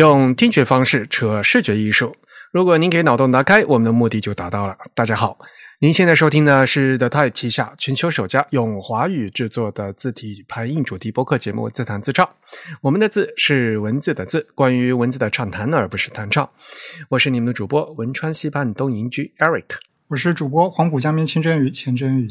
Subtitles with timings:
[0.00, 2.16] 用听觉方式扯视觉艺术。
[2.52, 4.74] 如果您给脑洞打开，我们的目的就达到了。
[4.94, 5.38] 大家好，
[5.78, 12.24] 您现在收听的是 The Type 旗下全球首家用华语制作的字体排印主题播客节目《自弹自唱》。
[12.80, 16.48] 我们的字是文字的字，关于文字的畅谈，而不是弹唱。
[17.10, 19.66] 我是你们的主播文川西畔东营居 Eric，
[20.08, 22.26] 我是主播黄浦江边清蒸鱼钱真鱼。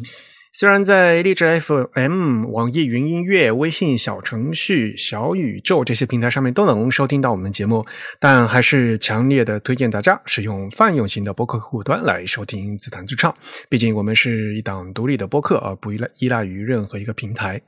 [0.51, 7.85] 虽然在荔枝 FM、网易云音乐、微信小程序、小宇宙这些平台上面都能收听到我们的节目，
[8.19, 13.33] 但还是强烈的推荐大家使用泛用型的播客客户端来收听自弹自唱。
[13.69, 17.61] 毕竟我们是一档独立的播客，而不依赖依赖于任何一个平台。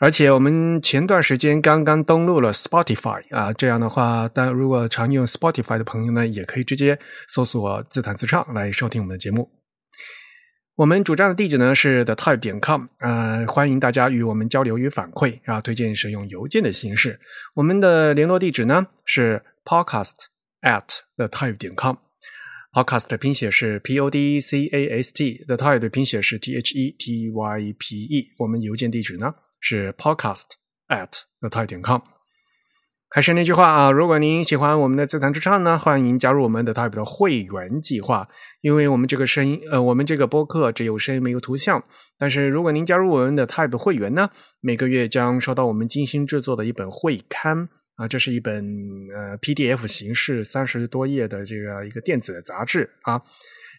[0.00, 9.50] 而且我们前段时间刚刚登录了 Spotify 啊，这样的话，但如果常用 Spotify 的朋友呢，也可以直接搜索“自弹自唱”来收听我们的节目。
[10.76, 17.18] 我们主站的地址呢是 the type 点 com，呃，欢迎大家与我们交流与反馈，然后推荐使用邮件的形式。
[17.54, 20.26] 我们的联络地址呢是 podcast
[20.60, 26.38] at the type 点 com，podcast 的拼写是 p o d c a s t，the type 的拼写是
[26.38, 30.50] t h e t y p e，我们邮件地址呢是 podcast
[30.88, 32.15] at the type 点 com。
[33.08, 38.28] 还是那句话啊，如果您喜欢我们的自弹自唱呢，欢迎加入我们的 Type 的会员计划。
[38.60, 41.82] 因为我们这个声音，呃，我们这个播客只有声音没有图像。
[42.18, 44.28] 但是如果您加入我们的 Type 会员呢，
[44.60, 48.66] 每个月将收到我们精心制作的一本会刊啊，这是一本
[49.14, 53.22] 呃 PDF 形式三十多页的这个一个电子的杂志啊，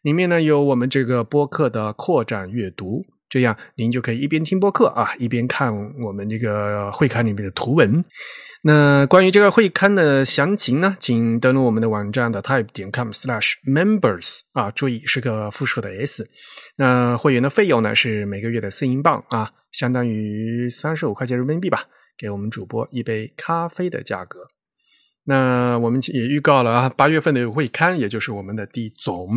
[0.03, 8.03] 里面呢有我们这个播客的扩展阅读，这样您就可以一边听播客啊，一边看我们这个会刊里面的图文。
[8.63, 16.27] 那关于这个会刊的详情呢，请登录我们的网站的 type 点 com slash members 啊，注意是个复数的 s。
[16.75, 21.85] 那会员的费用呢是每个月的四英镑啊，相当于三十五块钱人民币吧，
[22.17, 24.39] 给我们主播一杯咖啡的价格。
[25.23, 29.29] 那我们也预告了啊，八月份的会刊，也就是我们的第总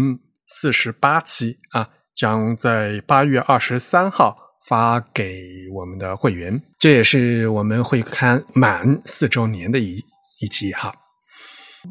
[0.46, 4.36] 四十八期啊，将在八月二十三号。
[4.68, 9.96] 发给我们的会员，这也是我们会刊满四周年的一
[10.38, 10.94] 一期哈。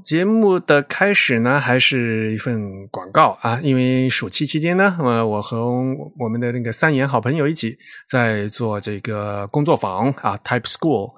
[0.05, 5.69] 节目的开始呢，还是一份广告啊，因为暑期期间呢，呃，我和
[6.17, 7.77] 我们的那个三言好朋友一起
[8.07, 11.11] 在做这个工作坊啊，Type School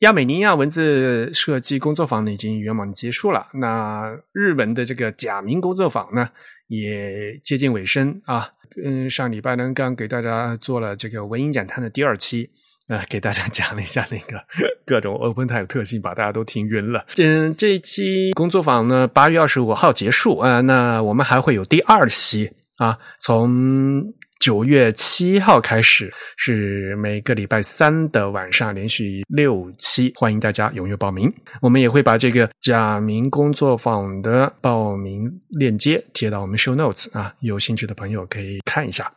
[0.00, 3.46] 亚美尼亚文字设计工作坊呢已经圆满结束了。
[3.54, 6.28] 那日本的这个假名工作坊呢，
[6.68, 8.50] 也接近尾声啊。
[8.84, 12.50] 嗯，上礼拜呢，刚给大家做了这个文音讲坛的第二期，
[12.88, 14.38] 啊，给大家讲了一下那个
[14.84, 17.06] 各种 OpenType 特性，把大家都听晕了。
[17.16, 24.12] 嗯，这一期工作坊呢，八月二十五号结束啊，那我们还会有第二期啊，从。
[24.38, 31.32] 九月七号开始是每个礼拜三的晚上，连续六期，欢迎大家踊跃报名。
[31.60, 39.10] 我们也会把这个假名工作坊的报名链接贴到我们 show notes 啊，有兴趣的朋友可以看一下。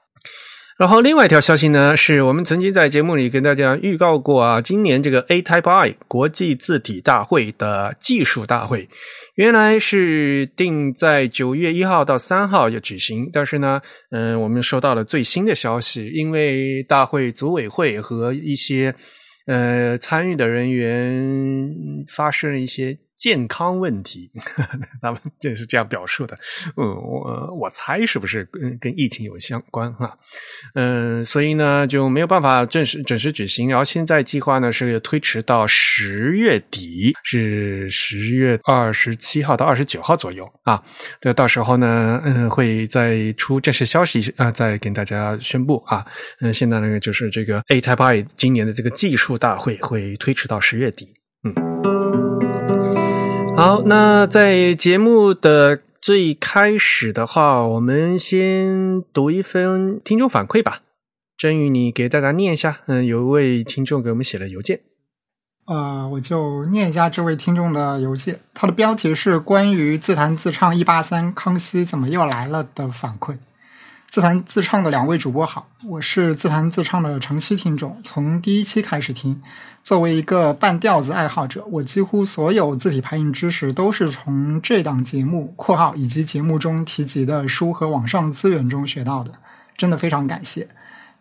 [0.77, 8.87] 然后另外一条消息呢，是我们曾经在节目里跟大家预告过啊，今年这个 A Type I 国际字体大会的技术大会。
[9.39, 13.79] 原来是定在九月一号到三号要举行，但是呢，
[14.11, 18.93] 嗯，我们收到了最新的消息，因为大会组委会和一些
[19.47, 21.73] 呃参与的人员
[22.13, 22.97] 发生了一些。
[23.19, 24.31] 健康问题，
[25.01, 26.39] 他们就是这样表述的。
[26.77, 30.17] 嗯，我我猜是不是跟跟疫情有相关哈？
[30.73, 33.67] 嗯，所以呢就没有办法正式准时举行。
[33.69, 40.81] 然后现在计划呢是推迟到十月底，是十月二十七号到二十九号左右啊。
[41.21, 46.05] 那到时候呢，嗯，会再出正式消息啊，再跟大家宣布啊。
[46.39, 51.18] 嗯，现在呢就是这个 A Type I 今年的这个技术大会会推迟到十月底。
[53.59, 60.79] 好，那在节目的最开始的话，我们先读一份听众反馈吧。
[61.37, 62.79] 真宇，你给大家念一下。
[62.85, 64.79] 嗯，有一位听众给我们写了邮件。
[65.67, 68.39] 呃，我就念一下这位听众的邮件。
[68.53, 73.35] 他的标题是关于自弹自唱一八三康熙怎么又来了的反馈。
[74.09, 79.39] 自弹自唱的两位主播好，我是自弹自唱的长期听众，从第一期开始听。
[79.83, 89.31] 作为一个半吊子爱好者，我几乎所有字体排印知识都是从这档节目（括号以及节目中提及的书和网上资源中学到的），
[89.77, 90.67] 真的非常感谢。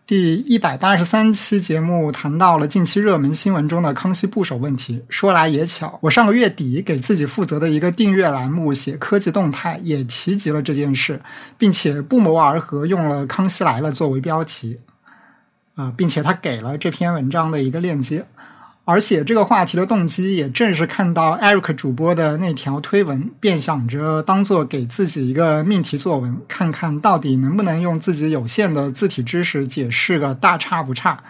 [0.08, 5.04] 第一百八十三期节目谈到了近期热门新闻中的康熙部首问题。
[5.10, 11.20] 说来也巧，我上个月底给自己负责的一个订阅栏目写科技动态，也提及了这件事，
[11.58, 14.80] 并且不谋而合用了“康熙来了”作为标题。
[15.74, 18.24] 啊，并且他给了这篇文章的一个链接。
[18.90, 31.22] 而写这个话题的动机，也正是看到 Eric 主播的那条推文，便想着当做给自己一个命题作文，看看到底能不能用自己有限的字体知识解释个大差不差。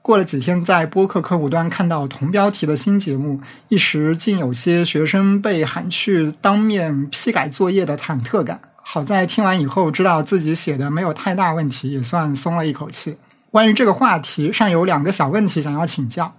[0.00, 8.60] 过了几天，在播客客户端看到同标题的新节目，一时竟有些学生被喊去当面批改作业的忐忑感。
[8.76, 13.16] 好在听完以后，知道自己写的没有太大问题，也算松了一口气。
[13.50, 16.32] 关于这个话题，尚有两个小问题想要请教。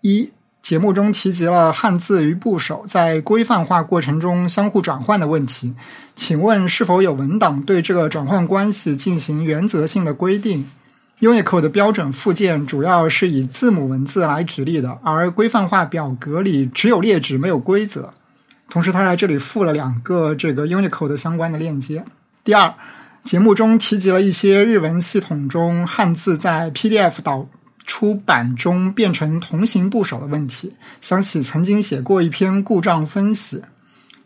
[0.00, 0.32] 一
[0.62, 5.74] 节目中提及了汉字与部首在规范化过程中相互转换的问题，
[6.16, 10.66] 请问是否有文档对这个转换关系进行原则性的规定
[11.20, 18.12] ？Unicode 的标准附件主要是以字母文字来举例的，而规范化表格里只有列举没有规则。
[18.68, 22.04] 同时，他在这里附了两个这个 Unicode 的相关的链接。
[22.42, 22.74] 第二，
[23.22, 27.46] 节目中提及了一些日文系统中汉字在 PDF 导。
[27.86, 33.62] 出版中变成同形部首的问题，想起曾经写过一篇故障分析。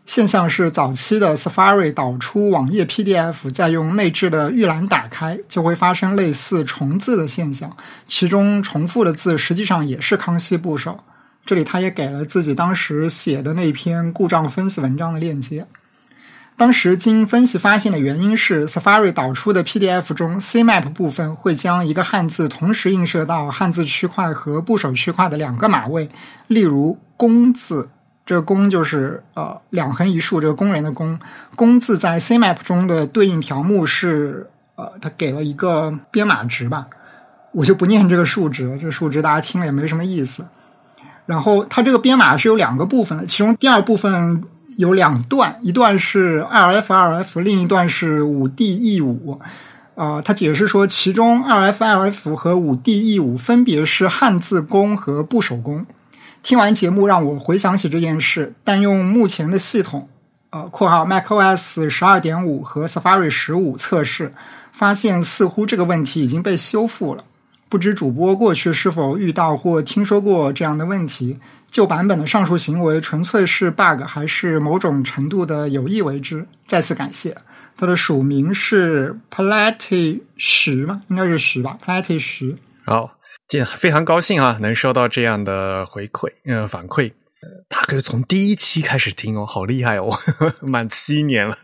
[0.03, 7.77] 现象是早期的 Safari 导出网页 PDF，再用内置的预览打开，就会发生类似重字的现象。
[8.07, 10.99] 其中重复的字实际上也是康熙部首。
[11.45, 15.65] 这里他也给了自己当时写的那篇故障分析文章的链接。
[16.61, 26.07] 当时经分析发现的原因是，Safari 导出的 PDF 中，CMap 部分会将一个汉字同时映射到汉字区块和部首区块的两个码位。
[26.45, 27.89] 例如“工”字，
[28.27, 31.19] 这个“工”就是呃两横一竖，这个工人的“工”。
[31.57, 36.85] 工字在 CMap 中的对应条目是呃，它给了一个编码值吧，
[37.53, 40.45] 我就不念这个数值了，这个数值大家听了也没什么意思。
[41.25, 44.43] 然后它这个编码是有两个部分的，其中第二部分。
[44.81, 49.37] 有两段，一段是 2F 2F，另一段是 5D-E5。
[49.93, 55.85] 呃，他解释说，其中 2F2F 和 5D-E5 分别是汉字工和部首工。
[56.41, 60.09] 听完节目，让我回想起这件事，但用目前的系统，
[60.49, 64.31] 呃（括号 macOS 12.5和 Safari 15） 测试，
[64.71, 67.23] 发现似乎这个问题已经被修复了。
[67.69, 71.37] 不知主播过去是否遇到或听说过这样的问题？
[71.71, 76.45] 旧版本的上述行为纯粹是 bug，还是某种程度的有意为之？
[76.67, 77.35] 再次感谢。
[77.77, 81.01] 它的署名是 Platy 徐吗？
[81.07, 82.57] 应该是徐吧，Platy 徐。
[82.85, 87.13] 好，今非常高兴啊，能收到这样的回馈，嗯，反馈。
[87.69, 90.11] 他可是从第一期开始听哦，好厉害哦，
[90.61, 91.57] 满七年了，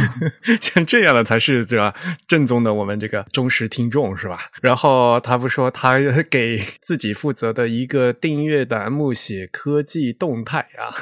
[0.60, 1.94] 像这样的才是对吧？
[2.26, 4.38] 正宗的我们这个忠实听众是吧？
[4.62, 5.98] 然后他不说他
[6.30, 10.94] 给自己负责的一个订阅栏目写科技动态啊，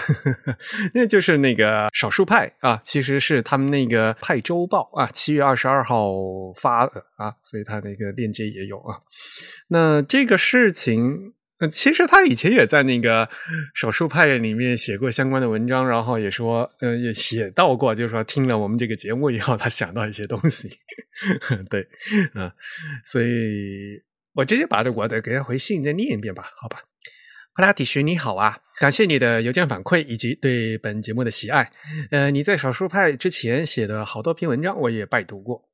[0.92, 6.12] 那就是那个少数派啊，其实是他们那个派周报啊，七月二十二号
[6.60, 8.98] 发的啊，所以他那个链接也有啊。
[9.68, 11.34] 那这个事情。
[11.58, 13.28] 呃，其实他以前也在那个
[13.74, 20.68] 少数派里面写过相关的文章，然后也说，呃，也写到过，就是说听了我们这个节目以后，他想到一些东西。
[21.70, 21.88] 对，
[22.34, 22.52] 嗯，
[23.06, 24.02] 所以
[24.34, 26.82] 我直接把我的给他回信再念一遍吧，好吧。
[27.54, 31.72] 帕拉提学你好啊，感谢你的邮件反馈以及对本节目的喜爱。
[32.10, 35.66] 呃，你在少数派之前写的好多篇文章，我也拜读过。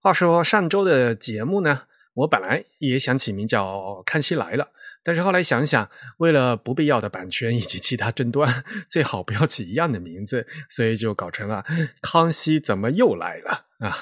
[0.00, 1.82] 话说上周的节目呢，
[2.14, 4.64] 我本来也想起名叫《康熙来了》。
[5.02, 11.64] 但是后来想想，为了不必要的版权以及其他争端， 最好不要起一样的名字，所以就搞成了
[12.02, 13.96] “康熙怎么又来了”啊。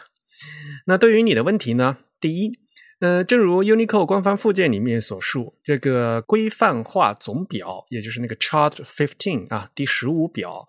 [0.87, 1.99] 那对于你的问题呢？
[2.21, 2.59] 第一，
[3.00, 10.69] 呃，正如 Unicode 官方附件里面所述，这个规范化总表，也就是那个 Chart Fifteen 啊，第十五表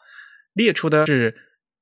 [0.54, 1.36] 列出的是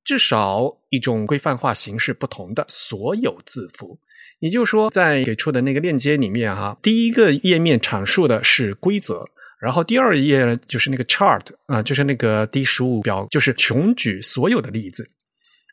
[0.04, 4.00] 至少一种规范化形式不同的所有字符。
[4.40, 9.24] 也就是说，在给出的那个链接里面，哈，第一个页面阐述的是规则，
[9.60, 15.10] 然后第二页就是那个 chart 啊，就是那个第十五表，就是穷举所有的例子。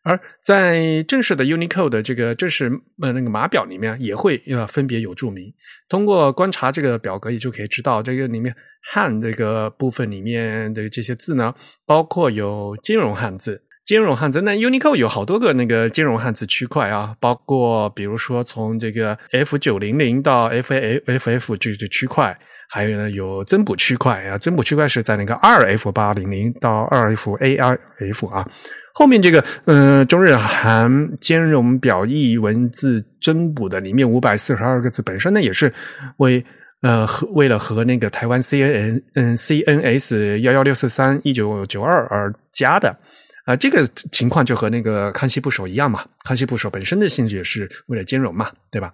[0.04, 5.52] 而在正式的 Unicode 的这个正式呃那个码表里面，也会要分别有注明。
[5.90, 11.56] 通过观察这个表格，也就可以知道这个里面汉这个部分里面的这些字呢，
[11.88, 13.64] 包括有金融汉字。
[13.86, 22.36] 兼容汉字，那 Unicode 有好多个那个兼容汉字区块啊，包括比如说从这个 F 九零零到 F A F F 这这区块，
[22.68, 28.44] 还有呢有增补区块啊，增补区块是在那个二 F 八零零到二 F A R F 啊，
[28.92, 35.72] 后面这个嗯中日韩兼容表意文字增补的里面五百四十二个字，本身呢也是
[36.18, 36.44] 为
[36.82, 42.98] 呃和为了和那个台湾 C N 嗯 C N S 幺幺六四三一九九二而加的。
[43.46, 46.06] 啊，这个情况就和那个康熙部首一样嘛。
[46.24, 48.94] 康熙部首本身的性质也是为了兼容嘛，对吧？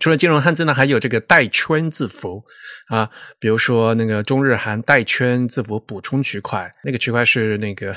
[0.00, 2.44] 除了兼容汉字呢，还有这个带圈字符
[2.86, 3.10] 啊，
[3.40, 7.96] 比如说那个中日韩带圈字符补充区块，那个区块是那个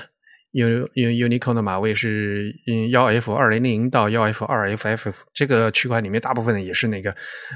[0.53, 7.15] U U Unicode 的码位是嗯幺 F 二零零到幺 F 二 FF，这个区块里面大部分也是那个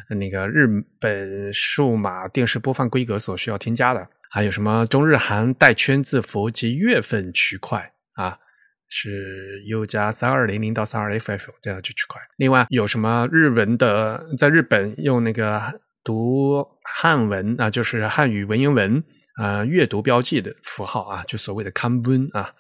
[0.10, 0.68] 那个日
[1.00, 4.08] 本数码电视播放规格所需要添加的。
[4.30, 8.40] 还有什么中日韩带圈字符及月份区块啊？
[8.88, 12.22] 是 U 加三二零零到三二 FF 这样这区块。
[12.38, 19.04] 另外有什么日文的，在日本用那个读汉文啊，就是汉语文言文
[19.38, 22.52] 啊阅读标记的符号啊，就所谓的 kanbun 啊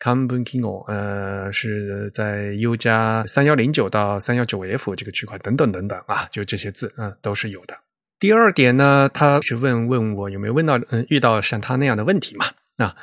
[0.00, 7.78] ，kanbun kingo，呃，是在 U 加三幺零九到三幺九 F 这个区块等等等等啊，就这些字啊都是有的。
[8.18, 12.46] 第二点呢，他是问问我有没有问到嗯遇到像他那样的问题嘛？
[12.80, 12.96] 啊，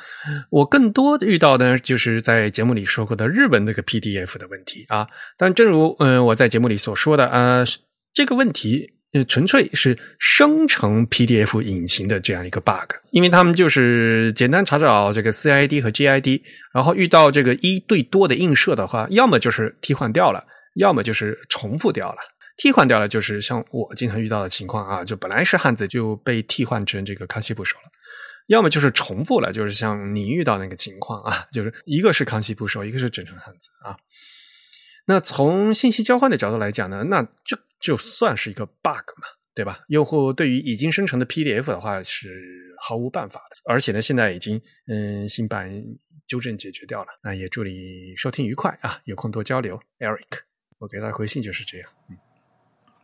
[0.50, 5.06] 我更多的遇到的就是在节目里说过的日文那个 PDF 的问题啊。
[5.36, 7.64] 但正如嗯我在节目里所说的啊，
[8.12, 16.42] 这个问题呃纯粹是生成 PDF 引擎的这样一个 bug，因为他们就是简单查找这个 CID 和 GID，
[16.74, 20.44] 然后遇到这个一对多的映射的话，要么就是替换掉了，
[20.74, 22.18] 要么就是重复掉了。
[22.56, 27.84] 替换掉了就是像我经常遇到的情况啊，就本来是汉字就被替换成这个康熙部首了。
[28.48, 33.96] 要么就是重复了，就是像你遇到那个情况啊，就是一个是康熙不收，一个是整成汉字啊。
[35.06, 39.80] 那从信息交换的角度来讲呢，那就就算是一个 bug 嘛，对吧？
[39.88, 45.70] 用户对于已经生成的 PDF 的话是毫无办法的，而且呢，现在已经嗯新版
[46.26, 47.08] 纠正解决掉了。
[47.22, 50.40] 那也祝你收听愉快啊，有空多交流，Eric，
[50.78, 51.90] 我给他回信就是这样。
[52.08, 52.16] 嗯，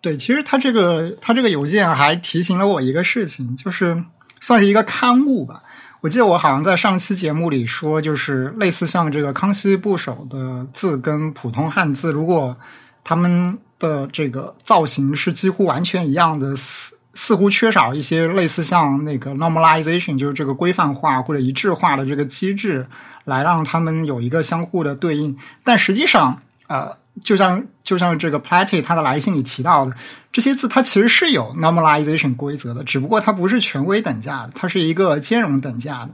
[0.00, 4.02] 对，其实他这个他这个邮件还提醒了我一个事情，就是。
[4.46, 5.62] 算是一个刊物吧。
[6.02, 12.54] 我记得我好像在上期节目里说，就是类似像这个康熙部首的字跟普通汉字，如果
[13.02, 22.86] 他们的这个造型是几乎完全一样的，似似乎缺少一些类似像那个 normalization，就是这个规范化或者一致化的这个机制，
[23.24, 25.34] 来让他们有一个相互的对应。
[25.62, 26.94] 但实际上，呃。
[27.22, 29.92] 就像就像这个 Platy 他的来信里提到的，
[30.32, 36.10] 这些字它其实是有 normalization 规则的，只不过它不是权威等价的，它是一个兼容等价的。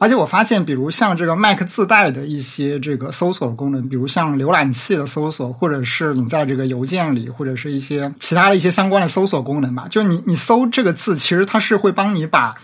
[0.00, 12.54] 而且我发现，比如像这个 Mac 自带的一些这个搜索功能，比如像浏览器的搜索，或者是你在这个邮件里，或者是一些其他的一些相关的搜索功能吧，就你你搜这个字，其实它是会帮你把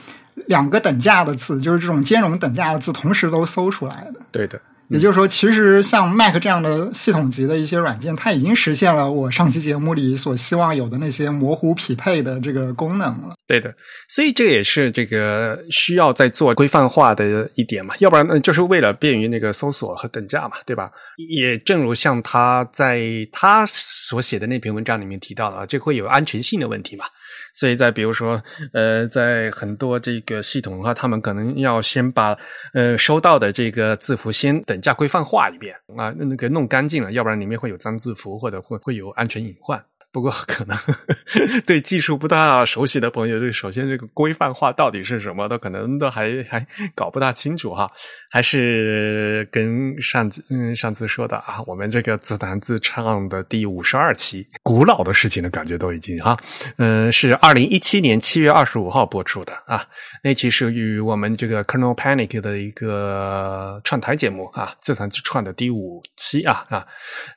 [0.46, 4.20] 两个等价的字，就是这种兼容等价的字，同时都搜出来的。
[4.30, 4.60] 对的。
[4.88, 13.34] 也就是说，其实像 Mac 这样的系统级的一些软件，它已经实现了我上期节目里所希望有的那些模糊匹配的这个功能了。
[13.46, 13.74] 对的，
[14.08, 20.90] 所以这也是这个需要在做规范化的一点嘛，要不然呢，就是为了便于那个搜索和等价嘛，对吧？
[21.28, 27.04] 也正如像他在他所写的那篇文章里面提到的啊，这会有安全性的问题嘛。
[27.54, 28.42] 所以在比如说，
[28.72, 32.36] 呃，在很多这个系统的话，他们可能要先把
[32.72, 39.82] 呃收到的这个字符先等价规范化一遍啊，那个弄干净了，要不然里面会有脏字符或者会会有安全隐患。
[40.12, 40.76] 不过，可能
[41.66, 47.90] 对技术不大熟悉的朋友，对首先这个规范化到底是什么，都可能都还还搞不大清楚哈。
[48.34, 56.36] 还是跟上次嗯上次说的啊，我们这个自弹自唱的第五十二期，古老的事情的感觉都已经哈，
[56.78, 59.86] 嗯，是二零一七年七月二十五号播出的啊。
[60.24, 66.86] 那期是与我们这个 Colonel Panic 的一个串台节目啊，自弹自唱的第五期啊啊，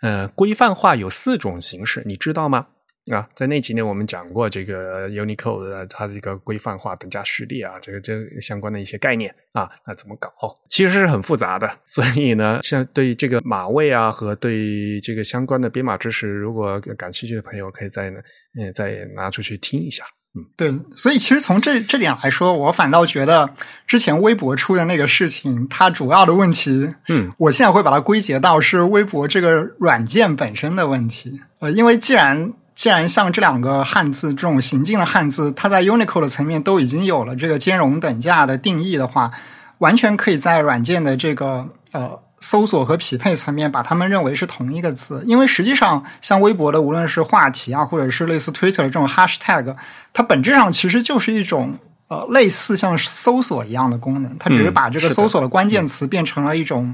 [0.02, 2.66] 呃，规范化有四种形式，你知道吗？
[3.12, 10.30] 啊，在那几年我们讲过这个 Unicode 的它这个规范化等价序列啊，这个这相关的一些概念啊，那怎么搞？
[10.68, 11.70] 其实是很复杂的。
[11.86, 18.20] 所以呢，像对这个码位啊和对这个相关的编码知识，如果感兴趣的朋友，可以再呢，
[18.60, 20.04] 嗯，再拿出去听一下。
[20.36, 20.78] 嗯，对。
[20.96, 23.50] 所以其实从这这点来说，我反倒觉得
[23.88, 31.40] 之前微博出的那个事情，它主要的问题，嗯，我现在会把它归结到是微博这个软件本身的问题。
[31.60, 39.32] 呃，因为既然既然像这两个汉字这种行进的汉字，它在 Unicode 的层面都已经有了这个兼容等价的定义的话，
[39.80, 45.24] 完全可以在软件的这个呃搜索和匹配层面把它们认为是同一个字。
[45.26, 49.76] 因为实际上，像微博的无论是话题啊，或者是类似 Twitter 的这种 Hashtag，
[50.14, 51.80] 它本质上其实就是一种
[52.10, 56.94] 呃类似像搜索一样的功能，它只是把这个搜索的关键词变成了一种。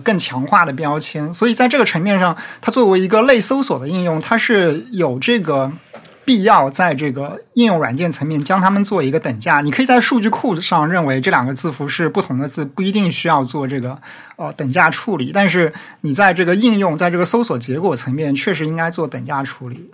[0.00, 5.70] 更强化的标签，所以在这个层面上，它作为一个类搜索的应用，它是有这个
[6.24, 9.60] 必要在这个应用软件层面将它们做一个等价。
[9.60, 13.98] 你可以在数据库上认为这两个字符是不同的字，不一定需要做这个
[14.36, 19.90] 呃等价处理，但是你在这个应用，在这个搜索结果层面，确实应该做等价处理。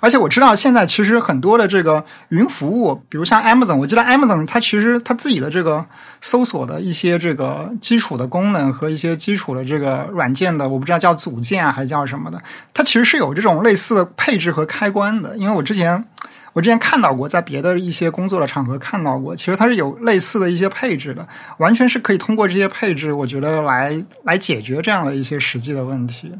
[0.00, 5.84] 而且我知道现在其实很多的这个云服务，比如像 Amazon，我记得 Amazon 它其实它自己的这个
[6.20, 12.40] 搜索的一些这个基础的功能和一些基础的这个软件的，我不知道叫组件啊还是叫什么的，
[12.74, 15.36] 它其实是有这种类似的配置和开关的。
[15.36, 16.04] 因为我之前
[16.52, 21.26] 我之前看到过，在别的一些工作的场合看到过，其实它是有类似的一些配置的，
[21.58, 26.32] 完全是可以通过这些配置，我觉得来来解决这样的一些实际的问题。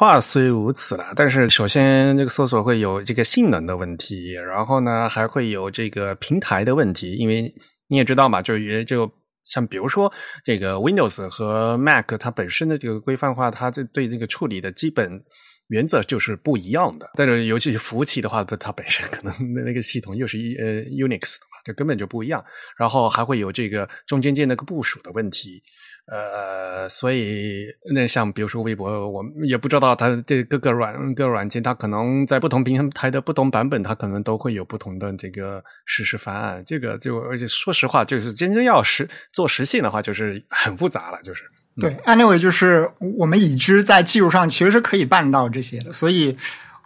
[0.00, 7.54] 话虽如此了，但是首先这个搜索会有这个性能的问题，然后呢还会有这个平台的问题，因为
[7.86, 9.12] 你也知道嘛，就是就
[9.44, 10.10] 像比如说
[10.42, 15.22] 这个 Windows 和 Mac，它本身的这个规范化，它这对这个处理的基本
[15.68, 17.10] 原则就是不一样的。
[17.14, 19.34] 但是尤其是服务器的话，它本身可能
[19.66, 22.42] 那个系统又是一呃 Unix 的嘛，这根本就不一样。
[22.78, 25.62] 然后还会有这个中间件那个部署的问题。
[26.10, 36.60] 呃，所以那像比如说微博，我们也不知道它这各个软各个软件，它可能在不同平台的不同版本，它可能都会有不同的这个实施方案。
[36.66, 41.22] 这个就而且说实话，就是真正要实做实现的话，就是很复杂了。
[41.22, 41.44] 就是
[41.80, 46.36] 对，anyway，就是我们已知在技术上其实是可以办到这些的，所以。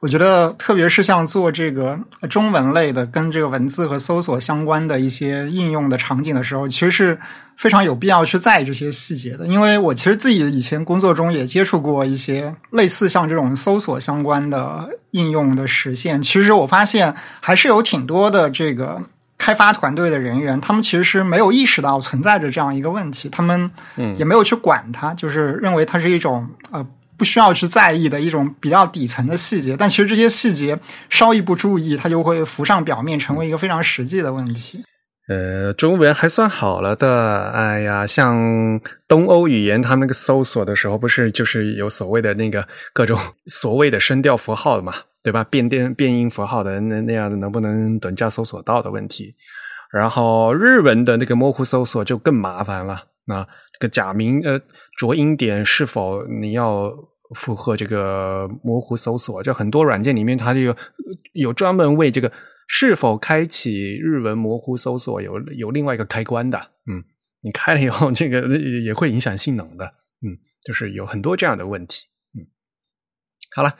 [0.04, 7.18] 我觉得，特别是像做这个中文类的，跟这个文字和搜索相关的一些应用的场景的时候，其实是
[7.56, 9.46] 非常有必要去在意这些细节的。
[9.46, 16.20] 因为我其实自己以前工作中也接触过一些类似像这种搜索相关的应用的实现。
[16.20, 19.00] 其实我发现，还是有挺多的这个
[19.38, 23.70] 开发团队的人员，他们其实是没有意识到存在着这样一个问题，他们
[24.18, 26.86] 也没有去管它，就是认为它是一种呃。
[27.16, 30.78] 不需要去在意的一种比较底层的细节，但其实这些细节
[31.08, 34.82] 稍一不注意，它就会浮上表面，成为一个非常实际的问题。
[35.26, 38.78] 呃，中文还算好了的，哎呀，像
[39.08, 45.42] 东欧语言，他们那个搜索的时候，不是就是有所谓的那个各种所谓的声调符号的嘛，对吧？
[45.44, 49.34] 变电变音符号的那那样的，能不能等价搜索到的问题？
[49.90, 53.46] 然后日文的那个模糊搜索就更麻烦了，那
[53.88, 54.60] 假名呃。
[54.96, 56.88] 浊音点是否你要
[57.34, 59.42] 符合这个模糊搜索？
[59.42, 60.76] 就很多软件里面，它这个
[61.32, 62.30] 有专门为这个
[62.68, 66.58] 是否开启日文模糊搜索有有另外一个开关的。
[66.86, 67.02] 嗯，
[67.42, 69.84] 你开了以后，这个也会影响性能的。
[69.84, 72.06] 嗯，就是有很多这样的问题。
[73.54, 73.74] 好了。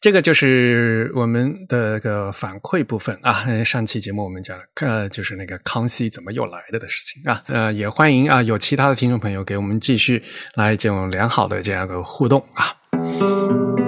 [0.00, 3.44] 这个就是我们的个反馈部分啊。
[3.64, 7.42] 上期节目我们讲了，呃，就是那个康熙怎么又来了的事情啊。
[7.48, 10.22] 呃，也欢迎啊，有其他的听众朋友给我们继续
[10.54, 13.87] 来这种良好的这样的互动啊。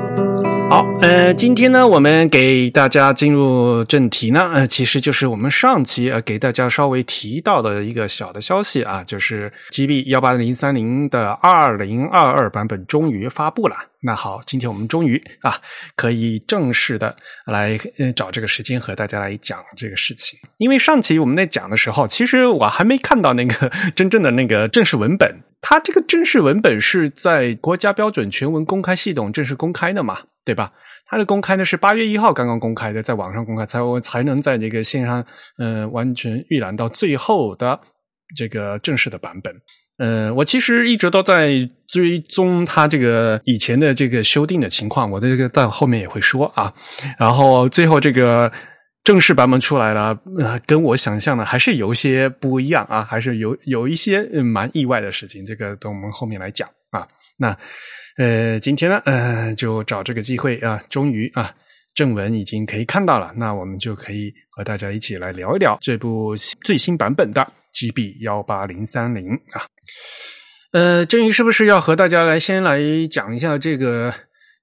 [0.70, 13.74] 好，呃，今天呢，我们给大家进入正题呢，呃，其实就是我们上期呃给大家稍微提到的一个小的消息啊，就是 GB 幺八零三零的二零二二版本终于发布了。
[14.02, 15.58] 那好，今天我们终于啊
[15.96, 17.76] 可以正式的来
[18.14, 20.38] 找这个时间和大家来讲这个事情。
[20.58, 25.40] 因为上期我们在讲的时候，其实我还没看到那个真正的那个正式文本。
[25.60, 30.20] 它这个正式文本是在国家标准全文公开系统正式公开的嘛？
[30.50, 30.72] 对吧？
[31.06, 35.24] 它的公开呢是八月一号刚刚公开的，在网上公开才才能在这个线上
[35.58, 37.78] 呃完全预览到最后的
[38.34, 39.54] 这个正式的版本。
[39.98, 41.50] 呃，我其实一直都在
[41.86, 46.74] 追踪它这个以前的这个修订的情况，我的这个在后面也会说啊。
[47.16, 48.50] 然后最后这个
[49.04, 50.18] 正式版本出来了，
[50.66, 57.06] 跟我想象的还是有一些不一样啊，还是有有一些蛮意外的事情，这个等我们后面来讲啊。
[57.36, 57.56] 那。
[58.20, 61.54] 呃，今天呢，呃，就找这个机会啊，终于啊，
[61.94, 67.40] 正文已经可以看到了，那我们就可以和大家一起来聊一聊这部最新版本的
[67.72, 69.64] GB 幺八零三零啊。
[70.72, 72.78] 呃，郑宇是不是要和大家来先来
[73.10, 74.12] 讲一下这个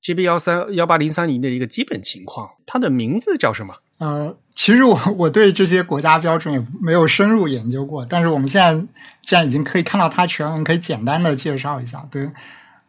[0.04, 2.48] GB 幺三幺八零三零的一个基本情况？
[2.68, 3.74] 它的名字叫什么？
[3.98, 8.88] 呃，其实我我对这些国家标准也没有深入研究过，但是我们现在
[9.24, 12.30] 既然已经可以看到它全文，可以简单的介绍一下，对。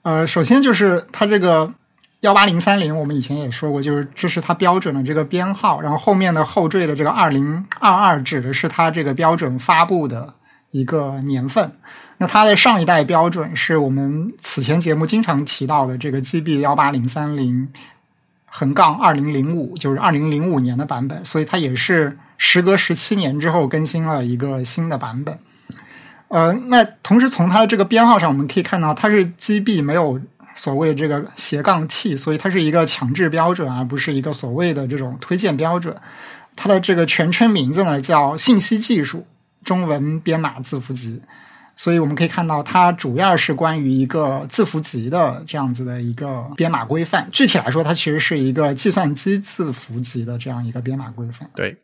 [0.02, 1.72] 呃，首先就是它这个
[2.20, 10.34] 幺八零三零，我们以前也说过，就是这是它标准的这个编号，然后后面的后缀的这个二零二二指的是它这个标准发布的
[10.70, 11.72] 一个年份。
[12.16, 17.68] 那它的上一代标准是我们此前节目经常提到的这个 GB 幺八零三零
[18.46, 25.38] 横杠二零零五，就是二零零五年的版本，所以它也是时隔十七年之后更新了一个新的版本。
[26.28, 30.20] 呃，那同时从它的这个编号上，我们可以看到它是 GB 没有
[30.54, 35.96] 所谓的这个斜杠 T，所以它是一个强制标准，而不是一个所谓的这种推荐标准。
[36.54, 39.26] 它的这个全称名字呢叫信息技术
[39.64, 41.22] 中文编码字符集。
[41.76, 47.28] 所以我们可以看到，它主要是关于一个字符集的这样子的一个编码规范。
[47.30, 51.48] 具体来说，它其实是一个计算机字符集的这样一个编码规范。
[51.54, 51.78] 对。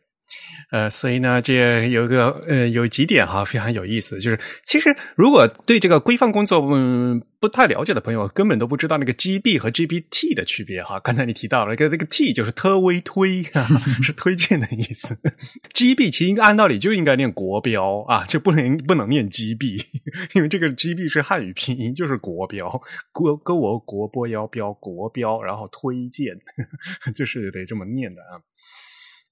[0.71, 10.99] 呃，所以呢，这有个呃，有几点哈，非常有意思，就是其实如果对这个规范工作嗯不太了解的朋友，根本都不知道那个 GB 和 GPT 的区别哈。
[10.99, 13.43] 刚才你提到了，那个那个 T 就是特微推，
[14.01, 15.15] 是推荐的意思。
[15.73, 19.85] GB 其实按道理就应该念国标啊，就不能不能念 GB，
[20.33, 26.35] 因为这个 GB 是汉语拼音，就是国标，国跟我国波要标国标，然后推荐，
[27.13, 28.41] 就是得这么念的啊。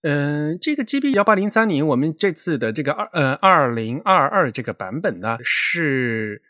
[0.04, 6.42] 嗯，这个 GB 幺八零三零，我们这次的这个二呃二零二二这个版本呢，是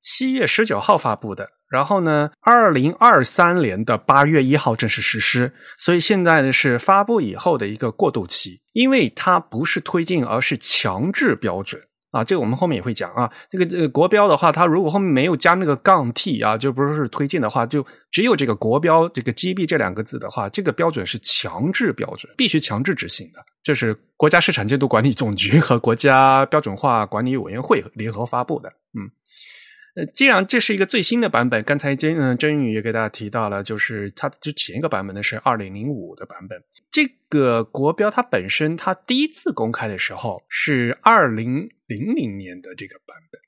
[0.00, 1.48] 七月十九号发布的。
[1.68, 5.52] 然后呢，二零二三年的八月一号正式实施。
[5.78, 11.80] 所以现在呢是发布以后的一个过渡期，因为它不是推进，而是强制标准。
[12.10, 13.30] 啊，这个我们后面也会讲啊。
[13.50, 23.44] 这个呃国标的话，它如果后面没有加那个杠 T 啊，就不是推荐的话，就只有这个国标这个 GB 这两个字的话，这个标准是强制标准，必须强制执行的。
[23.62, 28.68] 这是国家市场监督管理总局和国家标准化管理委员会联合发布的。
[28.68, 29.10] 嗯。
[29.96, 36.62] 呃，既然这是一个最新的版本，刚才真嗯真宇也给大家提到了，就是它之前一个版本呢是二零零五的版本。
[36.92, 43.40] 这个国标它本身它第一次公开的时候是二零零零年的这个版本，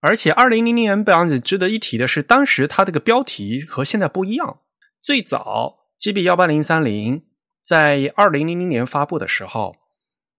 [0.00, 4.60] 而且二零零零年版本值得一提的是，当时它这个标题和现在不一样。
[5.02, 7.26] 最早 GB 幺八零三零
[7.66, 9.76] 在二零零零年发布的时候，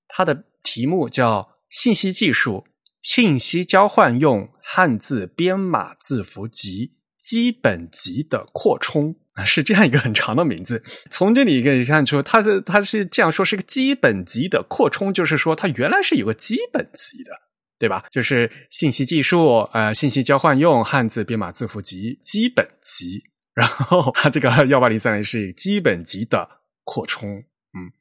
[0.08, 2.66] 它的题目叫信息技术。
[3.04, 6.97] 信息交换用汉字编码字符集
[7.28, 10.82] 基本级的扩充啊，是这样一个很长的名字。
[11.12, 17.32] 从这里可以看出，它是它是这样说，是个基本级的扩充，就是说它原来是有个基本级的，
[17.78, 18.06] 对吧？
[18.10, 23.22] 就是信息技术呃，信息交换用汉字编码字符集基本级，
[23.54, 26.50] 然后它这个幺八零三零是基本级的
[26.86, 27.92] 扩充，嗯，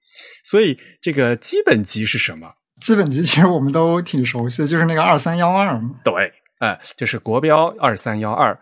[0.44, 2.54] 所以这个基本级是什么？
[2.80, 5.96] 基本级其实我们都挺熟悉的，就是那个二三幺二嘛。
[6.04, 8.56] 对，哎，就是国标二三幺二。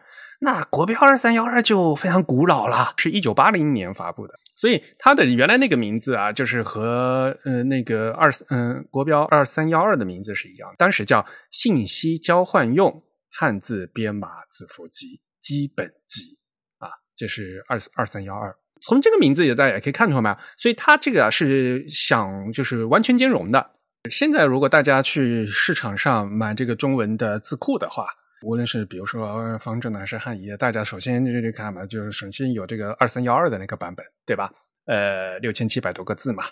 [0.45, 16.37] 那国标二三幺二就非常古老了，是一九八零年发布的，所以它的原来那个名字啊，就是和呃那个二嗯国标二三幺二的名字是一样，当时叫信息交换用汉字编码字符集基本集
[16.77, 18.55] 啊，这是二二三幺二。
[18.83, 23.71] 从这个名字也大家也可以看出来嘛，所以它这个啊是想就是完全兼容的。
[24.11, 28.07] 现在，如果大家去市场上买这个中文的字库的话，
[28.45, 34.53] 无论是比如说方正的还是汉仪的，大家首先就看嘛，就是首先有这个二三幺二的那个版本，对吧？
[34.87, 36.45] 呃，六千七百多个字嘛。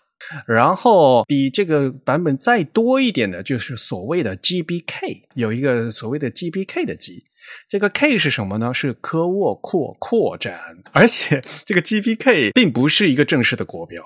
[0.46, 7.24] 然后比这个版本再多一点的，就是所谓的 GBK，有一个所谓的 GBK 的 G，
[7.68, 8.72] 这个 K 是什么呢？
[8.72, 10.59] 是科沃扩扩展，
[10.92, 14.02] 而且这个 GBK 并不是一个正式的国标。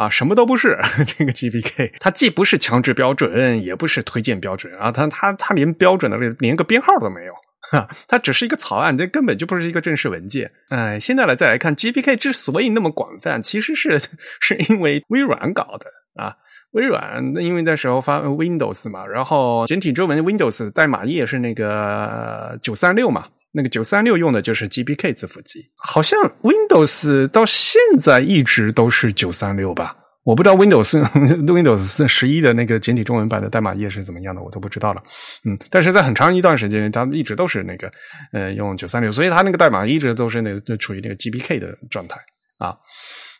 [0.00, 7.34] 啊，什么都不是， 这个 GBK 它既不是强制标准，也不是推荐标准啊，它它它连标准的连个编号都没有，
[7.70, 10.50] 哈，它只是一个草案，这根本就不是一个正式文件。
[10.70, 14.00] 哎，现在来再来看 GBK 之所以那么广泛，其实是
[14.40, 16.34] 是因为微软搞的啊，
[16.70, 23.26] 微软因为那时候发 Windows 嘛，然后简体中文 Windows 代码页是那个九三六嘛。
[23.52, 29.96] 那个九三六用的就是 GBK 字符集，好像 Windows 到现在一直都是九三六吧？
[30.22, 31.00] 我不知道 Windows
[31.46, 35.02] Windows 十一的那个简体中文版的代码页是怎么样的，我都不知道了。
[35.44, 37.90] 嗯，但是在很长一段时间，它一直都是那个
[38.32, 42.20] 呃用九三六，所以它那个代码一直都是那个处于那个 GBK 的状态
[42.58, 42.76] 啊。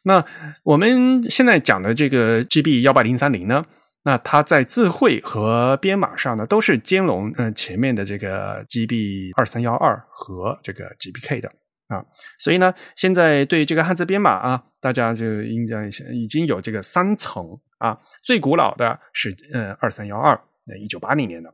[0.03, 0.25] 那
[0.64, 3.62] 我们现在讲的这个 GB 幺八零三零呢？
[4.03, 11.49] 那它在字汇和编码上呢，都是兼容嗯前面的这个 GB 二三幺二和这个 GBK 的
[11.89, 12.03] 啊，
[12.39, 17.45] 所以呢，现在对这个汉字编码啊，大家就应该已经有这个三层
[17.79, 21.53] 啊，最古老的是嗯二三幺二，那一九八零年的，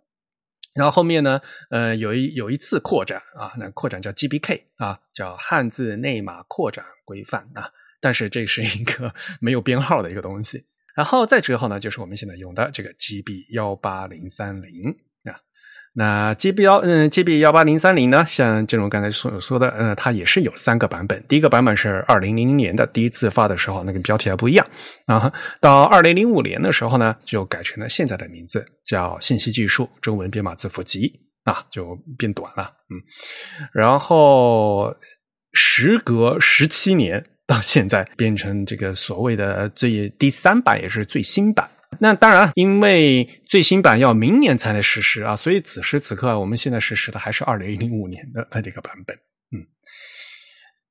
[0.77, 10.65] 然后后面呢，呃有一有一次扩展啊，那扩展叫 GBK 啊，叫汉字内码扩展规范啊，但是这是一个 没有编号的一个东西。
[10.97, 14.91] 然后再之后呢，就是我们现在用的这个 GB 幺八零三零
[15.25, 15.37] 啊。
[15.93, 21.23] 那 GB 幺嗯 GB 幺八零三零呢，像这种刚才所说的，呃，它也是有三个版本。
[21.29, 24.67] 第一个版本是二零零零年的第一次发的时候，那个标题还不一样
[25.07, 25.33] 啊。
[25.61, 31.13] 到二零零五年的时候呢，就改成了现在的名字，叫信息技术中文编码字符集
[31.45, 32.73] 啊，就变短了。
[32.89, 33.01] 嗯，
[33.73, 34.97] 然后
[35.53, 37.25] 时隔十七年。
[37.47, 49.17] 到现在变成这个所谓的最第三版，也是最新版那当然，因为最新版要明年才能实施啊，所以此时此刻我们现在实施的还是二零零五年的这个版本。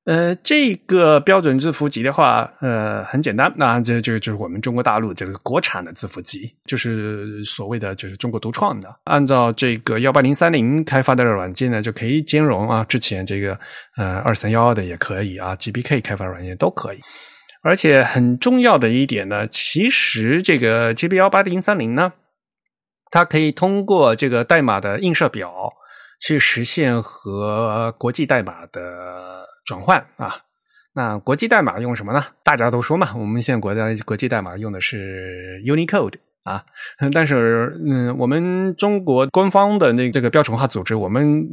[0.05, 8.95] 呃，这个标准字符集的话，呃，很简单，那这就就是我们中国大陆这个国产的字符集，就是所谓的就是中国独创的。
[9.05, 13.57] 按照这个幺八零三零开发的软件呢，就可以兼容啊，之前这个
[13.97, 16.99] 呃二三幺二的也可以啊，GBK 开发软件都可以。
[17.63, 22.13] 而且很重要的一点呢，其实这个 GB 幺八零三零呢，
[23.09, 25.73] 它可以通过这个代码的映射表
[26.21, 29.47] 去实现和国际代码的。
[29.65, 30.35] 转换啊，
[30.93, 32.23] 那国际代码用什么呢？
[32.43, 36.63] 大家都说嘛，我们现在国家国际代码用的是 Unicode 啊，
[37.11, 41.43] 但是嗯，我们中国官方的那这个标准化组织，我们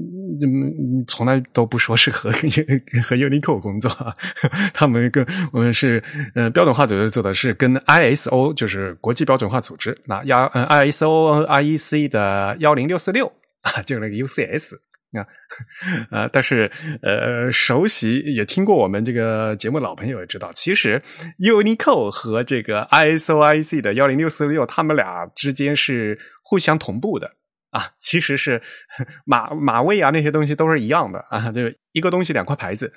[1.09, 2.31] 从来都不说是和
[3.03, 3.91] 和 Unicode 工作，
[4.75, 6.03] 他们跟我们是
[6.35, 14.75] 呃标准化组织做的是跟 ISO 就是国际标准化组织，那幺嗯 ISO IEC 的幺零六四六啊，就是那个 UCS。
[15.19, 15.27] 啊，
[16.11, 16.71] 呃，但是
[17.03, 21.03] 呃，熟悉也听过我们这个节目老朋友也知道，其实
[21.39, 27.31] UNICO 和这个 ISOIC 的幺零六四六，他们俩之间是互相同步的。
[27.73, 28.61] 啊，其实是
[29.25, 32.93] 马马位啊，那些东西都是一样的啊，就一个东西两块牌子，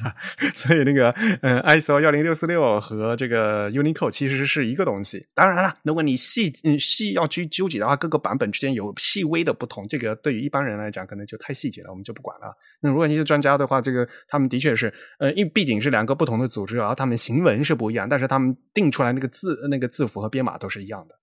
[0.54, 1.10] 所以那个
[1.40, 5.26] 嗯，ISO 幺零六四六和这个 Unicode 其实是一个东西。
[5.34, 12.54] 当然了，如果你细嗯细要去纠结的话，各个版本之间有细微的不同，这个对于一般人来讲可能就太细节了，我们就不管了。
[12.82, 21.14] 那如果你是专家的话，这个他们的确是呃，因为毕竟是两个不同的组织，然后他们行文是不一样，但是他们定出来那个字那个字符和编码都是一样的。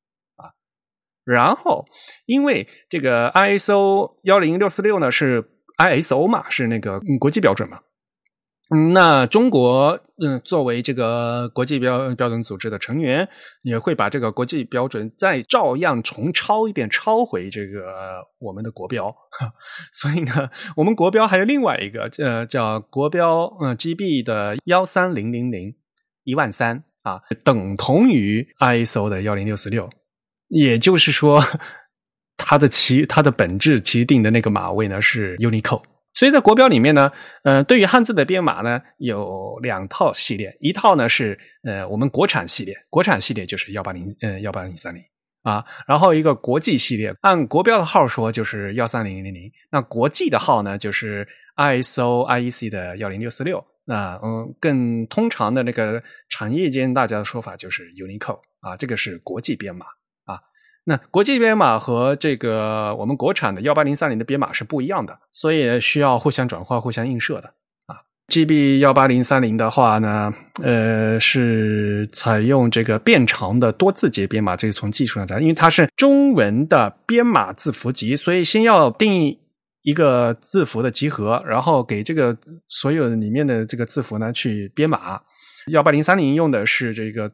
[1.26, 1.86] 然后，
[2.26, 5.44] 因为这个 ISO 幺零六四六呢是
[5.78, 7.80] ISO 嘛，是那个国际标准嘛。
[8.90, 13.28] 那中国嗯作为这个国际标标准组织的成员，
[13.62, 19.16] 也会把这个国际标准再照样重抄一遍，抄回这个我们的国标。
[19.94, 25.76] 所以呢，我们国标还有另外一个呃叫国标嗯 GB 的幺三零零零
[26.24, 29.88] 一万三啊，等同于 ISO 的幺零六四六。
[30.48, 31.42] 也就是说，
[32.38, 35.82] 它的其它的本质其定的那个码位呢是 Unicode，
[36.14, 37.12] 所以在国标里面呢，
[37.44, 45.02] 呃，对于汉字的编码呢有两套系列，一套呢是呃我们国产系列，国产系列就是幺八零呃幺八零三零
[45.42, 59.86] 啊，然后一个国际系列，按国标的号说就是幺三零零零，那国际的号呢就是 ISO IEC 的幺零六四六，那嗯更通常的那个产业间大家的说法就是 Unicode 啊，这个是国际编码。
[60.88, 67.48] 那国际编码和这个我们国产的幺八零三零的编码是不一样的，所以需要互相转化、互相映射的
[67.88, 67.98] 啊。
[68.28, 79.40] GB 幺八零三零的话呢，呃，是采用这个变长的多字节编码，这个从技术上讲，因为它是中文的编码字符集，所以先要定义
[79.82, 82.38] 一个字符的集合，然后给这个
[82.70, 85.22] 所有里面的这个字符呢去编码。
[85.72, 87.32] 幺八零三零用的是这个。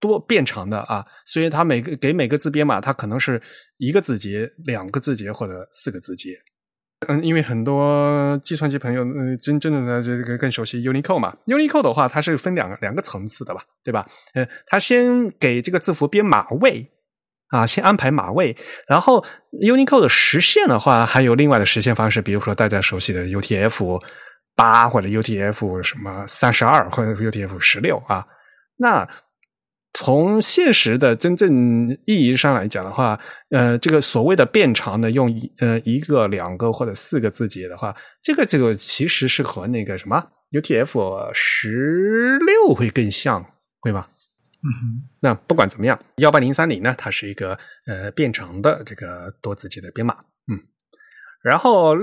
[0.00, 3.40] 多变长的啊，所以它每个给每个字编码，它可能是
[3.76, 6.30] 一个字节、两个字节或者四个字节。
[7.06, 11.34] 嗯，因为很多计算机朋友，嗯，真真正的这个更熟悉 Unicode 嘛。
[11.46, 14.06] Unicode 的话，它是分两个两个层次的吧，对吧？
[14.34, 16.90] 嗯，它先给这个字符编码位
[17.48, 23.98] 啊，先安排码位，然后 Unicode 的实现的话，还有另外的实现方式，比如说大家熟悉的 UTF
[24.54, 28.26] 八或者 UTF 什么三十二或者 UTF 十六啊，
[28.76, 29.08] 那。
[29.92, 33.18] 从现实的真正意义上来讲的话，
[33.50, 43.44] 呃，这个所谓的变长的用一呃一个、两个或者四个字节的话，这个这个其实是和那个什么 UTF 十六会更像，
[43.80, 44.08] 会吧？
[44.62, 45.08] 嗯哼。
[45.20, 50.14] 那不管怎么样，幺八零三零呢，它是一个呃变长的这个多字节的编码，
[50.50, 50.58] 嗯。
[51.42, 51.94] 然后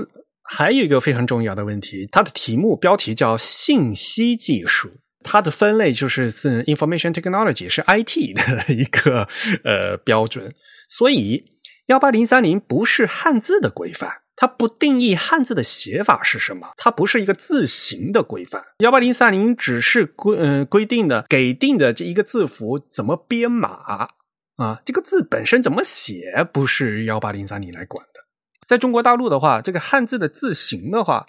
[0.42, 4.90] 还有一个非常重要的问题，它的题目标题叫信息技术。
[5.30, 9.28] 它的分类就是是 information technology，是 IT 的一个
[9.62, 10.54] 呃标准，
[10.88, 11.44] 所以
[11.88, 18.64] 幺八零三零不是汉字的规范，它不定义汉字的写法是什么，它不是一个字形的规范。
[18.78, 24.08] 幺八零三零只是规嗯规定的给定的这一个字符怎么编码
[24.56, 28.20] 啊，这个字本身怎么写不是幺八零三零来管的。
[28.66, 31.26] 在中国大陆的话，这个汉字的字形的话。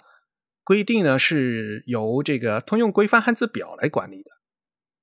[0.64, 4.30] 规定呢是由这个通用规范汉字表来管理的，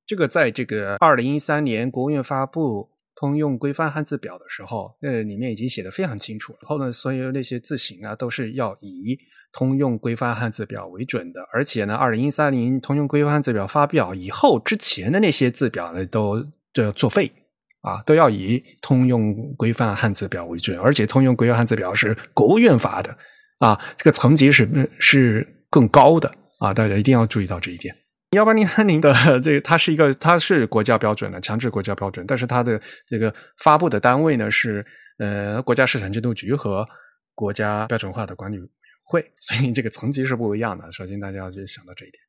[0.05, 6.53] 这个在这个二零一三年国务院发布通用规范汉字表的时候，那，里面已经写的非常清楚。
[6.61, 9.17] 然后呢，所有那些字形啊，都是要以
[9.51, 11.41] 通用规范汉字表为准的。
[11.51, 17.31] 而且呢，二零一三年通用规范汉字表发表以后，之前的那些字表呢，都都要作废
[17.81, 23.17] 啊，都要以通用规范汉字表为准，而且通用规范汉字表是国务院发的
[23.59, 27.95] 啊，这个层级是是更高的啊，大家一定要注意到这一点。
[28.31, 34.85] 幺八零三零的这个，它是一个，它是国家标准的强制国家标准，但是它的这个发布的单位呢是
[35.17, 36.85] 呃国家市场监督局和
[37.33, 38.69] 国家标准化的管理委员
[39.05, 40.91] 会，所以这个层级是不一样的。
[40.91, 42.21] 首先大家要去想到这一点。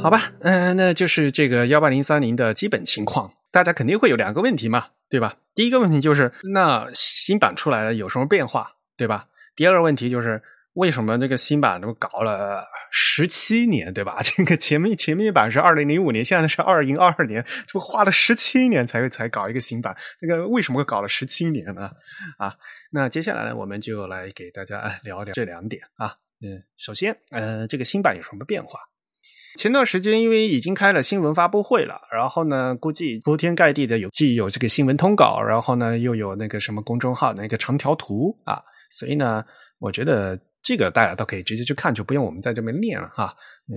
[0.00, 3.32] 好吧，嗯，那就是这个幺八零三零的基本情况。
[3.56, 5.38] 大家肯定会有两个问题嘛，对吧？
[5.54, 9.28] 第一个问题就是，那新版出来了有什么变化，对吧？
[9.54, 10.42] 第二个问题就是，
[10.74, 14.18] 为什么这个新版都搞了十七年，对吧？
[14.22, 21.90] 这个前面前面一版是二零零五年，现在是二零二二年，这花了十七年才才搞一个新版，这个为什么会搞了十七年呢？
[22.36, 22.56] 啊，
[22.90, 26.16] 那接下来呢，我们就来给大家聊聊这两点啊。
[26.42, 28.80] 嗯，首先，呃，这个新版有什么变化？
[29.56, 39.44] 前段时间因为已经开了新闻发布会了，然后呢，估计铺天盖地的有既有这个新闻通稿，然后呢又有那个什么公众号那个长条图啊，所以呢，
[39.78, 43.34] 我觉得这个大家都可以直接去看，就不用我们在这边念了哈。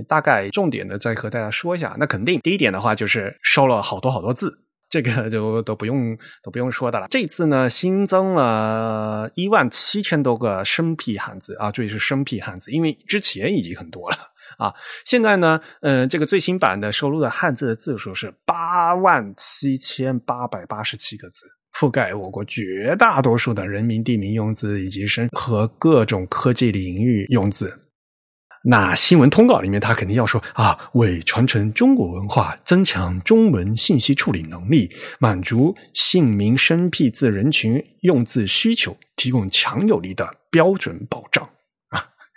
[0.08, 1.96] 大概重点的再和大家说一下。
[1.98, 4.54] 那肯定第一点的话就是收了好多好多字，
[4.88, 7.08] 这个就都不用都不用说的了。
[7.10, 14.18] 这次呢新增了一万七千多个生僻汉字啊，注意是生僻汉字，因为之前已经很多了。
[14.60, 14.74] 啊，
[15.06, 27.74] 现在呢，嗯，这个最新版的收录的汉字的字数是八万七千八百八十七个字，覆盖我国绝大多数的人民地名用字以及生和各种科技领域用字。
[28.62, 41.50] 那新闻通稿里面，他肯定要说啊，为传承中国文化、增强中文信息处理能力、满足姓名生僻字人群用字需求，提供强有力的标准保障。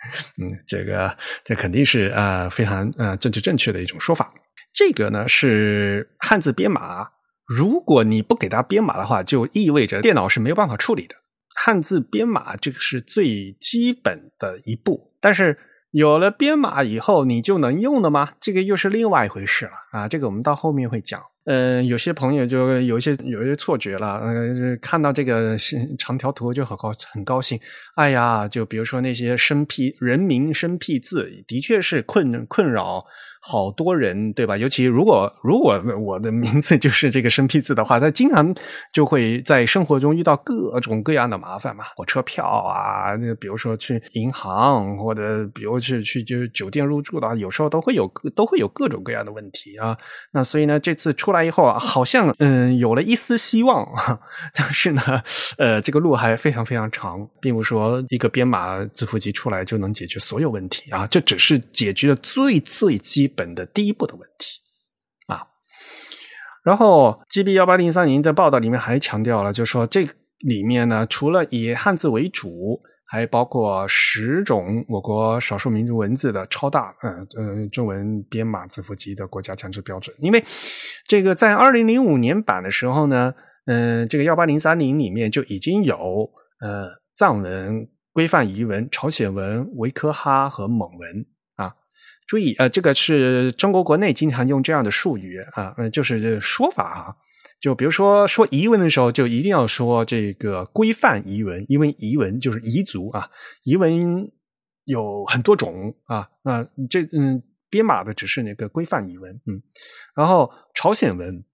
[0.42, 4.32] 嗯，这个这肯定是呃非常呃政治正确的一种说法。
[4.72, 7.08] 这个呢是汉字编码，
[7.46, 11.16] 如果你不给它编码的话，就意味着电脑是没有办法处理的。
[11.54, 15.58] 汉字编码这个是最基本的一步，但是
[15.90, 18.32] 有了编码以后，你就能用了吗？
[18.40, 20.08] 这个又是另外一回事了啊！
[20.08, 21.22] 这个我们到后面会讲。
[21.44, 25.56] 嗯，有些朋友就有一些有一些错觉了，呃，看到这个
[25.98, 27.58] 长条图就很高很高兴。
[27.96, 33.04] 哎呀，就比如说那些生僻人名生僻字，的确是困困扰。
[33.44, 34.56] 好多人对吧？
[34.56, 38.54] 尤其如果如果我的名字就是这个生僻字的话，他经常
[38.92, 41.82] 就会在生活中遇到各种各样的麻烦嘛。
[41.96, 49.98] 火车票啊，那比如说去银行或者比如是去就是酒店入住的，有时候都会有都会有各种各样的问题啊。
[50.30, 53.84] 那所以呢，这次出来以后啊，好像嗯有了一丝希望，
[54.54, 55.02] 但是呢，
[55.58, 61.08] 呃，这个路还非常非常长，并不说一个编码字符集出来就能解决所有问题啊。
[61.08, 63.31] 这只是解决了最最基。
[63.36, 64.60] 本的第一步的问题
[65.26, 65.46] 啊，
[66.64, 70.06] 然后 GB 幺八零三零在报道里面还强调了，就是说这
[70.38, 80.16] 里面呢，除了以汉字为主，还包括十种我国少数民族文字的超大嗯嗯中文编码字符集的国家强制标准。
[80.18, 80.42] 因为
[81.06, 83.34] 这个在二零零五年版的时候呢，
[83.66, 85.96] 嗯，这个幺八零三零里面就已经有
[86.60, 91.26] 呃藏文、规范彝文、朝鲜文、维科哈和蒙文。
[92.26, 97.16] 注意，呃，这个是中国国内经常用这样的术语啊，呃，就是说法啊。
[97.60, 103.30] 就比如说说彝文的时候，就一定要说这个规范彝文，因为彝文就是彝族啊。
[103.64, 104.32] 彝文
[104.84, 109.62] 有很多种啊，啊，这嗯，编码的只是那个规范彝文，嗯。
[110.16, 111.44] 然后朝鲜文，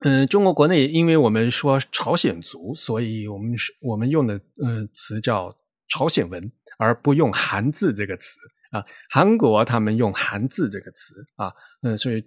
[0.00, 5.54] 嗯，中国国内因为我们说朝鲜族，所以我们我们用的呃词叫
[5.88, 8.36] 朝鲜文，而不用汉字这个词。
[8.70, 11.52] 啊，韩国他们用“韩字”这个词啊，
[11.82, 12.22] 嗯，所以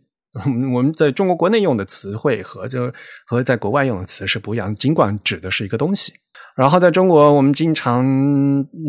[0.73, 2.91] 我们在中国国内用的词汇和这
[3.27, 6.13] 和在国外用的词是不一样，尽管指的是一个东西。
[6.55, 8.05] 然后在中国，我们经常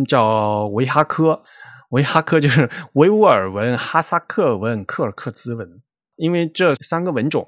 [0.09, 1.43] 叫维哈科，
[1.91, 5.69] 维哈科就是 维吾尔文、哈萨克文、柯尔克孜文，
[6.17, 7.47] 因为这三个文种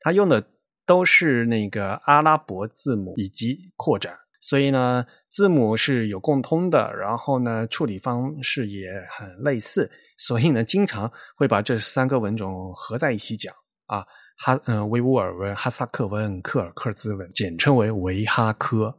[0.00, 0.44] 它用的
[0.84, 4.14] 都是那个阿拉伯字母以及扩展。
[4.40, 13.54] 所以呢，字母是有共通的，然后呢，处理方式也很类似，所以呢，经常会把这三个文种合在一起讲
[13.86, 14.04] 啊。
[14.38, 18.94] 哈，嗯，维吾尔文、哈萨克文、柯尔克孜文，简称为维哈科，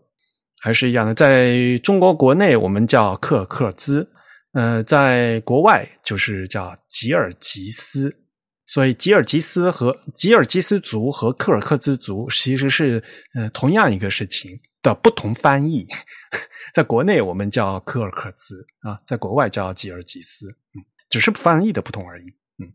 [0.60, 1.14] 还是一样的。
[1.14, 4.08] 在中国国内，我们叫柯尔克孜，
[4.54, 8.12] 呃，在国外就是叫吉尔吉斯。
[8.66, 13.02] 所以，吉尔吉斯和吉尔吉斯族和柯尔克孜族其实是
[13.36, 14.60] 呃同样一个事情。
[14.88, 15.86] 的不同翻译，
[16.74, 22.28] 在国内我们叫柯尔克孜啊，在国外叫吉尔吉斯，嗯，只是翻译的不同而已，
[22.58, 22.72] 嗯。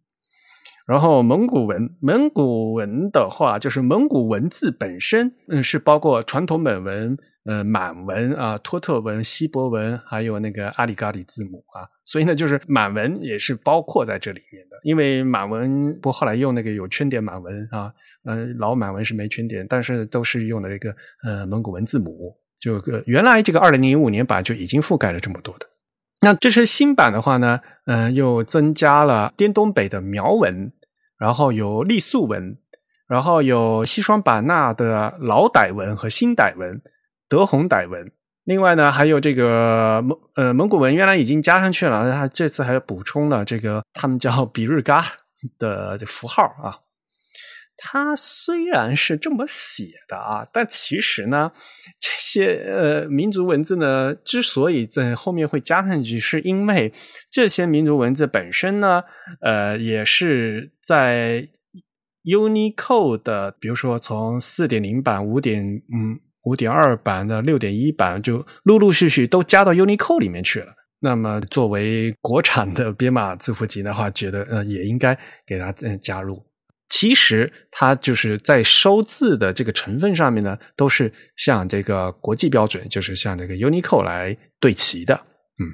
[0.87, 11.89] 然后蒙古文，蒙古文的话，就是蒙古文字本身，嗯，是包括传统本文、呃满文啊、托特文、西伯文，还有那个阿里嘎里字母啊。
[12.05, 14.77] 所以呢，就是满文也是包括在这里面的。
[14.83, 17.93] 因为满文不后来用那个有圈点满文啊，
[18.25, 22.37] 呃，老满文是没圈点，但是都是用的这个呃蒙古文字母。
[22.61, 25.67] 就原来这个二零零五年版就已经覆盖了这么多的。
[26.21, 30.73] 那这是新版的话呢，嗯，又增加了滇东北的苗文，
[31.19, 32.57] 然后有傈僳文，
[33.09, 36.81] 然后有西双版纳的老傣文和新傣文、
[37.33, 38.13] 德宏傣文。
[38.45, 45.03] 另外呢，还有这个蒙呃蒙古文，原来已经加上去了，他这次还补充了这个他们叫比日嘎
[45.59, 46.77] 的这符号啊。
[47.77, 51.51] 它虽然是这么写的啊，但其实呢，
[51.99, 56.93] 这些呃民族文字呢，之所以在后面会加上去，是因为
[57.31, 59.03] 这些民族文字本身呢，
[59.41, 61.49] 呃，也是在
[62.25, 70.75] Unicode 的，比如说从四点零版、五点嗯五点二版的六点一版，就陆陆续续都加到 Unicode 里面去了。
[71.01, 76.45] 那么作为国产的编码字符集的话，觉得呃也应该给它嗯加入。
[76.89, 85.15] 其实它就是在收字的这个成分上面呢，都是向这个国际标准，就是向这个 Unicode 来对齐的。
[85.59, 85.67] 嗯，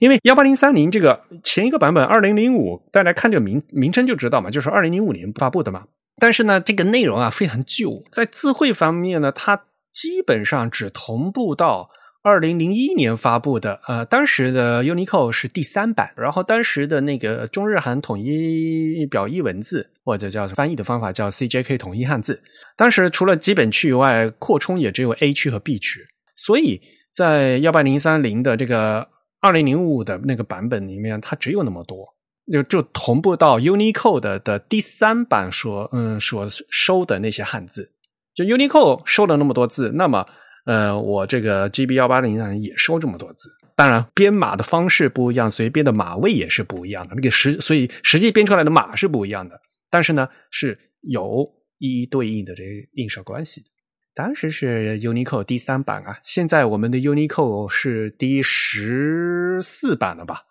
[0.00, 5.84] 因为幺八零三零这个前一个版本二零零五，大家看这个名名称就知道嘛，就是二零零五年发布的嘛。
[6.18, 9.64] 但是呢，这个内容啊非常旧，在字汇方面呢，它
[9.94, 11.88] 基本上只同步到。
[12.26, 22.42] 二零零一年发布的，呃，当时的 Unicode 是第三版，然后当时的那个中日韩统一表意文字或者叫翻译的方法叫 CJK 统一汉字，
[22.78, 26.00] 当时除了基本区以外，扩充也只有 A 区和 B 区，
[26.34, 26.80] 所以
[27.12, 29.06] 在幺八零三零的这个
[29.40, 32.06] 二零零五的那个版本里面，它只有那么多，
[32.50, 37.92] 就就同步到 Unicode 的第三版所嗯所收的那些汉字，
[38.34, 40.26] 就 Unico 收了那么多字，那么。
[40.66, 47.14] 呃，我这个 GB 幺八零上也收这么多字，当然编码的方式不一样，所以编的码位也是不一样的。
[47.14, 49.60] 那个实，所以实际编出来的码是不一样的，
[49.90, 53.66] 但是呢是有一一对应的这个映射关系的。
[54.14, 60.44] 当时是 Unico 第三版啊，现在我们的 Unico 是第十四版了吧？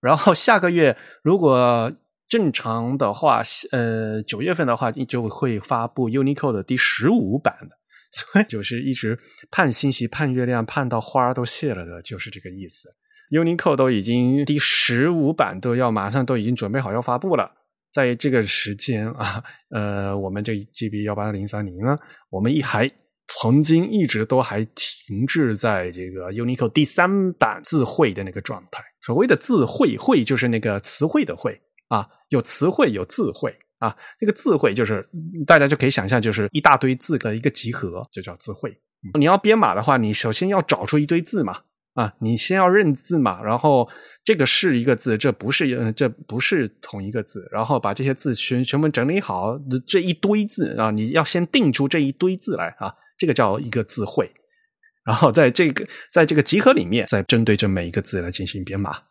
[0.00, 1.92] 然后下个月如果
[2.28, 7.76] 正常的话，呃，九月份的话就会发布 Unicode 的第十五版的。
[8.10, 9.18] 所以就是一直
[9.50, 12.88] 盼星星盼月亮盼到花都谢了的，就是这个意思。
[13.30, 17.50] Unicode 都已经第十五版都要马上都已经准备好要发布了，
[17.92, 21.98] 在这个时间啊，呃，我们这 GB 幺八零三零呢，
[22.30, 22.90] 我们一还
[23.26, 28.82] 曾经一直都还停滞在这个 Unicode 第三版字汇的那个状态。
[29.02, 33.54] 所谓的字汇，汇就是那个词汇的汇啊，有词汇有字汇。
[33.78, 35.08] 啊，那个字汇就是
[35.46, 38.76] 大家就可以想象，就是一大堆字的一个集合，就叫字汇。
[39.16, 41.60] 你要编码的话，你首先要找出一堆字嘛，
[41.94, 43.88] 啊，你先要认字嘛，然后
[44.24, 54.28] 这个是一个字，这不是，这不是同一个字，然后把这些字全全部整理好，这一堆字啊，你要先定出这一堆字来啊，这个叫一个字汇，
[55.04, 59.02] 然后在这个在这个集合里面，再针对这每一个字来进行编码。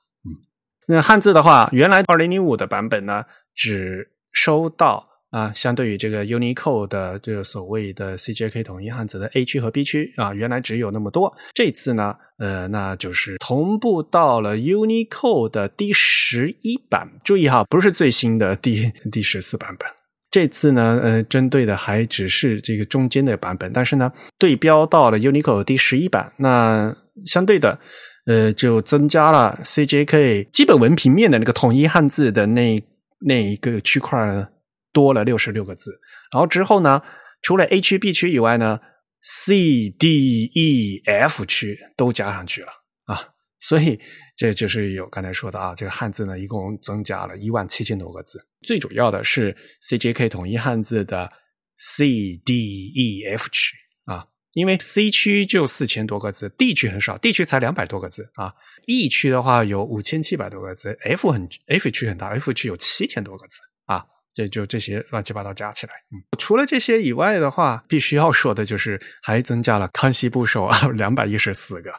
[0.88, 11.36] 那汉字的话，原来二零零五的版本呢，只收到啊，相对于这个 Unicode 的这个所谓的 CJK 统一汉字的 A 区和 B 区啊，原来只有那么多。
[11.54, 17.06] 这次呢，呃，那就是同步到了 Unicode 的第十一版。
[17.26, 19.90] 注意哈，不是最新的第第十四版本。
[20.32, 26.32] 这次呢，呃，针对的还只是这个中间的版本，但是呢，对标到了 Unicode 第十一版。
[26.38, 27.80] 那相对的，
[28.28, 32.80] 呃，就增加了 CJK 基本文平面的那个统一汉字的那。
[33.20, 34.48] 那一个区块呢
[34.94, 36.00] 多了六十六个字，
[36.32, 37.02] 然后之后呢，
[37.42, 38.80] 除了 A 区、B 区以外呢
[39.24, 42.68] ，C、D、E、F 区都加上去了
[43.06, 44.00] 啊，所以
[44.36, 49.58] 这就是有刚才说的啊，这个汉字呢一共增加了一万七千多个字，最主要的是
[49.90, 51.28] CJK 统一汉字的
[51.76, 53.76] C、D、E、F 区
[54.06, 54.28] 啊，
[54.58, 58.52] 因为 C 区就四千多个字，D 区很少，D 区才两百多个字啊。
[58.88, 64.04] E 区的话有五千七百多个字，F 很 F 区很大，F 区有七千多个字啊，
[64.34, 65.94] 这就这些乱七八糟加起来。
[66.12, 71.94] 嗯，除了这些以外的话，必须要说的就是还增加了康熙部首啊，两百一十四个，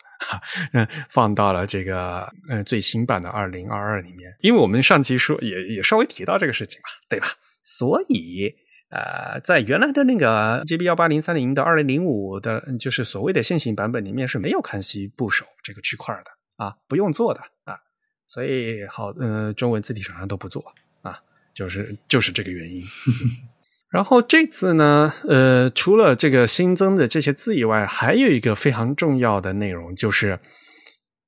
[0.73, 4.35] 嗯，放到了这个呃最新版的二零二二里面。
[4.41, 7.29] 因为我们上期说也也稍微提到这个事情嘛，对吧？
[7.63, 8.53] 所以
[8.91, 16.31] 呃，在原来的那个 GB 幺八零三零的二零零五的，就是所谓的现行版本里面是没有康熙部首这个区块的。
[16.59, 17.79] 啊，不用做的啊，
[18.27, 20.61] 所以好，嗯，中文字体厂商都不做
[21.03, 21.17] 啊，
[21.55, 22.83] 就是就是这个原因。
[23.89, 30.41] 然后这次呢，呃，除了这个新增的这些字以外，还有一个非常重要的内容，就是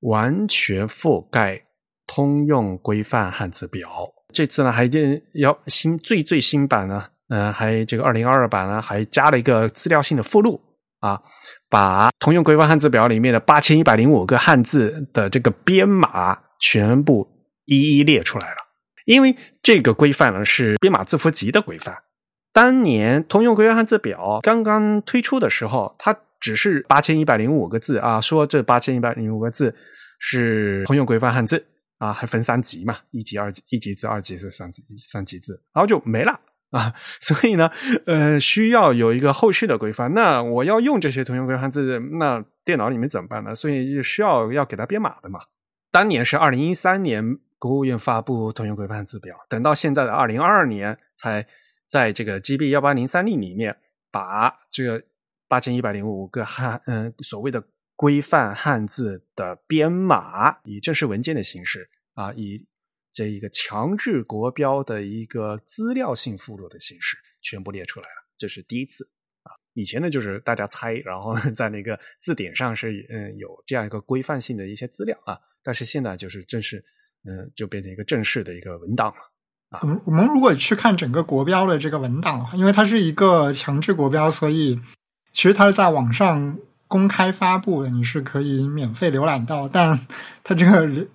[0.01, 1.63] 完全覆盖
[2.09, 3.89] 通用规范汉字表。
[4.33, 4.91] 这次呢，还
[5.35, 10.61] 要新最最新版呢，嗯，还这个二零二二版呢，还加了一个资料性的附录
[10.99, 11.23] 啊，
[11.69, 17.27] 把通用规范汉字表里面的八千一百零五个汉字的这个编码全部
[17.67, 18.57] 一一列出来了。
[19.07, 21.97] 因为这个规范呢是编码字符集的规范。
[22.53, 29.75] 当年通用规范汉字表刚刚推出的时候，它只是八千一百零五个字啊，说这八千一百零五个字
[30.19, 31.65] 是通用规范汉字
[31.99, 36.39] 啊，还分三级嘛，一级、二级、一级字、二级字、三级、三级字，然后就没了
[36.77, 36.95] 啊。
[37.21, 37.71] 所以呢，
[38.07, 40.15] 呃，需要有一个后续的规范。
[40.15, 43.55] 那我要用这些通用规范字，那电脑里面怎么办呢？
[43.55, 45.41] 所以就需要要给它编码的嘛。
[45.91, 51.47] 当年是二零一三年国务院发布通用规范字表，等到现在的二零二二年才。
[51.91, 53.77] 在这个 GB 幺八零三例里面，
[54.13, 55.03] 把这个
[55.49, 57.65] 八千一百零五个汉嗯所谓的
[57.97, 62.65] 规范汉字的编码，以正式文件的形式啊，以
[63.13, 68.27] 这一个强制国标的一个资料性附录的形式，全部列出来了。
[68.39, 69.09] 这是第一次
[69.43, 69.53] 啊！
[69.75, 76.85] 以前呢，就是大家猜，然后在那个字典上是嗯有这样一个规范性的一些资料啊，但是现在就是正式
[77.25, 79.79] 嗯就变成一个正式的一个文档了。
[79.83, 84.81] 我们我们如果去看整个国标的这个文档的话，因为它是一个强制国标，所以
[85.33, 86.59] 其实它是在网上
[86.89, 89.69] 公开发布的，你是可以免费浏览到。
[89.69, 90.07] 但
[90.43, 91.07] 它这个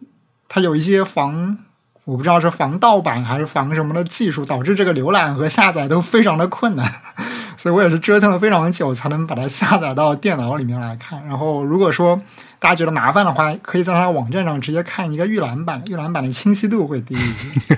[0.47, 1.57] 它有一些防，
[2.05, 6.89] 我不知道是防盗版还是防什么的技术，导致这个浏览和下载都非常的困难。
[7.57, 11.25] 所以我也是折腾了非常久才能把它下载到电脑里面来看。
[11.25, 12.21] 然后如果说
[12.59, 17.77] 大家觉得麻烦的话，可以在它网站上直接看一个预览版，预览版的清晰度会低一些。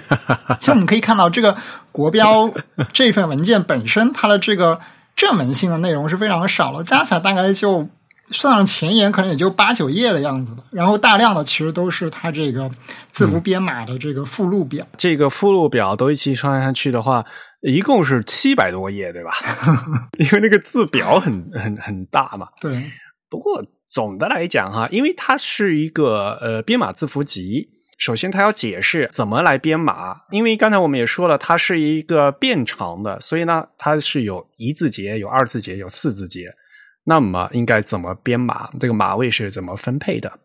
[0.60, 1.56] 其实我们可以看到，这个
[1.94, 2.52] 国标
[2.92, 4.82] 这份文件本身，它的这个
[5.16, 7.88] 正文性的内容是非常少了，加起来大概就
[8.30, 10.64] 算上前言，可能也就八九页的样子吧。
[10.72, 12.70] 然后大量的其实都是它这个
[13.10, 14.86] 字符编码的这个附录表。
[14.98, 17.26] 这个附录表都一起算上去的话，
[17.62, 19.32] 一共是七百多页，对吧？
[20.20, 22.48] 因为那个字表很很很大嘛。
[22.60, 22.92] 对，
[23.30, 23.66] 不过。
[23.90, 30.24] 总的来讲哈，因为它是一个呃编码字符集，首先它要解释怎么来编码。
[30.30, 36.54] 因为刚才我们也说了，它是一个变长的，所以呢，它是有一字节、有二字节、有四字节。
[37.10, 38.70] 那么应该怎么编码？
[38.82, 40.40] 这个码位是怎么分配的？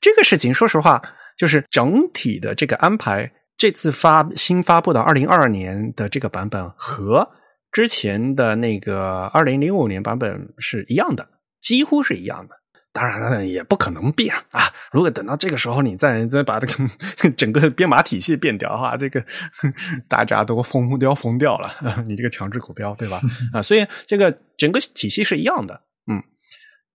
[0.00, 1.02] 这个事情，说实话，
[1.36, 7.28] 就是整体的这个安排，这次发新发布的二零二二年的这个版本和
[7.70, 11.28] 之前的那个二零零五年版本是一样的，
[11.60, 12.54] 几乎是一样的。
[12.94, 14.72] 当然了，也不可能变啊！
[14.90, 19.22] 如果等到这个时候你再 再把这个 整个编码体系变掉的话，这个
[20.08, 22.04] 大家都疯都要疯掉了。
[22.08, 23.20] 你这个强制口标，对吧？
[23.52, 25.78] 啊，所以这个整个体系是一样的。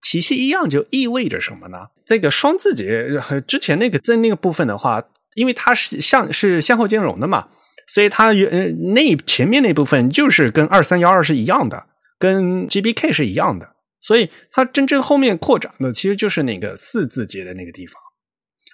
[0.02, 1.88] 体系一样就意味着什么呢？
[2.06, 5.04] 这个双字节和之前那个在那个部分的话，
[5.36, 7.47] 因为它是向是向后兼容的嘛，
[7.88, 11.86] 所以它呃那前面那部分就是跟二三幺二是一样的，
[12.18, 13.70] 跟 GBK 是一样的。
[13.99, 18.01] 所以它真正后面扩展的其实就是那个四字节的那个地方，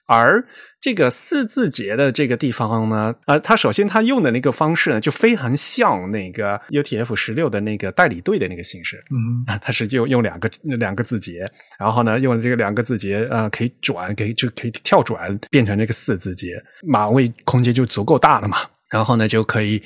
[0.07, 0.43] 而
[0.81, 11.45] 这个四字节的这个地方呢，呃，它首先它用的那个方式呢，就非常像那个 UTF 十六的那个代理队的那个形式，嗯啊，它是就用两个两个字节，
[11.77, 16.53] 然后呢，用这个两个字节呃，可以转，可以就可以跳转变成这个四字节，
[16.87, 18.57] 码位空间就足够大了嘛，
[18.89, 19.83] 然后呢就可以。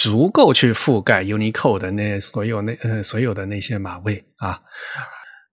[0.00, 4.56] 足够去覆盖 Unicode 的那所有那呃所有的那些码位啊，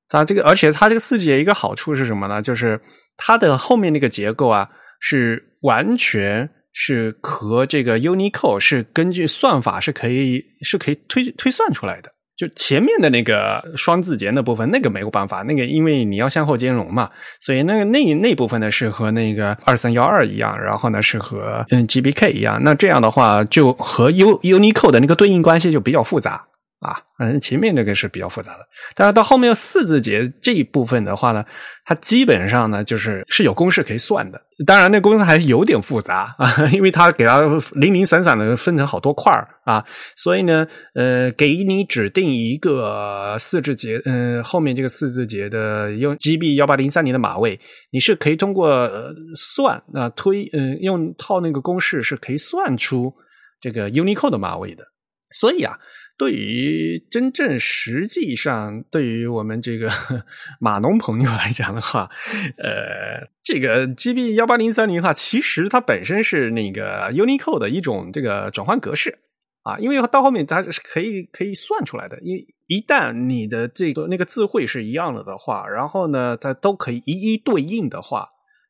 [0.08, 2.44] 它这个而且它这个四节一个好处是什么呢？
[2.44, 2.80] 就是
[3.18, 12.12] 它的后面那个结构啊是完全是和这个 Unicode 是根据算法是可以是可以推推算出来的。
[12.38, 17.10] 就前面的那个双字节那部分，那个没有办法，那个因为你要向后兼容嘛，
[17.40, 26.46] 所以那个那那部分呢是和那个二三幺二一样，然后呢是和嗯 GBK 一样，那这样的话就和 U Unicode 的那个对应关系就比较复杂。
[26.80, 31.44] 啊，嗯，前面那个是比较复杂的，但是到后面四字节这一部分的话呢，
[31.86, 34.40] 它基本上呢就是是有公式可以算的。
[34.68, 39.32] 当然，那公式还是有点复杂啊， 因为它给它零零散散的分成好多块
[39.64, 39.84] 啊，
[40.18, 47.60] 所以呢，呃，给你指定一个四字节，嗯，后面这个四字节的用 GB 幺八零三年的码位，
[47.90, 48.90] 你是可以通过
[49.36, 53.12] 算啊推，嗯，用套那个公式是可以算出
[53.60, 54.84] 这个 Unicode 的码位的。
[55.32, 55.80] 所以啊。
[56.18, 59.90] 对于真正实际上对于我们这个
[60.62, 62.10] 码农朋友来讲的话，
[62.58, 69.20] 呃，这个 GB 幺八零三零哈，其实它本身是那个 Unicode 的一种这个转换格式
[69.64, 72.18] 啊，因为到后面它是可以可以算出来的。
[72.22, 78.30] 一一旦你的这个那个字汇是一样的的话，然后呢，它都可以一一对应的话，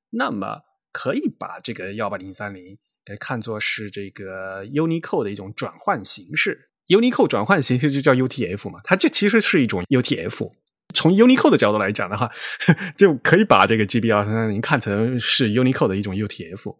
[0.10, 6.72] 那么可以把这个幺八零三零给看作是这个 Unicode 的一种转换形式。
[6.88, 10.51] Unicode 转换形式就叫 UTF 嘛，它这其实是一种 UTF。
[10.93, 12.29] 从 Unicode 的角度来讲的话，
[12.95, 16.75] 就可以把这个 GB 幺三三零看成是 Unicode 的一种 UTF。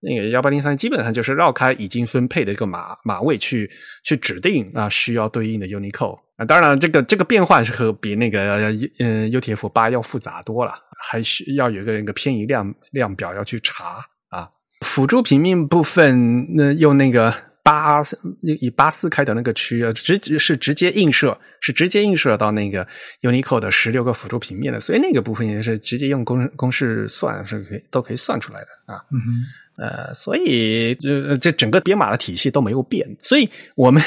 [0.00, 3.70] 那个幺八零三基本上就是绕开已经分配的一个码码位去
[4.02, 6.44] 去指定啊需要对应的 Unicode 啊。
[6.44, 14.48] 当然，这个这个变换是和比那个嗯 UTF 八要复杂多了，还需要有一个那个偏移量量表要去查啊。
[14.80, 17.34] 辅助平面部分那用那个。
[17.64, 18.02] 八
[18.42, 22.86] 以八四开头那个区啊，直接是直接映射，是直接映射到那个
[23.22, 29.02] Unicode 的十六个辅助平面的，所以那个部分也是直接用公公式算是可以都可以算出来的啊。
[29.10, 34.02] 嗯哼，呃，所以这这整个编码的体系都没有变，所以我们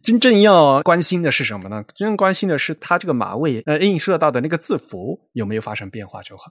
[0.00, 1.84] 真正要关心的是什么呢？
[1.96, 6.44] 真正关心的是它这个码位呃映射到的那个字符有没有发生变化就好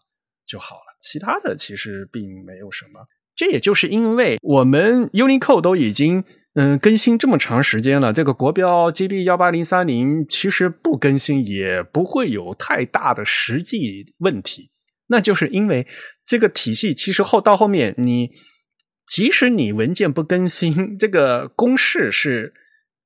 [0.45, 2.99] 就好了，其他的其实并没有什么。
[3.35, 6.23] 这也就是因为我们 Unicode 都已经
[6.53, 14.71] 嗯更新这么长时间了，这个国标 GB 幺八零三零其实不更新也不会有太大的实际问题。
[15.07, 15.87] 那就是因为
[16.25, 18.31] 这个体系其实后到后面，你
[19.07, 22.53] 即使你文件不更新，这个公式是。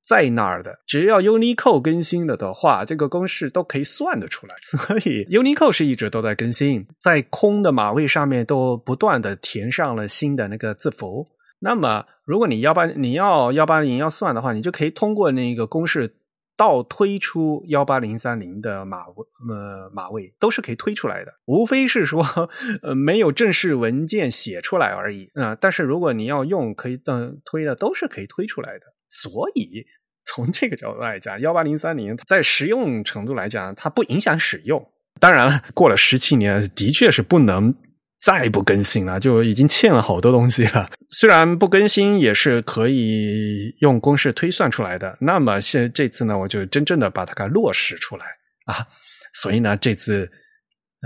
[0.08, 4.56] 在那儿的，只要 Unicode 更新了的话，这个公式都可以算得出来。
[4.64, 11.28] 所以 Unicode 是一直都在更新，在空的码位上面都不断的填上了新的那个字符。
[11.60, 16.16] 那么，如果你幺八你要幺八零要算的话，你就可以通过那个公式
[16.56, 21.34] 倒推出幺八零三零的码位呃码位，都是可以推出来的。
[21.46, 22.24] 无非是说
[22.82, 25.58] 呃没有正式文件写出来而已啊。
[25.60, 28.86] 但是如果你要用，可以嗯推的都是可以推出来的。
[29.10, 29.86] 所以。
[30.34, 34.86] 从这个角度来讲，幺八零三零在实用程度来讲，它不影响使用。
[35.20, 37.74] 当然了，过了十七年，的确是不能
[38.22, 40.90] 再不更新了，就已经欠了好多东西了。
[41.10, 45.18] 虽然不更新也是可以用公式推算出来的。
[45.22, 48.26] 那么现这次呢，我就真正的把它给落实出来
[48.66, 48.86] 啊。
[49.34, 50.30] 所以呢，这次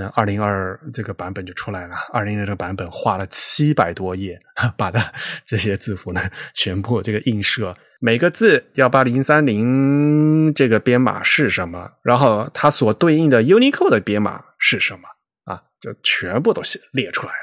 [0.02, 1.95] 嗯，二零二这个版本就出来了。
[2.12, 4.41] 二零二这个版本花了七百多页，
[4.76, 5.14] 把它
[5.45, 6.22] 这些字符呢
[6.56, 7.76] 全部这个映射。
[7.99, 11.91] 每个字幺八零三零这个编码是什么？
[12.02, 15.02] 然后它所对应的 Unicode 的编码是什么？
[15.45, 17.38] 啊，就全部都写列出来了。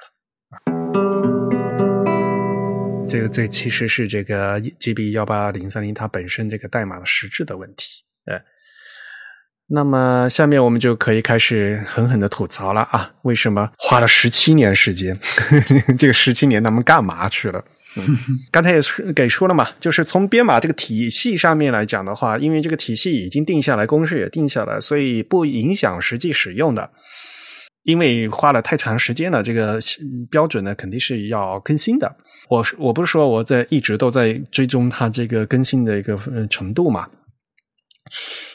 [3.09, 8.03] 这个这其实是这个 GB 幺八零三零它本身这个代码的实质的问题。
[9.71, 13.11] 那么下面我们就可以开始狠狠的吐槽了啊！
[13.23, 15.19] 为什么花了十七年时间？
[15.99, 17.63] 这个十七年他们干嘛去了？
[18.51, 26.91] 刚才也是给说了嘛，就是从编码这个体系上面来讲的话，因为这个体系已经定下来，公式也定下来，所以不影响实际使用的。
[27.85, 29.79] 因为花了太长时间了，这个
[30.31, 32.15] 标准呢肯定是要更新的。
[32.49, 37.07] 我我不是说我在一直都在追踪它这个更新的一个程度嘛？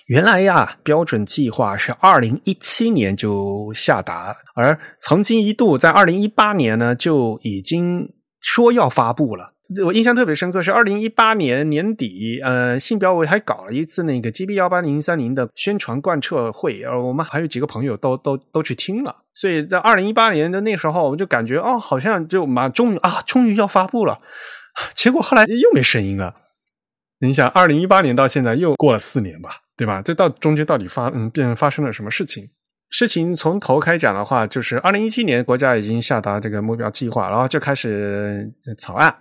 [0.08, 8.14] 原来呀，标准计划是二零一七年就下达，而曾经一度在二零一八年呢就已经。
[8.46, 9.54] 说要发布了，
[9.86, 24.20] 我印象特别深刻是二零一八年年底，呃，信标委还搞了一次那个 GB 幺八零三零的宣传贯彻会，呃，我们还有几个朋友都都都去听了，所以在二零一八年的那时候，我们就感觉哦，好像就马终于啊，终于要发布了，
[24.94, 26.36] 结果后来又没声音了。
[27.24, 30.02] 你想，二零一八年到现在又过了四年吧，对吧？
[30.02, 32.50] 这到中间到底发嗯变发生了什么事情？
[32.90, 38.46] 事情从头开讲的话，就是二零一七年国家已经下达这个目标计划，然后就开始
[38.78, 39.16] 草案。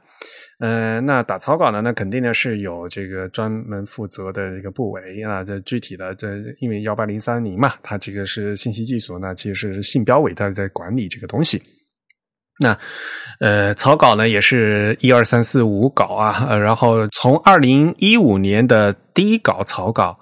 [0.58, 1.80] 嗯，那打草稿呢？
[1.80, 5.44] 那肯定呢是有这个专门负责的一个部委啊。
[5.44, 6.26] 这具体的，这
[6.58, 11.62] 因为幺八零三零嘛，它这个是信息技术，那其实是信标委它在管理这个东西。
[12.62, 12.78] 那
[13.40, 20.18] 呃，草稿呢也是一二三四五稿啊，然后从二零一五年的第一稿草稿。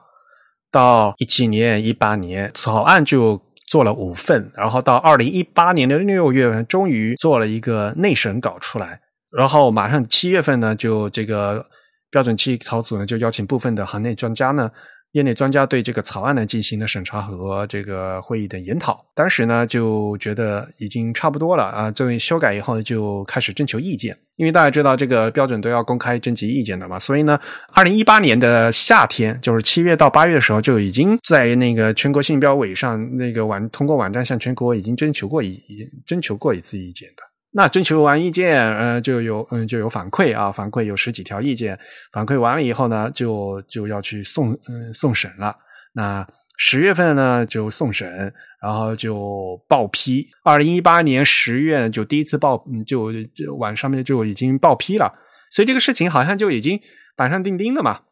[0.73, 9.01] 到一七年、一八年，草案就做了五份，然后到二零一八年的六月份，终于做了一个内审稿出来，
[9.37, 11.67] 然后马上七月份呢，就这个
[12.09, 14.71] 标准器草组呢就邀请部分的行内专家呢
[15.13, 19.05] 业内专家对这个草案呢进行了审查和这个会议的研讨。
[19.15, 24.17] 当时呢就觉得已经差不多了啊，作为修改以后就开始征求意见。
[24.37, 27.39] 因为大家知道这个标准都要公开征集意见的嘛，所以呢，
[27.75, 35.61] 二零一八年的夏天，就是七月到八月的时候，就已经在那个全国信标委上那个网通过网站向全国已经征求过一
[36.07, 37.30] 征求过一次意见的。
[37.53, 41.79] 那征求完意见，呃，就有嗯就有反馈啊，反馈有十几条意见，
[42.13, 45.57] 反馈完了以后呢，就就要去送嗯送审了。
[45.93, 46.25] 那
[46.57, 48.33] 十月份呢就送审，
[48.63, 50.29] 然后就报批。
[50.45, 55.13] 二零一八年十月就第一次报，就就网上面就已经报批了，
[55.51, 56.81] 所以这个事情好像就已经
[57.17, 58.03] 板上钉钉了嘛。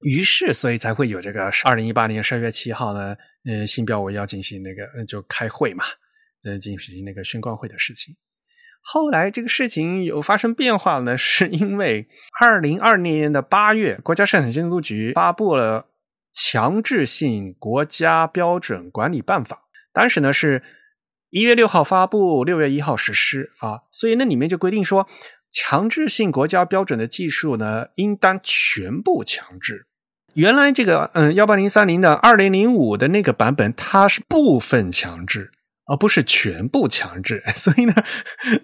[0.00, 5.84] 于是，所以才会有这个二零一八年十二月七号呢，嗯，新标委要进行那个就开会嘛，
[6.44, 8.16] 呃，进行那个宣贯会的事情。
[8.88, 12.06] 后来这个事情有发生变化呢，是因为
[12.40, 15.86] 二零二零年的八月，国家生产监督局发布了
[16.32, 19.62] 强制性国家标准管理办法。
[19.92, 20.62] 当时呢是
[21.30, 25.08] 一月六号发布，六月一号实施啊，所以那里面就规定说，
[25.50, 29.88] 强制性国家标准的技术呢，应当全部强制。
[30.34, 35.50] 原来这个嗯幺八零三零的二零零五的那个版本，它是部分强制。
[35.86, 37.94] 而不是全部强制， 所以呢，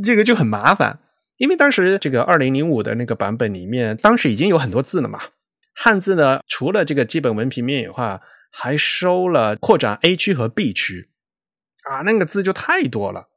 [0.05, 1.01] 这个就很麻烦。
[1.39, 5.21] 因为当时这个二零零五的那个版本里面，当时已经有很多字了嘛。
[5.75, 8.21] 汉字呢，除了这个基本文凭面以外，
[8.51, 11.09] 还收了扩展 A 区和 B 区
[11.85, 13.29] 啊，那个字就太多了。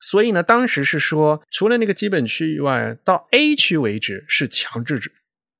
[0.00, 5.00] 所以呢，当时是说，除了那个基本区以外，到 A 区为止是强制，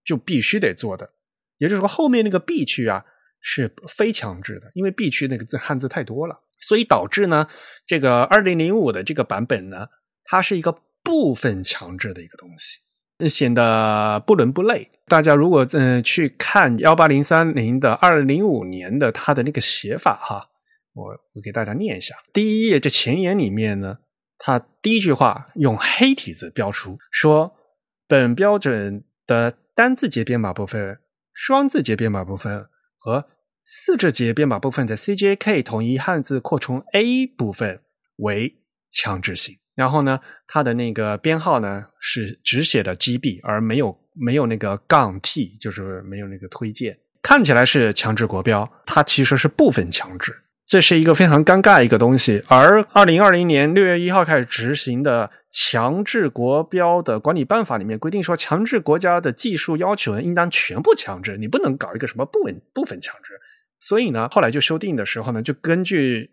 [0.04, 1.10] 就必须得做的。
[1.58, 3.04] 也就是说，后面那个 B 区啊
[3.40, 6.40] 是非强制的，因为 B 区那个字汉字太多了。
[6.62, 7.48] 所以导致呢，
[7.86, 9.88] 这个二零零五的这个版本呢，
[10.24, 14.88] 它是一个部分强制的一个东西，显得不伦不类。
[15.08, 20.48] 大家如果嗯去看幺八零三零的二零零五年的它的那个写法哈，
[20.94, 22.14] 我我给大家念一下。
[22.32, 23.98] 第一页这前言里面呢，
[24.38, 27.52] 它第一句话用黑体字标出说，
[28.06, 31.00] 本标准的单字节编码部分、
[31.34, 33.26] 双字节编码部分和。
[33.74, 37.80] 四字节编码部分的 CJK 统一汉字扩充 A 部分
[38.16, 38.58] 为
[38.90, 52.44] 强制性，然后呢，它的那个编号呢是只写的 GB，而没有没有那个杠 T，就是没有那个推荐，看起来是强制国标，它其实是部分强制，这是一个非常尴尬一个东西。
[52.48, 63.40] 而二零二零年六月一号开始执行的强制国标的管理办法里面规定说，强制国家的技术要求应当全部强制，你不能搞一个什么部分部分强制。
[63.84, 66.30] 所以呢，后来就修订的时候呢，就根据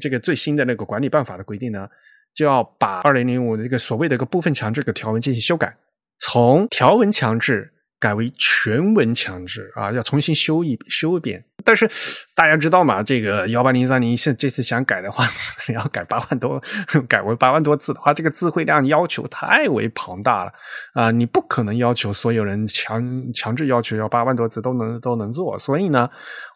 [0.00, 1.88] 这个最新的那个管理办法的规定呢，
[2.32, 5.76] 就要把二零零五的这个所谓的一个部分强制的条文进行修改，
[6.18, 11.44] 从条文强制改为全文强制啊，要重新修一修一遍。
[11.64, 11.88] 但是
[12.34, 15.24] 大家知道嘛，这个幺八零三零现这次想改的话，
[15.72, 16.60] 要改八万多，
[17.08, 20.52] 改为八万多字的话，这个字汇量要求太为庞大了
[20.94, 21.10] 啊！
[21.12, 26.08] 你不可能要求所有人强强制要求要八万多字都能都能做，所以呢。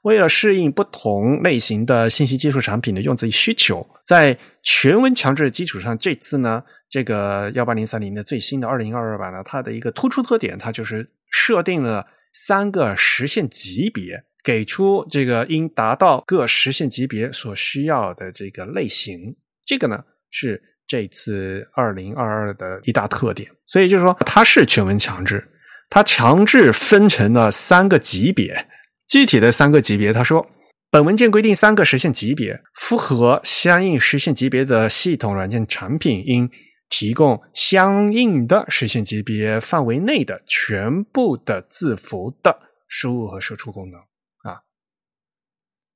[0.07, 19.35] 为了适应不同类型的信息技术产品的用字需求，在全文强制的基础上，这次呢，这个幺八零三零的最新的二零二二版呢，它的一个突出特点，它就是设定了三个实现级别，给出这个应达到各实现级别所需要的这个类型。
[19.65, 23.51] 这个呢，是这次二零二二的一大特点。
[23.67, 25.45] 所以就是说，它是全文强制，
[25.91, 28.69] 它强制分成了三个级别。
[29.09, 30.47] 具体的三个级别，他说，
[30.91, 36.51] 本文件规定三个实现级别，符合相应实现级别的系统软件产品应
[36.89, 44.61] 提供相应的实现级别范围内的全部的字符的输入和输出功能啊。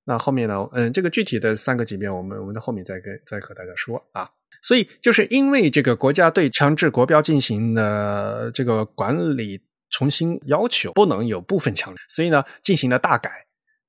[0.05, 0.69] 那后面呢？
[0.73, 4.31] 嗯，这个具体的三个级别，我们我们在后面再跟再和大家说啊。
[4.63, 9.61] 所以就是因为这个国家对强制国标进行了这个管理。
[9.91, 13.31] 重新要求不能有部分强制，所以呢进行了大改，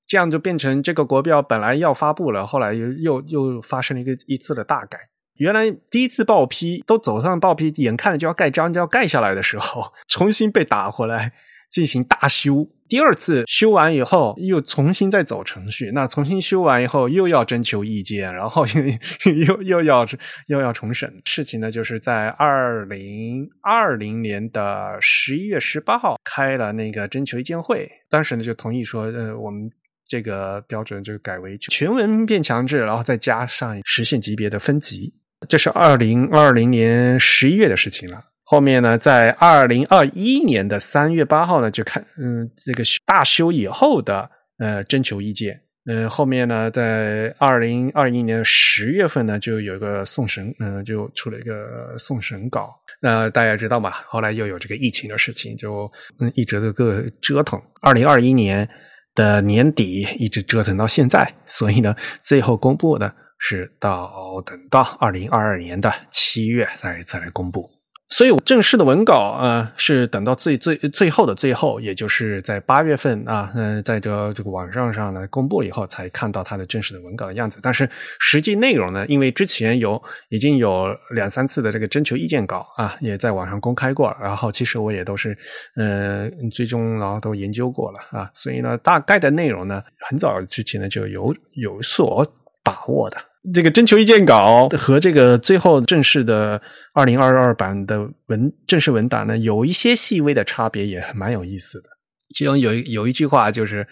[0.06, 5.00] 这样就变成这个国标本来要发布了，后来又又又发生了一个一次的大改。
[5.36, 11.34] 原来第一次报批都走上报批，眼看着就要盖章就要盖下来的时候，重新被打回来。
[11.72, 20.06] 进行大修，第二次修完以后又重新再走程序，那重新修完以后又要征求意见，然后又 又又要
[20.48, 21.10] 又要重审。
[21.24, 29.72] 事情呢，就是在二零二零年的十一月十八号开了那个征求意见会，当时呢就同意说，呃，我们
[30.06, 35.14] 这个标准就改为全文变强制，然后再加上实现级别的分级。
[35.48, 38.31] 这是二零二零年十一月的事情了。
[38.52, 45.58] 后面呢，在二零二一年的三月八号呢，就看嗯，这个大修以后的呃征求意见。
[45.86, 52.76] 嗯，后面呢，在二零二一年十月份呢，就有一个送审，嗯，就出了一个送审稿。
[53.02, 53.90] 那大家知道嘛？
[54.06, 55.90] 后来又有这个疫情的事情，就
[56.20, 57.58] 嗯一直都个折腾。
[57.80, 58.68] 二零二一年
[59.16, 67.70] 的年底一直折腾到现在，所以呢，最后公布的是到等到二零二二年的七月再再来公布。
[68.12, 77.60] 所以正式的文稿啊，是等到最最最后的最后，也就是在八月份啊，嗯，在这这个网上上呢公布以后，才看到它的正式的文稿的样子。
[77.64, 77.90] 但是
[78.20, 85.36] 实际内容呢，因为之前有已经有两三次的这个征求意见稿啊，也在网上公开过，然后其实我也都是
[85.78, 92.28] 呃最终然后都研究过了啊，所以呢，大概的内容呢，很早之前呢就有有所
[92.62, 93.18] 把握的。
[93.54, 96.62] 这个征求意见稿和这个最后正式的
[96.94, 101.90] 二零二二版的文正式文档呢，有一些细微的差别，也蛮有意思的。
[102.36, 103.88] 其中有有一句话就是：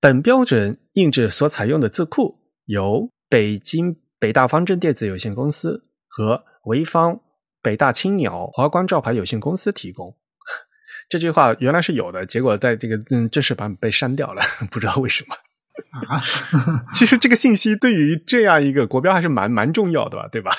[0.00, 7.20] 本标准印制所采用的字库由北京北大方正电子有限公司和潍坊
[7.62, 10.16] 北大青鸟华光照排有限公司提供。
[11.10, 14.40] 这句话原来是有的，结果在这个嗯正式版被删掉了，
[14.72, 15.36] 不知道为什么。
[16.08, 16.20] 啊，
[16.92, 20.50] 其实这个信息对于这样一个国标还是蛮蛮重要的吧，对吧？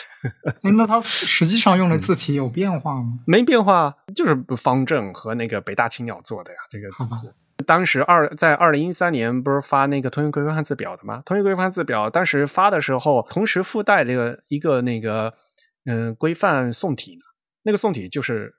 [0.78, 3.20] 那它实际上用的字体有变化吗？
[3.26, 6.58] 没变化，就是方正和那个北大青鸟做的呀。
[6.70, 7.34] 这个字库，
[7.66, 11.22] 当时二在二零一三年不是发那个通用规范汉字表的吗？
[11.26, 15.34] 通用规范汉字表当时发的时候，同时附带这个一个那个
[15.86, 17.22] 嗯规范宋体呢，
[17.64, 18.54] 那个宋体就是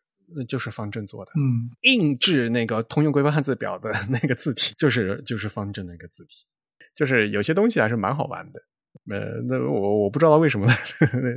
[0.49, 1.33] 就是方正做的。
[1.37, 6.47] 嗯，印制那个通用规范汉字表的那个字体，就是就是方正那个字体。
[6.95, 8.61] 就是有些东西还是蛮好玩的，
[9.11, 10.67] 呃，那我我不知道为什么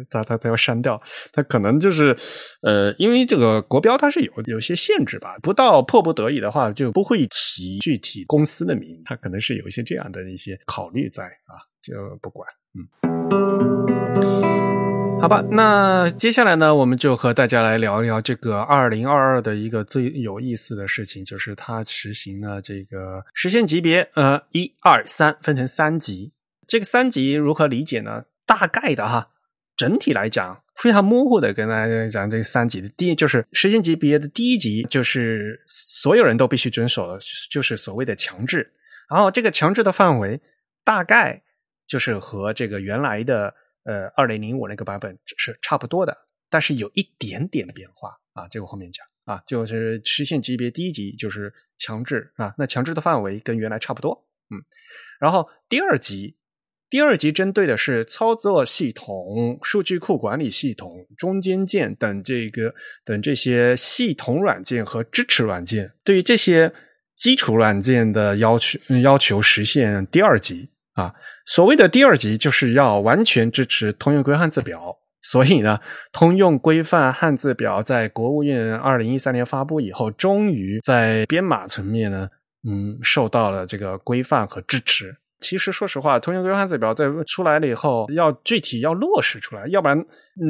[0.10, 1.02] 他他他要删掉，
[1.34, 2.16] 他可能就是
[2.62, 12.48] 呃，因为这个国标它是有有些限制吧，不到迫不得已的话就不会提具体公司的名，他可能是有一些这样的一些考虑在啊，就不管，
[12.78, 14.45] 嗯。
[15.26, 26.32] 好吧，那接下来呢，我们就和大家来聊一聊这个二零二二的一个最有意思的事情，就是它实行了这个实现级别，呃，一二三分成三级。
[26.68, 28.26] 这个三级如何理解呢？
[28.46, 29.30] 大概的哈，
[29.76, 37.20] 整体来讲非常模糊的跟大家讲，这个三级的第一就是实现级别的第一级，就是所有人都必须遵守的，
[37.50, 38.72] 就是所谓的强制。
[39.10, 40.40] 然后这个强制的范围
[40.84, 41.42] 大概
[41.88, 43.52] 就是和这个原来的。
[43.86, 46.18] 呃，二零零五那个版本是差不多的，
[46.50, 54.60] 但是有一点点的变化啊，这个后面讲啊，就是实现级别第一级就是强制啊，那强制的范围跟原来差不多，嗯，
[55.20, 56.36] 然后第二级，
[56.90, 62.74] 第二级针对的是操作系统、数据库管理系统、中间件等这个
[63.04, 66.74] 等这些系统软件和支持软件，对于这些
[67.16, 71.14] 基础软件的要求要求实现第二级啊。
[71.46, 75.80] 所谓的第二级就是要完全支持通用规范字表，所以呢，
[76.12, 82.28] 通用规范汉字表在国务院二零一三年发布以后，终于在编码层面呢，
[82.68, 85.16] 嗯，受到了这个规范和支持。
[85.42, 90.04] 其实说实话，通用规范字表在出来了以后，要具体要落实出来，要不然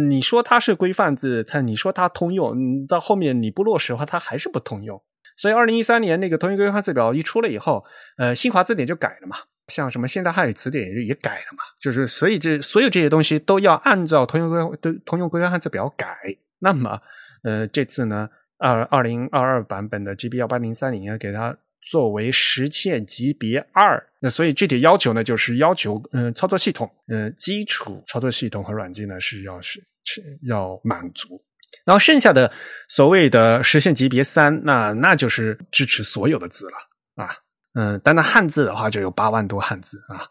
[0.09, 5.01] 你说它是规范字，它你说它通用，到后面你不落实的话，它还是不通用。
[5.37, 7.83] 所以二零一三年那个通用规范字表一出了以后，
[8.17, 9.37] 呃，新华字典就改了嘛。
[9.67, 16.15] 像什么现代汉语词典也也改了嘛，就是所以这所有这些东西都要按照通用规对通用规范汉字表改。
[16.59, 17.01] 那么，
[17.43, 21.55] 呃，这次呢，二二零二二版本的 GB 幺八零三零呢，给它
[21.89, 24.01] 作为实现级别二。
[24.19, 29.83] 那所以具体要求呢，就是要求嗯操作系统嗯基础操作系统和软件呢是要是
[30.43, 31.43] 要满足。
[31.83, 32.51] 然后剩下的
[32.87, 37.35] 所谓的实现级别三，那那就是支持所有的字了啊。
[37.75, 40.23] 嗯，单单汉字的话就有八万多汉字啊，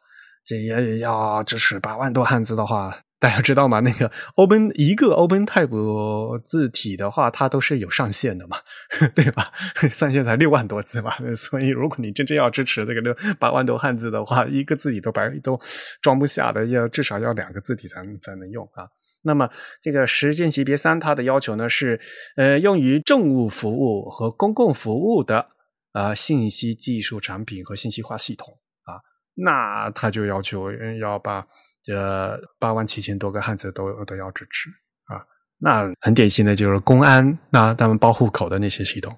[0.47, 3.81] 这也要支持八万多汉字的话，大家知道吗？
[3.81, 8.57] 那个 Open 一个 Open Type 字体的话，它都是有上限的嘛，
[9.15, 9.53] 对吧？
[9.91, 15.61] 上限才六万多字嘛， 所以如果你真正要支持这个六八万多汉字的话，一个字体都白都
[16.01, 18.89] 装不下的，要至少要两个字体才能才能用啊。
[19.23, 19.49] 那么
[19.83, 22.01] 这个实践级别三，它的要求呢是，
[22.37, 25.49] 呃，用于政务服务和公共服务的。
[25.95, 28.99] 啊，信息技术产品和信息化系统啊，
[29.35, 31.47] 那他就要求要把
[31.85, 34.69] 这八万七千多个汉字都都要支持
[35.05, 35.23] 啊。
[35.57, 39.17] 那很典型的就是公安，那他们报户口的那些系统，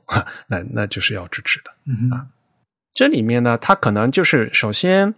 [0.49, 1.71] 那那就是要支持的
[2.15, 2.29] 啊。
[2.93, 5.15] 这里面呢，它可能就是首先，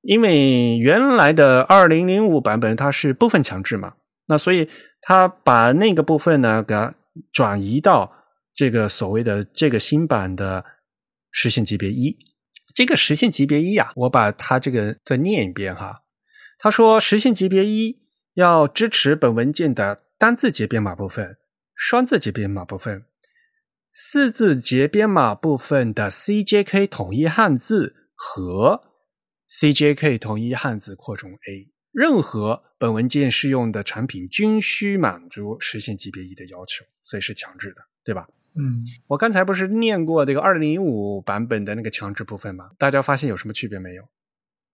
[0.00, 3.92] 因为原来的二零零五版本它是部分强制嘛，
[4.26, 4.70] 那所以
[5.02, 6.94] 它把那个部分呢给它
[7.30, 8.10] 转移到
[8.54, 10.64] 这个所谓的这个新版的。
[11.34, 12.16] 实现级别一，
[12.74, 16.04] 这个实现级别一啊，我把它这个再念一遍哈。
[16.58, 17.98] 他说，实现级别一
[18.34, 21.36] 要支持本文件的单字节编码部分、
[21.74, 23.04] 双字节编码部分、
[23.92, 28.80] 四字节编码部分的 CJK 统一汉字和
[29.50, 31.74] CJK 统一汉字扩充 A。
[31.90, 38.28] 任何本文件适用的产品均需满足实现级别一的要求，所以是强制的，对吧？
[38.56, 42.70] 嗯，我刚才不是念过这个二零零五版本的那个强制部分吗？
[42.78, 44.04] 大家发现有什么区别没有？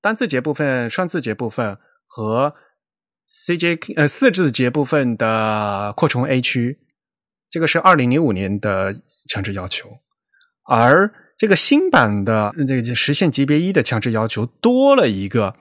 [0.01, 2.55] 单字节部分、双字节部分和
[3.29, 6.79] CJK 呃四字节部分的扩充 A 区，
[7.51, 9.89] 这个是二零零五年的强制要求，
[10.65, 15.57] 而这个新版的这个实现级别一的强制要求多了一个。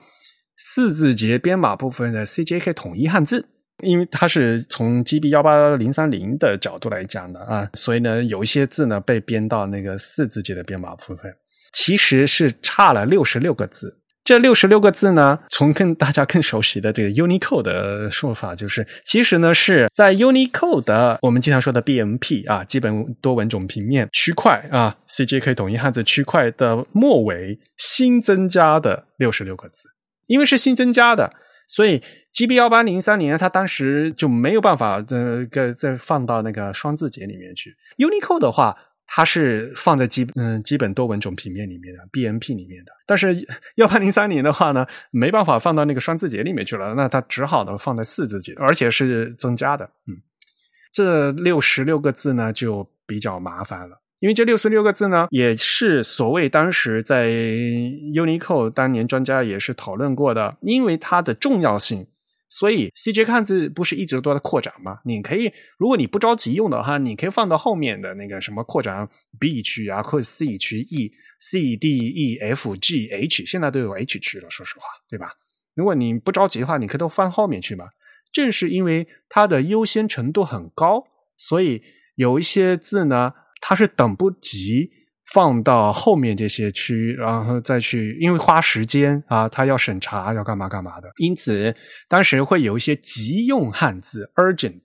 [0.62, 3.48] 四字节编码部分的 CJK 统一汉字，
[3.82, 11.32] 因为它是从 GB 幺八零三零的角度来讲的啊，所以呢，有一些字呢被编到那个四字节的编码部分，
[11.72, 13.96] 其实是差了六十六个字。
[14.22, 29.88] 这六十六个字呢，从更大家更熟悉的这个 Unicode 的说法，就是其实呢是在 Unicode 的我们经常说的 BMP 啊，基本多文种平面区块啊，CJK 统一汉字区块的末尾新增加的六十六个字。
[30.26, 31.32] 因为是新增加的，
[31.66, 32.00] 所以
[32.32, 37.76] GB 幺八零三年它当时就没有办法呃再再放到那个双字节里面去。
[37.98, 38.76] Unicode 的话，
[39.06, 43.36] 它是放在基嗯基本多文种平面里面的 BMP 里面的，但是
[43.74, 49.90] 幺八零三年的话呢，没办法放到那个双字节里面去了，那它只好呢放在四字节，而且是增加的。
[50.06, 50.16] 嗯，
[50.92, 54.00] 这六十六个字呢就比较麻烦了。
[54.20, 60.58] 因为这六十六个字呢，也是所谓当时在 Unicode 当年专家也是讨论过的。
[60.60, 62.06] 因为它的重要性，
[62.50, 64.98] 所以 CJ 汉字不是一直都在扩展吗？
[65.06, 75.32] 你可以，如果你不着急用的话，你可以放到后面的那个什么扩展 B 区啊，或者 C 区 E、C、D、E、F、G、H，现在都有 H 区了，说实话，对吧？
[75.74, 77.86] 如果你不着急的话，你可以都放后面去嘛。
[78.32, 81.04] 正是因为它的优先程度很高，
[81.36, 81.82] 所以
[82.16, 83.32] 有一些字呢。
[83.62, 84.90] 它是等不及
[85.32, 91.08] 放到后面这些区，然后再去，因为花时间啊，他要审查，要干嘛干嘛的。
[91.18, 91.74] 因此，
[92.08, 94.80] 当时会有一些急用汉字 （urgent）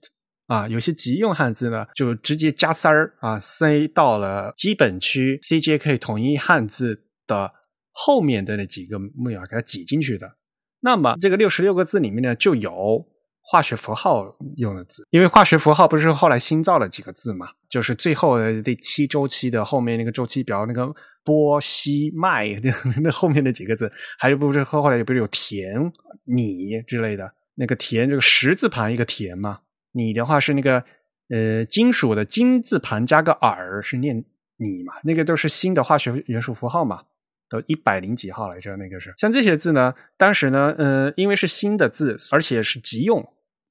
[0.46, 7.52] 啊，有些急用汉字呢，就直接加塞儿啊，塞到了基本区 CJK 统一汉字的
[7.90, 10.36] 后面的那几个木雅给它挤进去的。
[10.80, 13.06] 那么，这个六十六个字里面呢，就有。
[13.48, 17.48] 化学符号用的字，因为化学符号不是后来新造了几个字嘛？
[17.68, 20.92] 就是最后第七周期的后面那个周期表，那个
[21.22, 22.72] 波、西、麦那
[23.02, 25.92] 那后面那几个字，还有不是后后来不是有田、
[26.24, 27.32] 米之类的？
[27.54, 29.60] 那个田这个十字旁一个田嘛？
[29.92, 30.82] 米的话是那个
[31.28, 34.24] 呃金属的金字旁加个耳是念
[34.56, 34.94] 你嘛？
[35.04, 37.00] 那个都是新的化学元素符号嘛？
[37.48, 38.74] 都一百零几号来着？
[38.76, 39.94] 那个是像这些字呢？
[40.16, 43.24] 当时呢，呃，因为是新的字，而且是急用。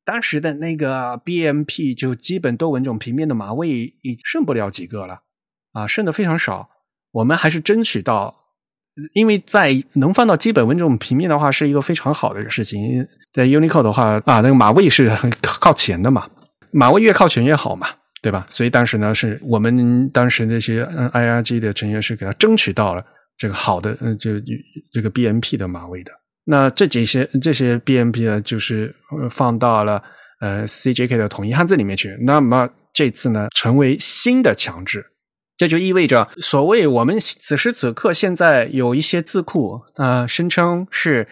[0.05, 5.21] 当时的那个 BMP 就基本多文种平面的码位已剩不了几个了
[5.73, 6.69] 啊，剩的非常少。
[7.11, 8.35] 我们还是争取到，
[9.13, 13.05] 因为在能放到基本文种平面的话，是一个非常好的一个事情。
[13.33, 16.29] 在 Unicode 的话啊，那个码位是很靠前的嘛，
[16.71, 17.87] 码位越靠前越好嘛，
[18.21, 18.45] 对吧？
[18.49, 23.03] 所以当时呢，是我们当时那些 IRG 的成员是给他争取到了
[23.37, 24.31] 这个好的，嗯，就
[24.91, 26.11] 这个 BMP 的码位的。
[26.47, 28.95] 那这几些这些 BMP 呢，就是
[29.31, 30.01] 放到了
[30.39, 32.15] 呃 CJK 的统一汉字里面去。
[32.21, 35.03] 那么这次呢，成为新的强制，
[35.57, 41.27] 这就意味着，所谓我们此时此刻现在有一些字库啊，声称是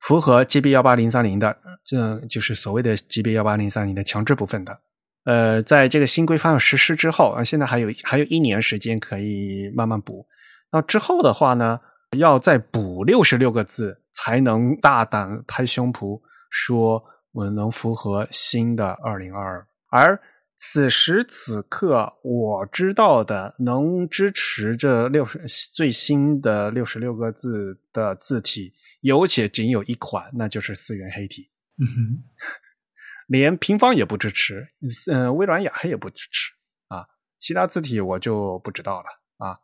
[0.00, 4.78] 符合 GB 幺八零三零的，这就是所谓的 GB 幺八零三零的强制部分的。
[5.24, 10.26] 呃，在这个新规范实施之后啊，现在还有还有一年时间可以慢慢补。
[10.70, 11.80] 那之后的话呢，
[12.18, 14.01] 要再补六十六个字。
[14.24, 17.02] 才能大胆拍胸脯说
[17.32, 20.22] 我能符合新的二零二二，而
[20.58, 25.42] 此时此刻我知道的能支持这六十
[25.74, 31.50] 最新的六十六个字的字体，有且仅有一款，那就是四元黑体。
[31.78, 32.22] 嗯，
[33.26, 34.68] 连平方也不支持，
[35.10, 36.52] 嗯，微软雅黑也不支持
[36.86, 37.04] 啊，
[37.38, 39.06] 其他字体我就不知道了
[39.38, 39.58] 啊。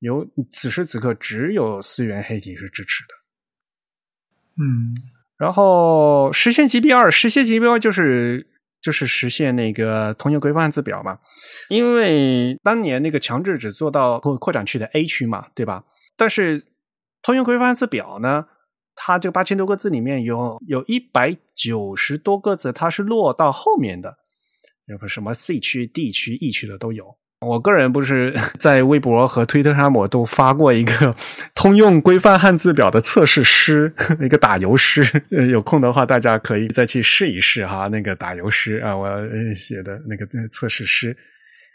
[0.00, 3.14] 有此时此刻只有四元黑体是支持的。
[4.58, 4.94] 嗯，
[5.38, 8.46] 然后实现 GB 二，实现 GB 二就是
[8.80, 11.18] 就是实现那个通用规范字表嘛。
[11.68, 15.84] 因为当年那个强制只做到扩扩展区的 A 区嘛，对吧？
[16.16, 16.62] 但是
[17.22, 18.46] 通用规范字表呢，
[18.94, 24.16] 它这个八千多个字里面有有一百九十多个字，它是落到后面的，
[24.86, 31.14] 有个什么 C 区、D 区、E 区的都有我个人不是 在微博和推特上，我都发过一个
[31.54, 35.22] 通用规范汉字表的测试诗， 一个打油诗。
[35.50, 37.88] 有空的话，大家可以再去试一试哈。
[37.88, 39.08] 那个打油诗啊，我
[39.54, 41.14] 写的那个测试诗：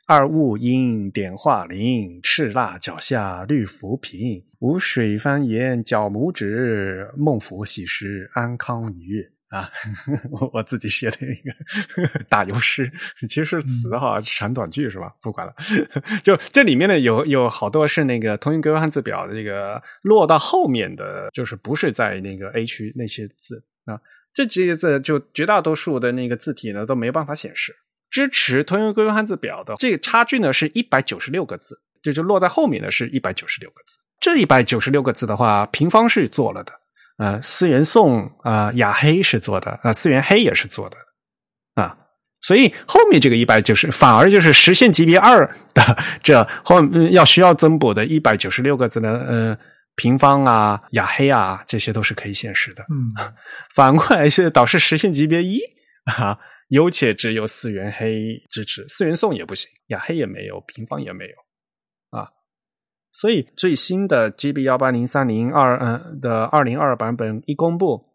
[0.07, 9.30] 二物音点化灵，赤蜡脚下绿浮萍，无水翻岩脚拇指，孟府喜食安康鱼。
[9.51, 9.69] 啊，
[10.53, 12.89] 我自己写的一个 打油诗，
[13.27, 15.13] 其实是词哈，长短句是吧？
[15.21, 15.53] 不管了，
[16.23, 23.99] 就这里面呢有有好多是那个通用规范汉字表的这个落到后面的，就是不是在那个 A 区那些字啊，
[24.33, 27.75] 这几个字就绝大多数的那个字体呢都没办法显示。
[28.09, 33.99] 支持通用规范汉字表的这个差距呢是一百九十六个字，这就落在后面的是一百九十六个字。
[34.19, 36.80] 这一百九十六个字的话，平方是做了的。
[37.21, 40.97] 呃，思源宋啊，雅黑是做的啊，思源黑也是做的
[41.75, 41.95] 啊，
[42.41, 45.45] 所以后面这个一百九十反而就是实现级别二
[45.75, 49.57] 的这后要需要增补的一百九十六个字的呃
[49.95, 52.83] 平方啊，雅黑啊，这些都是可以显示的。
[52.89, 53.33] 嗯，
[53.75, 55.59] 反过来是导致实现级别一
[56.17, 61.31] 啊，有且只有思源黑支持，思源宋也不行，雅黑也没有，平方也没有。
[63.11, 68.05] 所以最新的 GB 幺八零三零二嗯的二零二版本一公布，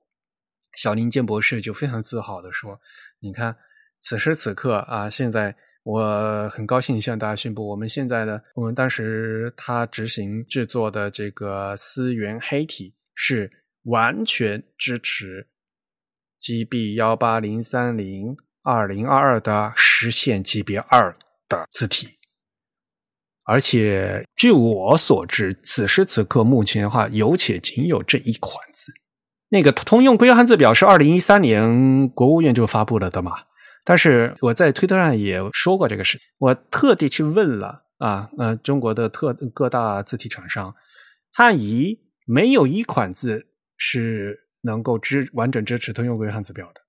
[0.74, 2.80] 小林健博士就非常自豪的说
[3.20, 3.54] ：“你看，
[4.00, 13.50] 此时此刻啊，现在我很高兴向大家宣布，我们现在的我们当时他执行制作的这个思源黑体是
[13.82, 15.46] 完全支持
[16.40, 21.14] GB 幺八零三零二零二二的实现级别二
[21.48, 22.08] 的字体。”
[23.46, 28.92] 而且，据我所知，此时此刻，目前的话，有且仅有这一款字。
[29.48, 33.32] 那个通用规范汉字表是二零一三年国务院就发布了的嘛？
[33.84, 40.74] 但是我在推特上也说过这个事，我特地去问了啊，呃，中国的特各大字体厂商，
[41.32, 46.80] 汉仪没有一款字是能够支完整支持通用规范汉字表的。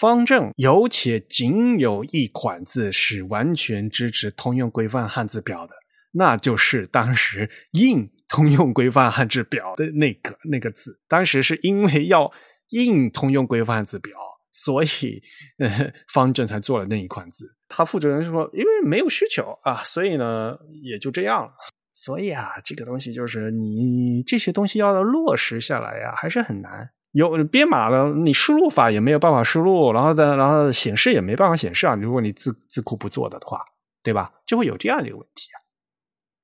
[0.00, 5.74] 方正有且仅有一款字是完全支持通用规范汉字表的，
[6.12, 11.00] 那就是当时印通用规范汉字表的那个那个字。
[11.06, 12.32] 当时是因为要
[12.70, 14.18] 印通用规范汉字表，
[14.50, 15.22] 所以
[15.58, 17.54] 呃方正才做了那一款字。
[17.68, 21.52] 他负责人说，因为没有需求啊，所以呢也就这样了。
[21.92, 26.90] 所以啊，这个东西就是你这些东西要落实下来呀，还是很难。
[27.14, 31.94] 有编码了，你输入法也没有办法输入，然后的，然后显示也没办法显示啊。
[31.94, 33.64] 如果你字字库不做的话，
[34.02, 34.32] 对吧？
[34.44, 35.56] 就会有这样的一个问题啊。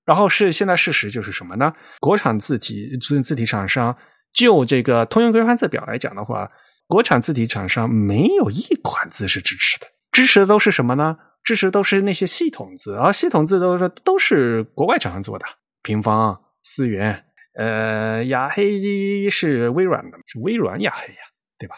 [0.06, 1.72] 然后是现在事实就是什么呢？
[2.00, 3.96] 国产字体字字体厂商
[4.32, 6.50] 就这个通用规范字表来讲的话，
[6.86, 11.16] 国产字体厂商没有一款字是支持的，支持的都是什么呢？
[11.42, 15.44] 支持都是那些系统字，而系统字都是都是国外厂商做的，
[15.82, 17.24] 平方、思源。
[17.60, 21.20] 呃，雅黑是微软的，是微软雅黑呀，
[21.58, 21.76] 对吧？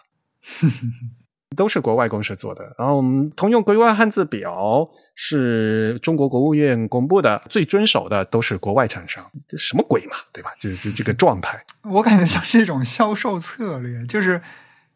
[1.56, 2.62] 都是国外公司做的。
[2.78, 9.28] 然后，我们通用规范汉字表是中国国务院公布的，最遵守的都是国外厂商。
[9.48, 10.52] 这什么鬼嘛，对吧？
[10.56, 14.40] 就就这个状态，我感觉像是一种销售策略，就是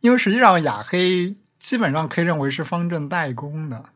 [0.02, 3.86] 因为实际上雅黑基本上可以认为是方正代工的。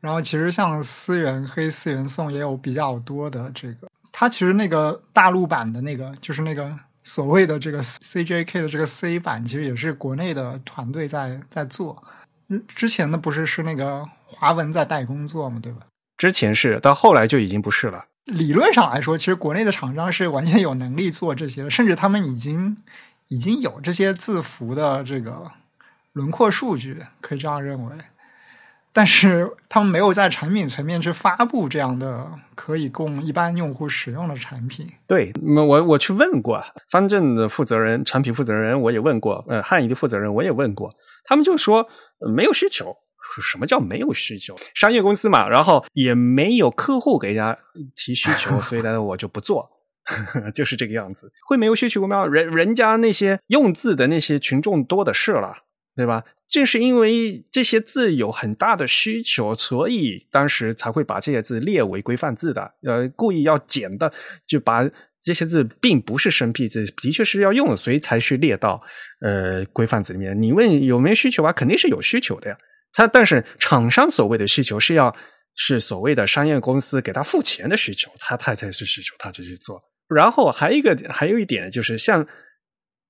[0.00, 3.88] 然后，其实像思源黑、思源宋也有比较多的这个。
[4.12, 12.00] 它其实那个大陆版的那个，就是那个所谓的这个 CJK 的这个 C 版，其实也是国内的团队在在做。
[12.68, 15.80] 之前的不是是那个华文在代工作嘛，对吧？
[16.18, 18.04] 之前是，到后来就已经不是了。
[18.26, 22.76] 理论上来说，其实国内的厂商是完全有能力做这些的，甚至他们已经
[23.28, 25.50] 已经有这些字符的这个
[26.12, 27.96] 轮廓数据，可以这样认为。
[28.94, 34.86] 但是他们没有在产品层面去发布这样的可以供一般用户使用的产品。
[35.06, 40.94] 对，我我去问过方正的负责人、产品负责人，我也问过，呃，汉仪的负责人我也问过，
[41.24, 41.88] 他们就说
[42.34, 42.94] 没有需求。
[43.40, 44.54] 什么叫没有需求？
[44.74, 47.58] 商业公司嘛，然后也没有客户给人家
[47.96, 49.66] 提需求，所以呢，我就不做，
[50.54, 51.32] 就是这个样子。
[51.48, 52.26] 会没有需求吗？
[52.26, 55.54] 人人家那些用字的那些群众多的是了。
[55.94, 56.24] 对吧？
[56.52, 62.74] 正是因为这些字有很大的需求，所以当时才会把这些字列为规范字的。
[62.82, 64.12] 呃，故意要减的，
[64.46, 64.86] 就把
[65.22, 68.82] 这些字并不是生僻字，的确是要用，所以才去列到
[69.22, 70.38] 呃规范字里面。
[70.42, 71.50] 你问有没有需求啊？
[71.54, 72.58] 肯定是有需求的呀。
[72.92, 75.16] 他但是厂商所谓的需求是要
[75.54, 79.82] 是所谓的商业公司给他付钱的需求，他他才是需求，他就去做。
[80.14, 82.28] 然后还有一个还有一点就是像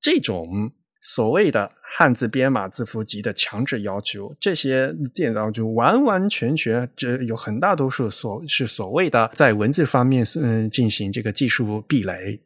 [0.00, 0.70] 这种
[1.00, 1.72] 所谓的。
[1.94, 12.40] 汉字编码字符集的强制要求，这些电脑就完完全全，这有很大多数所是所谓的在文字方面嗯进行这个技术壁垒。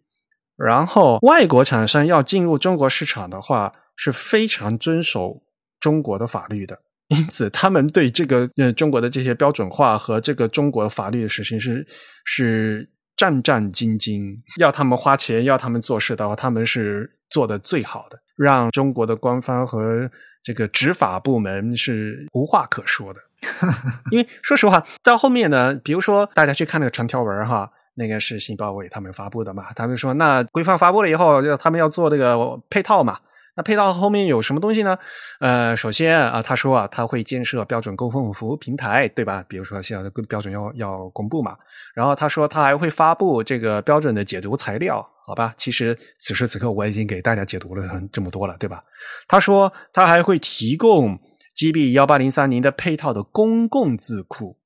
[0.57, 5.43] 然后外国厂商要进入中国市场的话，是非常遵守
[5.79, 6.79] 中国的法律的，
[7.09, 11.87] 因此他们对这个呃中国的这些标准化和这个中国法律的实行是
[12.25, 14.37] 是战战兢兢。
[14.59, 20.11] 要他们花钱，要他们做事的话，他们是做的最好的，让中国的官方和
[20.43, 23.21] 这个执法部门是无话可说的。
[24.13, 27.73] 因为说实话，到后面呢，比如说大家去看那个长条文哈。
[27.99, 29.73] 那个是新报委他们发布的嘛？
[29.75, 32.37] 他们说，那规范发布了以后，要他们要做这个
[32.69, 33.19] 配套嘛？
[33.57, 34.99] 那配套后面有什么东西呢？
[35.41, 39.43] 呃，首先啊，他说啊，他会建设标准公共服务平台，对吧？
[39.49, 41.57] 比如说现在的标准要要公布嘛。
[41.95, 45.55] 然后他说他还会发布这个标准的解读材料，好吧？
[45.57, 48.85] 其实此时此刻我已经给大家解读了这么多了，对吧？
[49.27, 51.19] 他说他还会提供
[51.57, 54.59] GB 幺八零三零的配套的公共字库，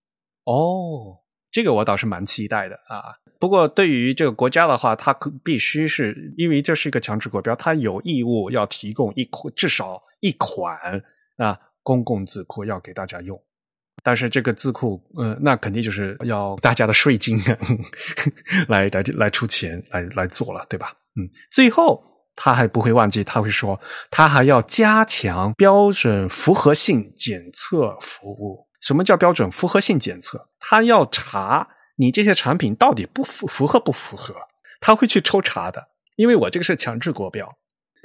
[0.45, 1.19] 哦。
[1.53, 3.19] 这个我倒是蛮期待的啊！
[3.41, 10.77] 不过对于这个国家的话，它可必须是因为这是一个强制国标，它有义务要提供一至少一款
[11.39, 13.43] 啊公共字库要给大家用。
[14.03, 17.39] 但是这个字库，嗯，那肯定就是要大家的税金
[18.69, 20.93] 来来来出钱来来做了，对吧？
[21.17, 22.03] 嗯，最后
[22.37, 23.79] 他还不会忘记，他会说
[24.11, 28.67] 他还要加强标准符合性检测服务。
[28.81, 30.49] 什么叫标准符合性检测？
[30.59, 31.69] 他要查
[32.01, 34.35] 你这些产品到底不符符合不符合，
[34.81, 35.89] 他会去抽查的。
[36.17, 37.47] 因为我这个是强制国标，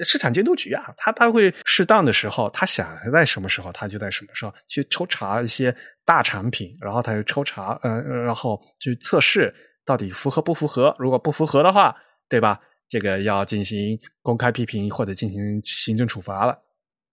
[0.00, 5.74] 市场监督局啊，他他会适当的时候，他想在什么时候，他就在什么时候去抽查一些
[6.04, 9.54] 大产品，然后他就抽查，呃，然后去测试
[9.84, 10.94] 到底符合不符合。
[10.98, 11.96] 如果不符合的话，
[12.28, 12.60] 对吧？
[12.88, 16.58] 这个要进行公开批评或者进行行政处罚了，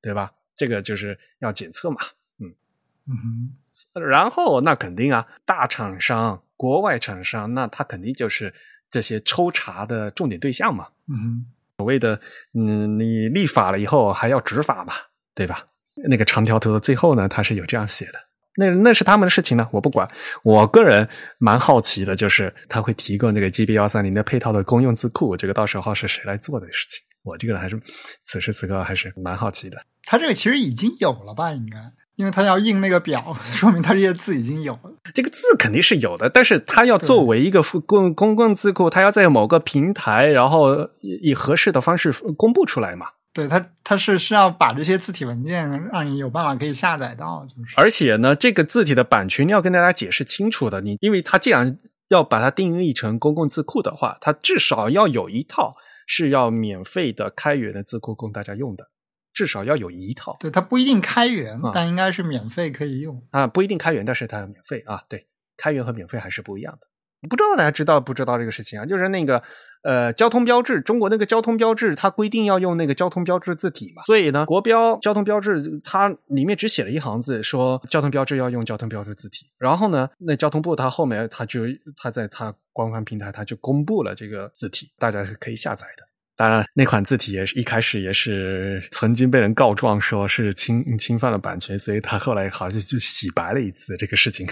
[0.02, 0.32] 对吧？
[0.58, 1.98] 这个就是要检测嘛。
[2.40, 8.54] 嗯哼，然后那肯定啊，大厂商、国外厂商，那他肯定就是
[8.90, 10.88] 这些抽查的重点对象嘛。
[11.10, 11.46] 嗯哼，
[11.76, 12.18] 所谓的，
[12.54, 14.94] 嗯，你立法了以后还要执法嘛，
[15.36, 15.68] 对吧？
[16.08, 18.20] 那个长条图的最后呢，他是有这样写的，
[18.56, 20.10] 那那是他们的事情呢，我不管。
[20.42, 21.06] 我个人
[21.38, 27.04] 蛮好奇的，就是他会提供这个 GB 幺三零的配套的公用字库，这个到时候是谁来做的事情？
[27.24, 27.78] 我这个人还是
[28.24, 29.86] 此时此刻还是蛮好奇的。
[30.06, 31.52] 他这个其实已经有了吧？
[31.52, 31.78] 应该。
[32.16, 34.92] 因为他要印那个表， 说明他这些字已经有了。
[35.14, 43.08] 这个字肯定是有的，但是他要作为一个公公共字库，他要在某个平台，然后以合适的方式公布出来嘛？
[43.34, 47.74] 对他，他是需要把这些字体文件让你有办法可以下载到，就是。
[47.78, 50.82] 而且呢，这个字体的版权要跟大家解释清楚的。
[50.82, 51.80] 你因为他既然
[52.12, 55.76] 要把它定义成公共字库的话，它至少要有一套
[56.06, 58.86] 是要免费的开源的字库供大家用的。
[59.34, 65.28] 至少要有一套，对它不一定开源，但应该是免费可以用啊，不一定开源，但是它免费啊，对，
[65.58, 66.88] 开源和免费还是不一样的。
[67.30, 68.86] 不知道大家知道不知道这个事情啊？
[68.86, 69.42] 就是那个
[69.84, 79.50] 呃，交通标志，中国那个交通标志，它规定要用那个交通标志字体嘛，所以呢，国标交通标志它里面只写了一行字，说交通标志要用交通标志字体。
[79.58, 81.62] 然后呢，那交通部它后面它就
[81.96, 86.04] 它在它官方平台它就公布了这个字体，大家是可以下载的。
[86.36, 94.48] 当然，那款字体也是一开始也是曾经被人告状说是侵侵犯了版权，所以他后来好像就洗白了一次这个事情。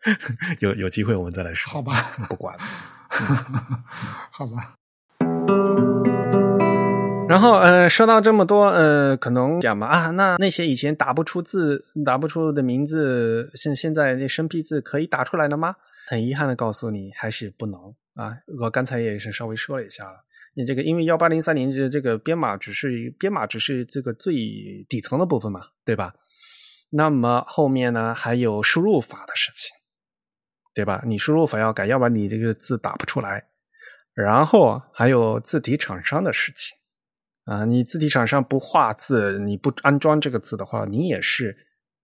[0.60, 1.70] 有有机会我们再来说。
[1.70, 1.92] 好吧，
[2.28, 2.62] 不管了。
[4.32, 4.74] 好吧。
[7.28, 15.76] 然后呃，说到这么多呃，可能讲嘛啊，那那些以前打不出字、打不出的名字，现现在那生僻字可以打出来了吗？
[16.08, 17.78] 很遗憾的告诉你，还是不能
[18.14, 18.38] 啊。
[18.62, 20.24] 我刚才也是稍微说了一下了。
[20.58, 24.34] 你这个，因为幺八零三零这这个编码只是编码只是这个最
[24.88, 26.12] 底层的部分嘛，对吧？
[26.90, 29.70] 那么后面呢还有输入法的事情，
[30.74, 31.00] 对吧？
[31.06, 33.46] 你输入法要改，要不然你这个字打不出来。
[34.14, 36.76] 然后还有字体厂商的事情
[37.44, 41.56] 啊，你字体厂商不画字，你不安装这个字的话，你也是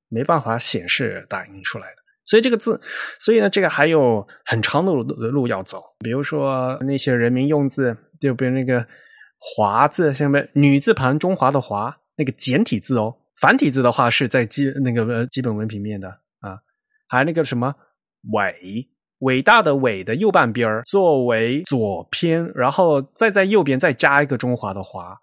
[0.09, 2.04] 没办法显示打印出来的。
[2.27, 2.81] 所以这个字，
[3.21, 5.83] 所以呢，这个还有很长的路的路要走。
[5.99, 8.87] 比如说那些人民用字，就比如那个
[9.39, 13.17] “华”字，下面女字旁中华的“华”，那个简体字哦。
[13.41, 16.09] 繁体字的话是在基那个基本文平面的
[16.41, 16.59] 啊。
[17.07, 17.75] 还有那个什么
[18.33, 18.89] “伟”，
[19.21, 25.19] 伟大的“伟”的右半边作为左偏，然后再在右边再加一个中华的“华”，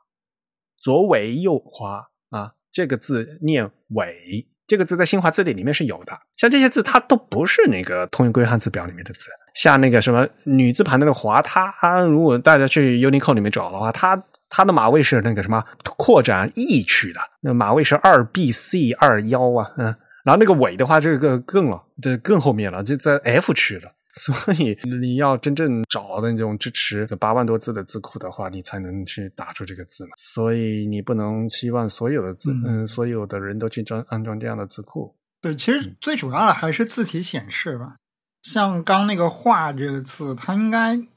[0.77, 4.47] 左伟右华啊，这个字念“伟”。
[4.71, 9.29] 这个字在新华字典里面是有的，像这些字它都不是那个通用规范字表里面的字。
[9.53, 15.61] 像那个什么女字旁那个华，它如果大家去 Unicode 里面找的话，它它的码位是那个什么
[15.97, 19.93] 扩展 E 区的，那码位是二 B C 二幺啊，嗯，
[20.23, 23.91] 然后那个尾的话，这个更了，这更后面了，就在 F 区了。
[24.15, 30.11] 所以你要真正找那种支持八万多字的字库的话，你才能去打出这个字嘛。
[30.17, 35.15] 所以你不能期望所有的字，嗯，所有的人都去装安装这样的字库。
[35.41, 37.95] 对，其实最主要的还是字体显示吧。
[38.43, 41.07] 像刚那个“画”这个字，它应该应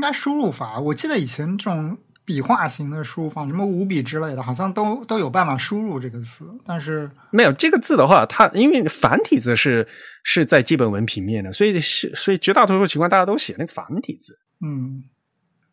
[0.00, 6.44] 该输入法，我记得以前这种笔画型的输入法，什么五笔之类的，好像都都有办法输入这个字。
[6.64, 9.86] 但是没有这个字的话，它因为繁体字是
[10.24, 14.36] 是在基本文平面的，所以是所以绝大多数情况大家都写那个繁体字。
[14.64, 15.04] 嗯，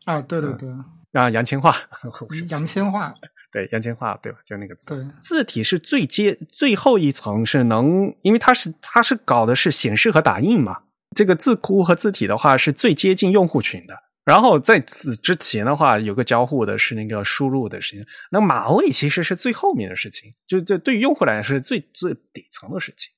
[0.06, 0.70] 啊，对对对，
[1.14, 1.74] 啊，杨千嬅，
[2.52, 3.14] 杨千嬅，
[3.52, 4.40] 对，杨千嬅，对吧？
[4.46, 10.82] 就那个字，对，字体是最接最后一层是能，因为它是它是搞的是显示和打印嘛。
[11.16, 13.96] 这个字库和字体的话是最接近用户群的，
[14.26, 18.06] 然后在此之前的话，有个交互的是那个输入的事情。
[18.32, 23.14] 那码位其实是最后面的事情，就这对于用户来说是最最底层的事情。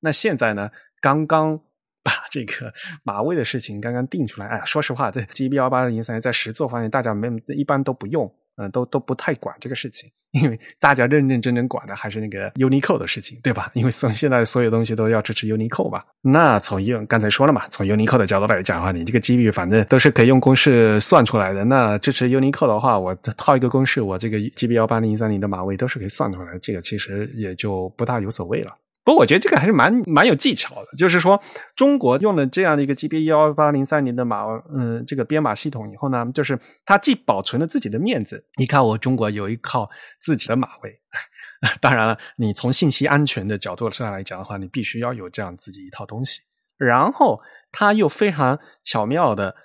[0.00, 0.70] 那现在呢，
[1.00, 1.58] 刚刚
[2.02, 2.72] 把这个
[3.04, 4.46] 码位的事情刚刚定出来。
[4.46, 8.32] 哎，说实话，这 GB 幺八零三在实作方面，大家没一般都不用。
[8.60, 13.70] 嗯，都都不太管这个事情， 因为大家认认真真管的还是那个 Unicode 的事情，对吧？
[13.72, 16.04] 因为从现在所有东西都要支持 Unicode 吧。
[16.22, 21.64] 那从用刚才说了嘛，从 Unicode 的角度来讲的话，你这个 GB 反正都是可以用公式算出来的。
[21.66, 28.76] 那支持 Unicode 的话，我套一个公式，我这个 GB 幺八零三零的码位都是可以算出来，这个其实也就不大有所谓了。
[29.08, 31.42] 不过我觉得这个还是蛮蛮有技巧的，就是说
[31.74, 39.88] 中国用了这样的一个 GB 幺八零三零的码，嗯，这个编码系统以后呢，就是它既保存了自己的面子，你看我中国有一套
[40.20, 41.00] 自己的码位，
[41.80, 46.42] 当然了，你从信息安全的角度上来讲的话，你必须要有这样自己一套东西，
[46.76, 47.40] 然后
[47.72, 49.56] 它又非常巧妙的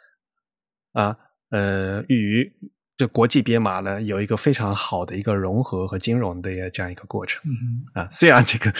[0.93, 1.17] 啊
[1.49, 2.53] 呃与。
[3.03, 7.41] 这国际编码呢，有一个非常好的一个融合和金融的这样一个过程
[7.93, 8.07] 啊。
[8.09, 8.73] 虽然这个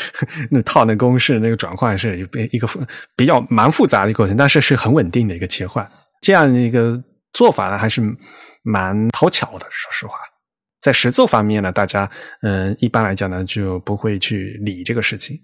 [0.49, 2.69] 那套那公式那个转换是一个
[3.17, 5.85] 比较蛮复杂的过程，但是是很稳定的一个切换。
[6.21, 8.01] 这样一个做法呢，还是
[8.63, 9.67] 蛮讨巧的。
[9.69, 10.13] 说实话，
[10.81, 12.09] 在实作方面呢，大家
[12.43, 15.37] 嗯一般来讲呢就不会去理这个事情。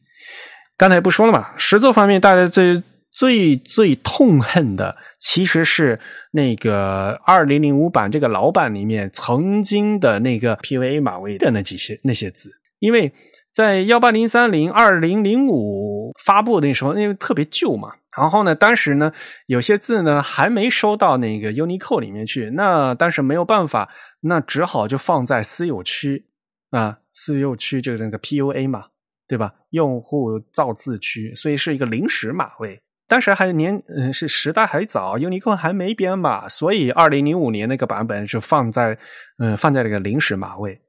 [0.78, 2.82] 刚才不说了嘛，实作方面大家最
[3.12, 4.98] 最最痛恨的。
[5.20, 6.00] 其实是
[6.32, 13.12] 那个二零零五版这个老版里面曾经的那个 PVA 码位的那几些那些字，因为
[13.52, 19.12] 在幺八零三零二零零五发布那时候，因为特别旧嘛，然后呢，当时呢
[19.48, 23.90] 有些字呢还没收到那个 Unicode 里面去，那但是没有办法，
[24.22, 26.26] 那只好就放在私有区
[26.70, 28.86] 啊，私有区就是那个 PUA 嘛，
[29.28, 29.54] 对吧？
[29.72, 32.82] 用户造字区，所以是一个临时码位。
[33.10, 38.98] 当时还年嗯是时代还早，Unicode 还没编码，所以二零零五年那个版本就放在
[39.40, 40.80] 嗯放在这个临时码位。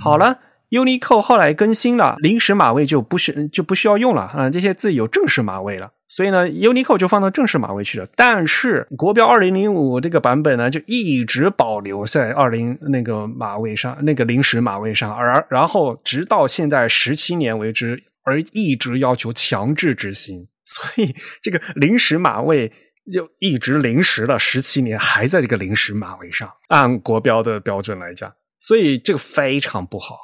[0.00, 0.38] 好了
[0.70, 8.08] ，Unicode 后来更新了，临时码位就不需就不需要用了啊，这些字有正式码位了，所以呢，Unicode 就放到正式码位去了。
[8.16, 20.46] 但是国标二零零五这个版本呢，就一直保留在二零那个码位上，那个临时码位上，而然后直到现在十七年为止，而一直要求强制执行。
[20.66, 22.72] 所以这个临时码位
[23.12, 26.50] 就一直临时了十七年，还在这个临时码位上。
[26.68, 30.16] 按国标的标准来讲，所以这个非常不好。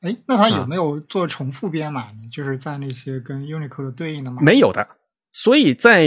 [0.00, 2.28] 哎，那他有没有做重复编码呢？
[2.32, 4.88] 就是在那些跟 Unicode 对应的码没有的。
[5.32, 6.06] 所以在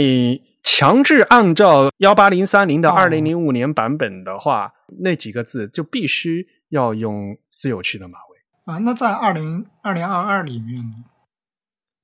[0.64, 8.78] 强制按照幺八零三零的二零零五年版本的话，那几个字就必须要用私有区的码位啊。
[8.78, 11.04] 那在二零二零二二里面呢？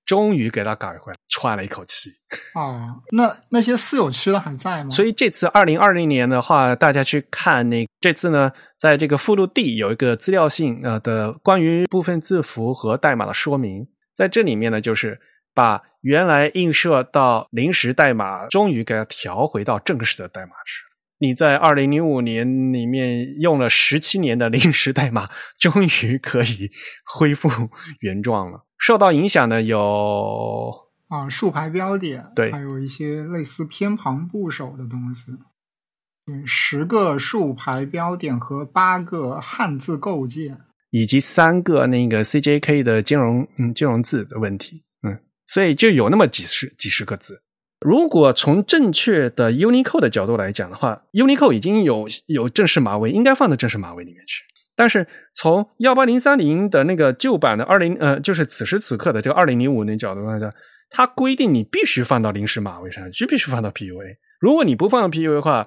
[0.07, 2.11] 终于给它改回来，喘了一口气。
[2.55, 4.91] 哦，那那些私有区的还在吗？
[4.91, 15.21] 所以这次二零二零年的话，大家去看那这次呢，在这个附录 D 有一个资料性呃的关于部分字符和代码的说明，在这里面呢，就是
[15.53, 20.85] 把原来映射到临时代码，终于给它调回到正式的代码去。
[21.19, 26.71] 你在二零零五年里面用了十七年的临时代码，终于可以
[27.07, 27.49] 恢复
[28.01, 28.66] 原状了。
[28.79, 30.73] 受到影响的有
[31.09, 35.33] 啊，竖排标点，对，还有一些类似偏旁部首的东西。
[36.31, 40.59] 嗯，十个竖排标点和八个汉字构件，
[40.91, 44.83] 以及三个那个 CJK 的金融嗯金融字的问题。
[45.07, 47.43] 嗯，所以就有那么几十几十个字。
[47.81, 54.43] 如果从正确的 Unicode 的角度来讲的话，Unicode 已经有有正式码位，应该放到正式码位里面去。
[54.77, 60.53] 但是从幺八零三零的那个旧版的二零呃，就是此时此刻的这个二零零五那角度来讲，
[60.91, 64.17] 它规定你必须放到临时码位上，就必须放到 PUA。
[64.39, 65.67] 如果你不放到 PUA 的话，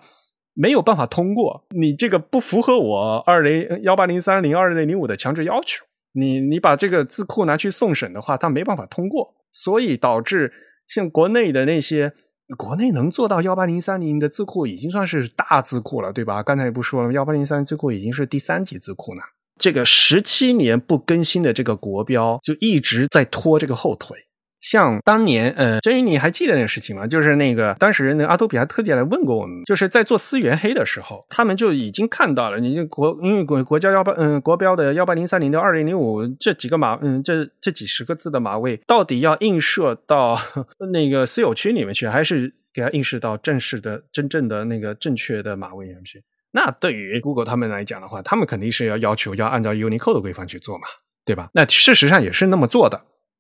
[0.54, 5.84] 没有办法通过，你这个不符合我二零幺八零三零二零零五的强制要求。
[6.14, 10.52] 你你把这个字库拿去送审的话，它没办法通过，所以导致
[10.88, 12.14] 像国内的那些
[12.58, 16.42] 国内能做到幺八零三零的字库已经算是大字库了，对吧？
[16.42, 19.22] 刚才也不说了，幺八零三字库已经是第三级字库了。
[19.60, 24.18] 这个十七年不更新的这个国标，就一直在拖这个后腿。
[24.62, 27.08] 像当年，呃，真宇，你还记得那个事情吗？
[27.08, 40.40] 就是那个当时那个阿托比还特地来问过我们，就是在做思源黑的时候，他们就已经看到了，你国因为国国家幺八嗯国标的幺八零三零到二零零五这几个码，嗯这这几十个字的码位，到底要映射到
[40.92, 46.22] 那个私有区里面去，还是给它映射到正式的真正的那个正确的码位里面去？
[46.52, 50.88] 那对于 Google 他们来讲的话，他们肯定是要要求要按照 Unicode 的规范去做嘛，
[51.24, 51.50] 对吧？
[51.54, 53.00] 那事实上也是那么做的。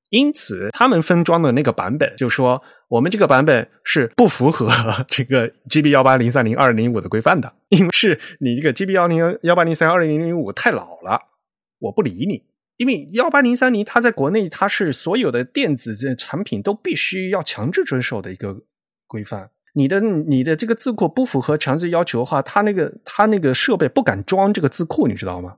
[0.09, 4.67] 因此，他们分装的那个版本就说，我们这个版本是不符合
[5.07, 11.21] 这个 GB 幺八零三零二零零五的规范的，因为是你这个 GB 幺零幺八零三二零零零五太老了，
[11.79, 12.43] 我不理你。
[12.77, 18.55] 因为幺八零三零它在国内它是所有的电子这产品都必须要强制遵守的一个
[19.05, 19.51] 规范。
[19.75, 25.57] 你的你的这个字库不符合强制要求的话，它那个它那个设备不敢装这个字库，你知道吗？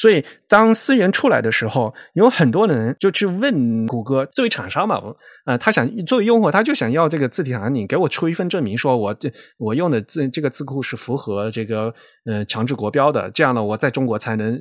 [0.00, 5.02] 所以，当思源出来的时候，有很多人就去问谷歌，作为厂商嘛，
[5.44, 11.92] 呃，他想作为用户，他就想要这个字体行，你给我出一份证明，说我这我用的字这个字库是符合这个
[12.24, 14.52] 呃强制国标的，这样呢，我在中国才能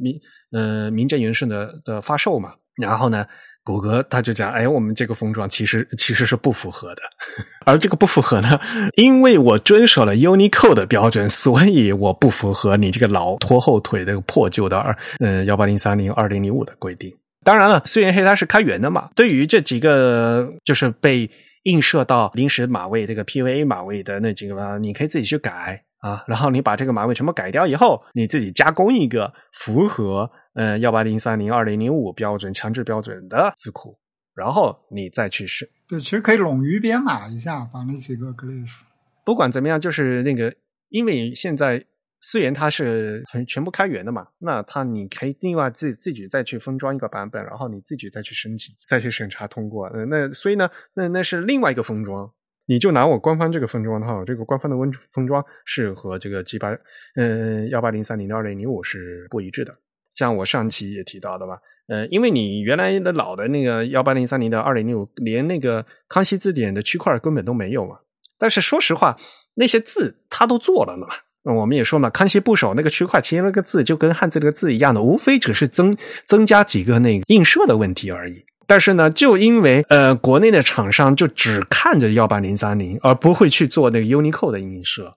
[0.00, 0.20] 名
[0.52, 2.52] 呃名正言顺的的发售嘛。
[2.80, 3.26] 然后呢？
[3.66, 7.02] 谷歌他就讲，哎，我们这个封装其实其实是不符合的，
[7.66, 8.60] 而这个不符合呢，
[8.96, 17.12] 因为我遵守了 Unicode 的标准，所以我不符合你这个老拖后腿的破旧的二嗯幺八零三零二零零五的规定。
[17.42, 21.28] 当然了，虽然黑它是开源的嘛，对于这几个就是被
[21.64, 30.30] 映射到临时码位这个 PVA 码位的那几个，你可以自己去改啊，然后你把这个码位全部改掉以后，你自己加工一个符合。
[30.56, 33.96] 嗯，幺八零三零二零零五标准强制标准的字库，
[34.34, 35.70] 然后你再去试。
[35.86, 38.80] 对，其实可以冗余编码一下，把那几个 glyph。
[39.24, 40.54] 不管怎么样，就是那个，
[40.88, 41.84] 因为现在
[42.20, 49.90] 思源它是很全部开源的嘛，那它你可以另外自自己再去封装一个版本，然后你自己再去升级，再去审查通过。
[50.08, 52.32] 那所以呢，那那是另外一个封装。
[52.68, 56.76] 你就拿我官方这个封装的话，这个官方的温封装是和这个 G 八
[57.14, 59.72] 嗯幺八零三零的二零零五是不一致的。
[60.16, 67.98] 像我上期也提到的嘛，呃，因为你原来的老的那个幺八零三零的二零六，连那个康熙字典的区块根本都没有嘛。
[68.38, 69.16] 但是说实话，
[69.54, 71.06] 那些字它都做了嘛。
[71.54, 78.44] 我们也说嘛，康熙部首那个区块，其实那个字就跟汉字这个字一样的，无非只是增增加几个那个映射的问题而已。
[78.66, 85.14] 但是呢，就因为呃，国内的厂商就只看着幺八零三零，而不会去做那个 Unicode 的映射。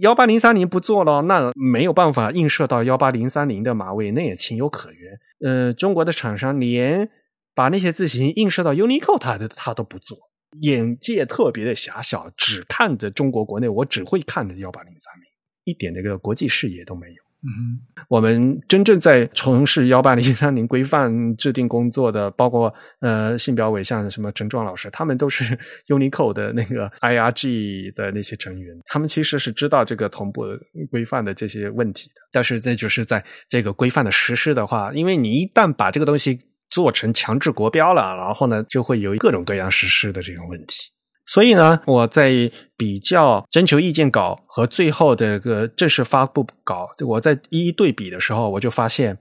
[0.00, 5.20] 幺八零三零不做了，那没有办法映射到幺八零三零的码位，那也情有可原。
[5.40, 7.08] 呃，中国的厂商连
[7.54, 10.18] 把那些字型映射到 Unicode，他的他都不做，
[10.60, 15.22] 眼界特别的狭小，只看着中国国内，我只会看着幺八零三零，
[15.62, 17.23] 一点那个国际视野都没有。
[17.46, 25.54] 嗯，我们真正在从事幺八零三零规范制定工作的，包括呃信标委像什么陈壮老师，他们都是
[25.88, 30.44] Unicode 的那个 IRG 的那些成员，他们其实是知道这个同步
[30.90, 32.22] 规范的这些问题的。
[32.32, 36.40] 但是这就是在这个规范的实施的话，因为你一旦把这个东西
[36.70, 40.93] 做成强制国标了，然后呢就会有各种各样实施的这种问题。
[41.26, 49.18] 所以呢，我在比较征求意见稿和最后的个正式发布稿，我在一一对比的时候，我就发现，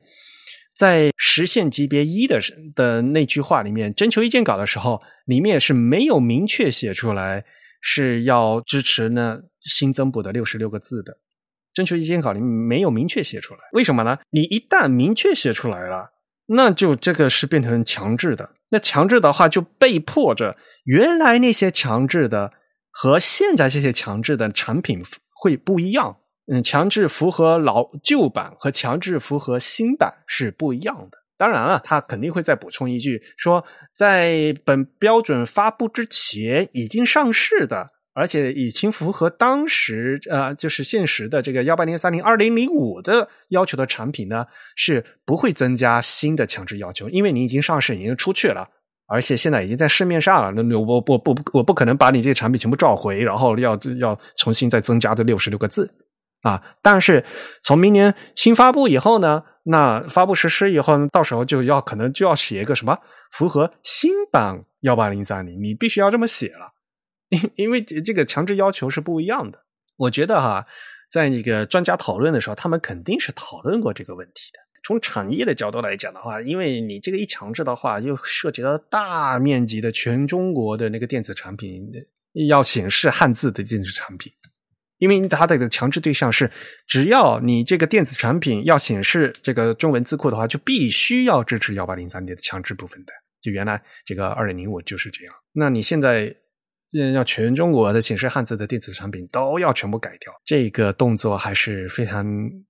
[0.75, 2.39] 在实现级别一的
[2.75, 7.45] 的那句话里面，征求意见稿的时候，里面是没有明确写出来
[7.81, 11.17] 是要支持呢新增补的六十六个字的。
[11.73, 14.19] 征求意见稿里面没有明确写出来，为什么呢？
[14.29, 16.11] 你一旦明确写出来了，
[16.47, 18.51] 那就这个是变成强制的。
[18.69, 22.51] 那强制的话，就被迫着原来那些强制的
[22.91, 25.03] 和现在这些强制的产品
[25.35, 26.17] 会不一样。
[26.51, 31.17] 嗯，强制符合老旧版和强制符合新版是不一样的。
[31.37, 33.63] 当然了，他肯定会再补充一句，说
[33.95, 37.91] 在本标准发布之前已经上市的。
[38.15, 44.45] 而且已经符合当时呃，就是现实的这个幺八零三零二零零五的要求的产品呢，
[44.75, 48.69] 是不会增加新的强制要求，因为你已经上市，已经出去了，
[49.13, 50.51] 而且现在已经在市面上了。
[50.63, 55.93] 那我我不我不可能把你这个产品全部召回，然后要要重新再增加这六十六个字
[56.41, 56.61] 啊！
[56.81, 57.23] 但是
[57.63, 62.97] 从明年新发布以后呢，那发布实施以后，到时候就要可能就要写一个什么
[63.31, 66.73] 符合新版幺八零三零，你必须要这么写了。
[67.29, 69.59] 因因为这个强制要求是不一样的，
[69.97, 70.65] 我觉得哈，
[71.11, 74.59] 在那个专家讨论的时候，他们肯定是讨论过这个问题的。
[74.83, 81.89] 从产业的角度来讲的话，因为你这个一强制的话，又涉及到大面积的全中国的那个电子产品
[82.49, 84.31] 要显示汉字的电子产品，
[84.97, 86.51] 因为它的强制对象是，
[86.85, 93.13] 只要你这个电子产品要显示这个中文字库的话，就必须要支持幺八零三的强制部分的。
[93.41, 95.33] 就原来这个二点零五就是这样。
[95.51, 96.33] 那你现在
[97.13, 102.25] 要全中国的显示汉字的电子产品都要全部改掉，这个动作还是非常。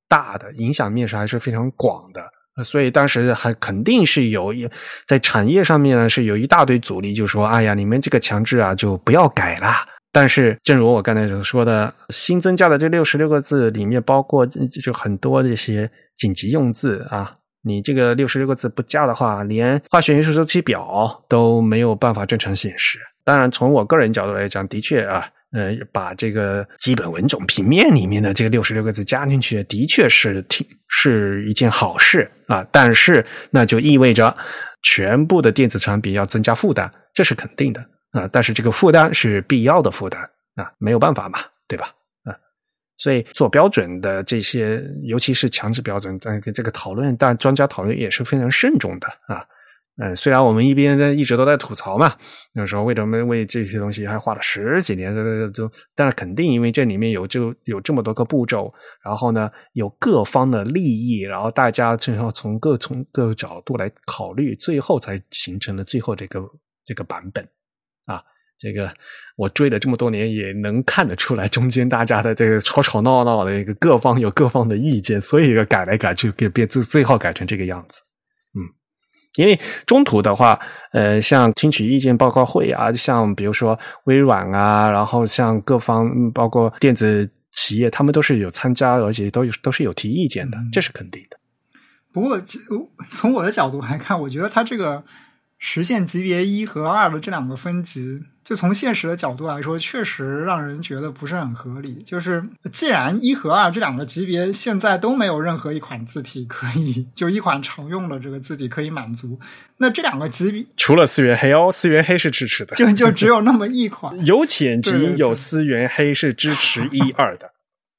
[0.09, 4.69] 大的影响面上还是非常广的，所以当时还肯定是有一
[5.07, 9.73] 在产业上面呢是有一大堆阻力，就说：“哎呀，你们这个强制啊就不要改了。”
[10.13, 22.99] 但是，正如我刚才所说的，新增加的这六十六个字里面包括就很多这些紧急用字啊，你这个六十六个字不加的话，连化学元素周期表都没有办法正常显示。
[23.23, 25.27] 当然，从我个人角度来讲，的确啊。
[25.55, 32.65] 呃，把这个基本文种平面里面的这个六十六个字加进去，的确是挺是一件好事啊。
[32.71, 34.35] 但是那就意味着
[34.81, 37.79] 全部的电子产品要增加负担，这是肯定的
[38.13, 38.27] 啊。
[38.31, 40.19] 但是这个负担是必要的负担
[40.55, 41.37] 啊，没有办法嘛，
[41.67, 41.93] 对吧？
[42.23, 42.33] 啊，
[42.97, 49.45] 所以做标准的这些，尤其是强制标准，但这个讨论，但专家讨论也是非常慎重的啊。
[50.01, 52.15] 嗯，虽然我们一边在一直都在吐槽嘛，
[52.53, 55.13] 那时候为什么为这些东西还花了十几年？
[55.15, 55.21] 都
[55.51, 58.73] 都，但是肯定因为这里面有就有这么多个步骤，
[59.05, 66.41] 然后呢有各方的利益，然后大家最后从各从各个角度来考虑，最后才形成了最后这个
[66.85, 67.47] 这个版本
[68.05, 68.19] 啊。
[68.57, 68.91] 这个
[69.35, 78.01] 我追了这么多年，也能看得出来中间大家的这个吵吵闹闹的一个各方有各方的意见，所以改来改去，给变最最后改成这个样子。
[79.35, 80.59] 因为中途的话，
[80.91, 91.37] 呃，像听取意见报告会啊，像比如说微软啊，然后像各方包括电子企业，他们都是有参加，而且都有都是有提意见的，这是肯定的。
[92.11, 92.39] 不过
[93.11, 95.03] 从我的角度来看，我觉得他这个
[95.65, 98.21] 实现级别一和二的这两个分级。
[98.43, 102.03] 就从现实的角度来说，确实让人觉得不是很合理。
[102.05, 109.39] 就是既然一和二这两个级别现在都没有任何一款字体可以，就一款常用的这个字体可以满足，
[109.77, 114.13] 那这两个级别除了思源黑哦，思源黑是支持的，就就只有那么一款。
[114.27, 117.51] 有浅级有思源黑是支持一二的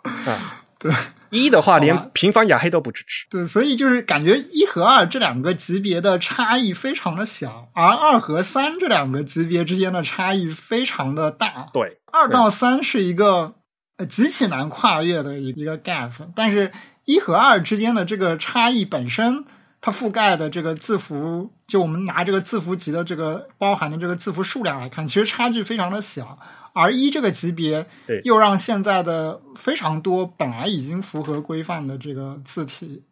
[0.31, 0.93] 啊，对。
[1.35, 3.27] 一的话，连平方雅黑都不支持。
[3.29, 11.67] 对，所以就是感觉一和二这两个级别的差异非常的小，而二和三这两个级别之间的差异非常的大。
[11.73, 13.55] 对，二到三是一个
[13.97, 16.71] 呃极其难跨越的一一个 gap，但是
[17.05, 19.45] 一和二之间的这个差异本身，
[19.81, 26.39] 它覆盖的这个字符，就我们拿这个字符集的这个包含的这个字符数量来看，其实差距非常的小。
[26.75, 27.87] 而一这个级别，
[28.25, 33.03] 又让现在的非常多本来已经符合规范的这个字体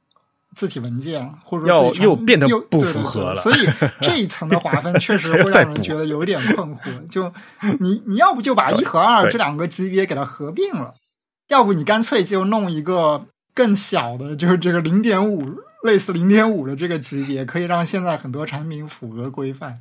[0.55, 3.36] 字体文件，或者说又变得不符合了。
[3.36, 3.66] 所以
[4.01, 6.80] 这一层的划分确实会让人觉得有点困惑。
[7.09, 7.32] 就
[7.78, 10.94] 你你要不就把一和二这两个级别给它合并了，
[11.48, 13.24] 要不你干脆就弄一个
[13.55, 15.47] 更小的，就是这个零点五
[15.84, 19.78] 类似零点五的这个级别，可以让现在很多产品符合规范。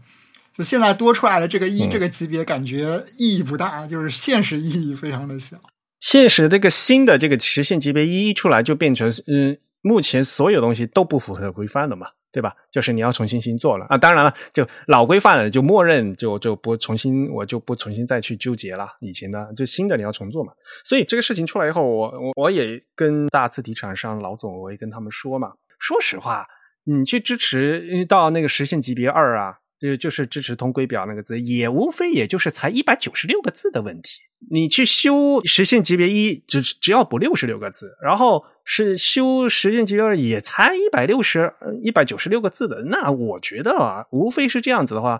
[0.53, 5.57] 就现在多出来的这个一这个级别，感觉意义不大，就是现实意义非常的小。
[5.99, 12.53] 现实这个新的这个实现级别一一出来，就变成嗯，目前所有东西都不符合规范了嘛，对吧？
[12.71, 13.97] 就是你要重新新做了啊。
[13.97, 18.89] 当然了，就老规范了，就默认就就不重新，我就不重新再去纠结了。
[18.99, 20.51] 以前的就新的你要重做嘛。
[20.83, 25.53] 所以这个事情出来以后，我我我也跟大字体厂商老总，我也跟他们说嘛。
[25.79, 26.47] 说实话，
[26.83, 29.59] 你去支持到那个实现级别二啊。
[29.81, 34.21] 就就是支持通规表那个字，也无非也就是才一百九十六个字的问题。
[34.51, 41.51] 你去修实现级别一，只只要补六十六个字，然后是修实现级别二，也才一百六十
[41.81, 42.83] 一百九十六个字的。
[42.85, 45.19] 那我觉得啊，无非是这样子的话，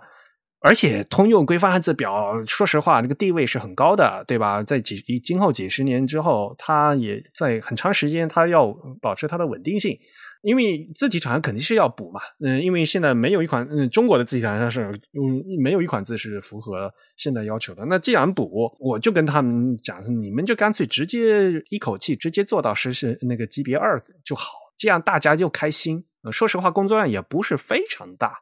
[0.60, 4.62] 而且通用规范汉字表，说实话，那个地位是很高的，对吧？
[4.62, 9.98] 在几今后几十年之后，它也在很长时间，它要保持它的稳定性。
[10.42, 14.82] 因为字体厂商肯定是要补嘛，嗯，因为现在没有一款，嗯，中国的字体厂商是，
[15.14, 17.84] 嗯，没有一款字是符合现在要求的。
[17.86, 26.04] 那既然补，我就跟他们讲，你们就干脆直接一口气直接做到实现那个级别二就好，这样大家就开心。
[26.30, 28.32] 说实话，工作量也不是非常大，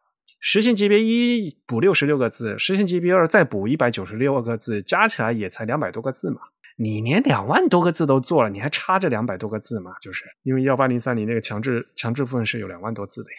[0.40, 6.40] 实现级别一补六十六个字，实现级别二再补一百九十六个字，加起来也才两百多个字嘛。
[6.82, 9.92] 你连两万多个字都做了，你还差这两百多个字吗？
[10.00, 13.36] 就是因为幺八零三你那个强制强制部分是有两万多字的呀。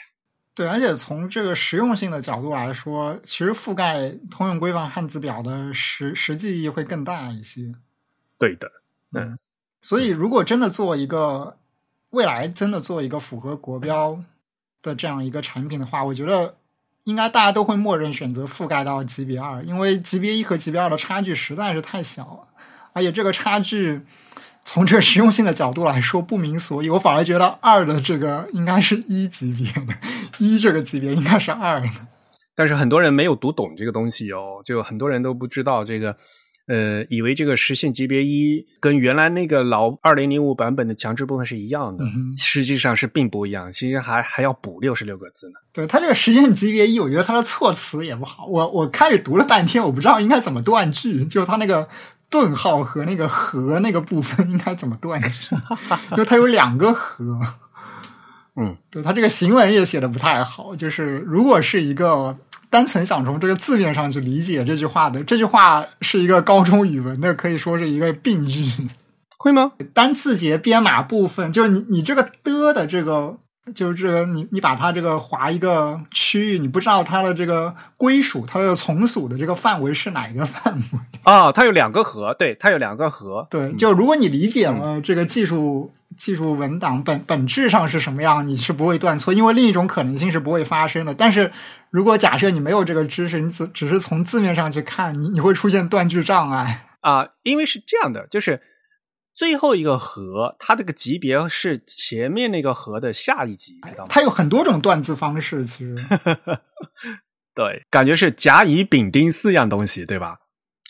[0.54, 7.74] 对，而且从这个实用性的角度来说，其实覆盖通用规范汉字表的实实际意义会更大一些。
[8.38, 8.72] 对的，
[9.14, 9.40] 嗯，
[9.82, 11.58] 所以如果真的做一个
[12.12, 14.24] 未来真的做一个符合国标
[14.84, 16.56] 的这样一个产品的话，我觉得
[17.06, 22.48] 应该大家都会默认选择覆盖到级别二，因为级别一和级别二的差距实在是太小了，
[22.94, 24.02] 而且这个差距
[24.64, 29.94] 从这个实用性的角度来说不明所以，我反而觉得二的这个应该是一级别的，
[30.38, 31.88] 一这个级别应该是二的。
[32.54, 36.16] 但是很多人没有读懂这个东西哦，就很多人都不知道这个，
[36.68, 42.04] 呃，以为这个实现级别一跟原来那个老二零零五版本的强制部分是一样的，
[42.38, 45.54] 实际上是并不一样，其实还还要补六十六个字呢。
[45.74, 48.46] 对它这个实现级别一，我觉得它的措辞也不好。
[48.46, 51.88] 我我开始读了半天，我不知道应该怎么断句，就它那个
[52.32, 55.56] 顿号和那个和那个部分应该怎么断句，
[56.14, 57.40] 因为它有两个和。
[58.56, 62.36] 嗯，对它这个行文也写的不太好，就是如果是一个
[62.70, 68.90] 单纯想从这个字面上去理解这句话的，这句话是一个高中语文的，可以说是一个病句，
[69.38, 69.72] 会吗？
[69.94, 73.38] 单字节编码部分，就是你你这个的的这个，
[73.74, 80.82] 就是这个你你把它这个划一个区域，你不知道它的这个归属，它的从属的这个范围是哪一个范围
[81.24, 81.52] 啊？
[81.52, 85.92] 它有两个核，对，它有两个核，对，就如果你理解了这个技术。
[86.18, 91.16] 技术文档本本质上是什么样，你是不会断错，因为另一种可能性是不会发生的。
[91.16, 91.50] 但是
[91.90, 97.30] 如果假设你没有这个知识，你只只是从字面上去看，你你会出现断句障碍啊。
[97.44, 98.62] 因为是这样的，就是
[99.42, 105.96] 最后一个和它这个级别是前面那个和的下一级，它有很多种断字方式，其实
[107.56, 110.38] 对，感觉是甲乙丙丁四样东西，对吧？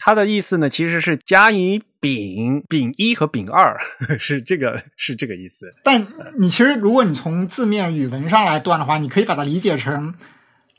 [0.01, 3.79] 它的意思呢，其实是甲乙丙丙一和丙二
[4.19, 5.73] 是这个是这个意思。
[5.85, 6.05] 但
[6.37, 10.13] 你其实如果你从字面语文上来断的话，你可以把它理解成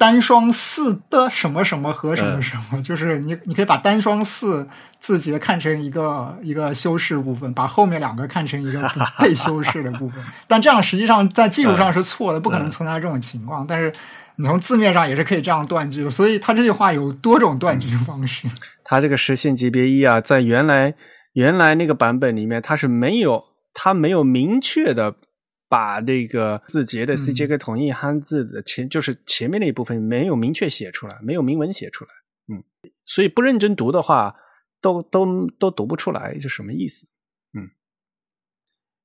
[0.03, 4.69] 单双四的什么什么和什么什么，就是你你可以把单双四
[4.99, 8.83] 字节看成一个一个修饰部分，把后面两个看成一个
[9.23, 10.19] 被修饰的部分。
[10.49, 13.65] 但这样实际上在技术上是错的，不可能存在这种情况。
[13.65, 13.93] 但是
[14.35, 18.49] 你从字面上也是可以这样断句的，所以他这句话有多种断句方式。
[18.83, 20.95] 他这个实现级别一啊，在原来
[21.35, 25.15] 原来那个版本里面，它是没有，它没有明确的
[25.73, 32.11] 把这个字节的 CJK 统一汉字的前，就是前面那一部分没有明确写出来，没有明文写出来，
[32.53, 32.63] 嗯，
[33.07, 34.37] 所以不认真读的话，
[34.83, 37.07] 都都都读不出来，就什么意思？
[37.57, 37.71] 嗯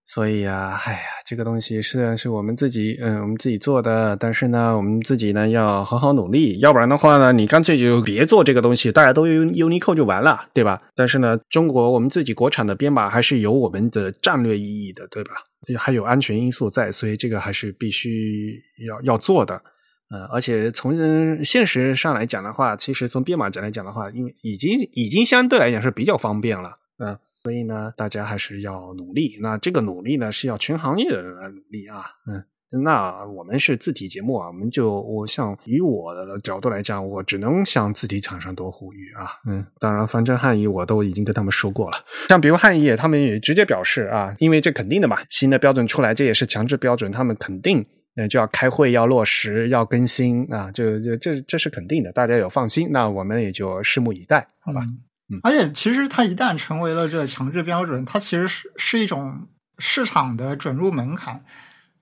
[0.03, 10.81] 所以啊，哎呀，这个东西虽然是我们自己，嗯，我们自己做的，但是呢，我们自己呢要好好努力，要不然的话呢，你干脆就别做这个东西，大家都用 Unicode 就完了，对吧？
[10.95, 15.31] 但是呢，中国我们自己国产的编码还是有我们的战略意义的，对吧？
[15.76, 19.61] 还有安全因素在，所以这个还是必须要要做的。
[20.10, 27.18] 嗯，而且从现实上来讲的话，其实从编码讲来讲的话，因为已经已经相对来讲是比较方便了，嗯。
[27.44, 29.38] 所以呢，大家还是要努力。
[29.39, 32.03] 那这个努力呢，是要全行业的人来努力啊。
[32.26, 39.27] 嗯，那我们是字体节目啊，我们就我像以我的角度来讲，我只能向字体厂商多呼吁啊。
[39.48, 41.98] 嗯，当然，反正汉仪我都已经跟他们说过了。
[42.27, 47.85] 像比如汉仪，他们也直接表示啊，因为这肯定的嘛，新的标准出来，这也是强制标准，他们肯定
[48.15, 50.69] 那就要开会，要落实，要更新啊。
[50.72, 52.89] 就就这这是肯定的，大家有放心。
[52.91, 54.81] 那我们也就拭目以待，好吧。
[55.30, 61.41] 嗯而且，其实它一旦成为了这个强制标准，它其实是是一种市场的准入门槛。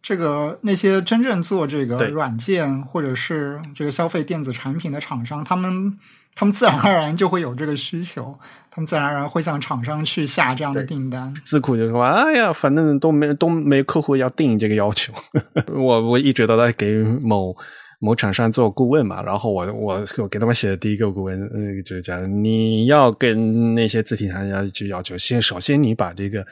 [0.06, 5.98] 这个那些真正做这个软件或者是这个消费电子产品的厂商，他们
[6.36, 8.38] 他们自然而然就会有这个需求，
[8.70, 11.34] 他们自然而然会向厂商去下这样的订单。
[11.44, 15.12] 智库就说：“哎呀，反正都没都没客户要定这个要求。
[15.74, 17.56] ”我我一直都在给某。
[18.00, 26.46] 某厂商做顾问嘛，然后我我我给他们写的第一个顾问，嗯，就是讲你要跟那些字体厂商就要求，先首先你把这个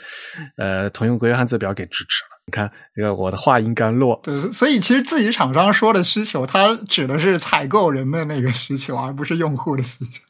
[0.56, 2.33] 呃通用规约汉字表给支持了。
[2.46, 10.22] 你看这个我的话音刚落，对，所以其实自己厂商说的需求，它指的是采购人的那个需求，而不是用户的需求。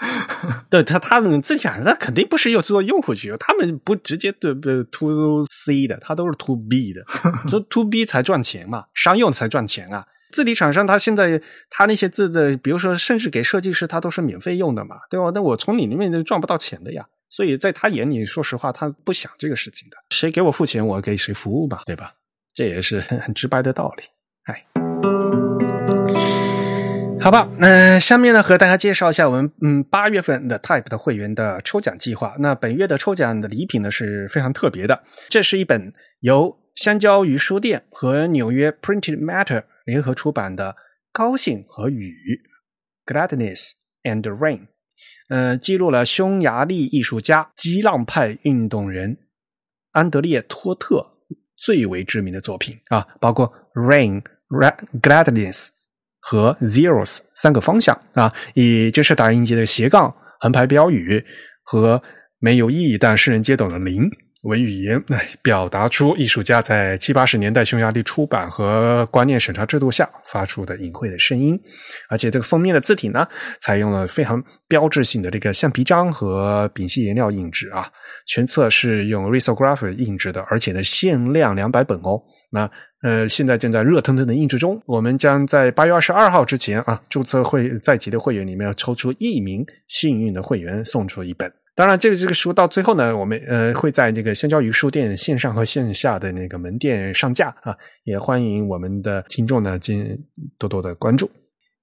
[0.70, 7.04] 对他，他们自己讲，那肯定不是要做用户需求，他们不直接对不 to C 的，他都是 to B 的，
[7.50, 10.06] 说 to B 才赚钱嘛，商用才赚钱啊。
[10.32, 15.30] 字体厂商他现在他那些字的，比如说甚至给设计师他都是免费用的嘛，对吧？
[15.34, 17.06] 那我从你那边就赚不到钱的呀。
[17.30, 19.96] 所以在他眼里，说实话，他不想这个事情的。
[20.10, 22.12] 谁给我付钱，我给谁服务吧，对吧？
[22.52, 24.02] 这也是很很直白的道理。
[24.44, 24.66] 哎，
[27.20, 32.34] 好吧，那下面呢，和大家介绍一下我们嗯八月份的 Type 的会员的抽奖计划。
[32.40, 39.64] 那本月的抽奖的礼品呢是非常特别的，这是一本由香蕉鱼书店和纽约 Printed Matter。
[39.86, 40.72] 联合出版的
[41.10, 42.14] 《高兴和雨》
[43.12, 43.72] （Gladness
[44.04, 44.68] and Rain），
[45.30, 49.16] 呃，记录了匈牙利艺术家、激浪派运动人
[49.92, 51.06] 安德烈托特
[51.56, 54.22] 最为知名的作品啊，包括 Rain、
[55.00, 55.68] Gladness
[56.20, 61.24] 和 Zeros 三个方向啊，以就是打印机的斜杠横排标语
[61.62, 62.02] 和
[62.40, 64.10] 没有意义但世人皆懂的零。
[64.42, 71.60] 文语言来表达出艺术家在七八十年代匈牙利出版和观念审查制度下发出的隐晦的声音，
[72.08, 73.26] 而且这个封面的字体呢，
[73.60, 77.86] 采用了非常标志性的这个橡皮章和丙烯颜料印制啊，
[78.26, 82.18] 全册是用 risograph 印制的，而且呢限量两百本哦。
[82.50, 82.68] 那
[83.02, 91.59] 呃，现在正在热腾腾的印制中，我们将在八月二十二号之前啊，注册会在籍的会员里面要抽出一名幸运的会员，送出一本。
[91.74, 97.74] 当然，这个这个书到最后呢，我们呃会在这个香蕉鱼书店线上和线下的那个门店上架啊，
[98.04, 100.18] 也欢迎我们的听众呢进
[100.58, 101.30] 多多的关注，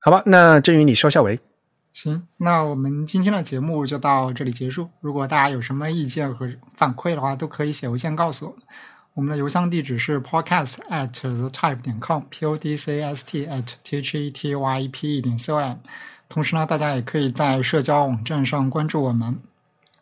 [0.01, 0.21] 好吧？
[0.25, 1.39] 那郑宇，你收下为。
[1.93, 4.87] 行，那我们今天的节目就到这里结束。
[5.01, 8.61] 如果大家有什么意见和反馈的话，都可以写邮件告诉我们。
[9.15, 14.29] 我们的邮箱地址是 podcast at the type 点 com，p o d c s t at t h e
[14.29, 15.77] t y p e 点 c o m。
[16.29, 19.39] 同时呢，大家也可以在社交网站上关注我们。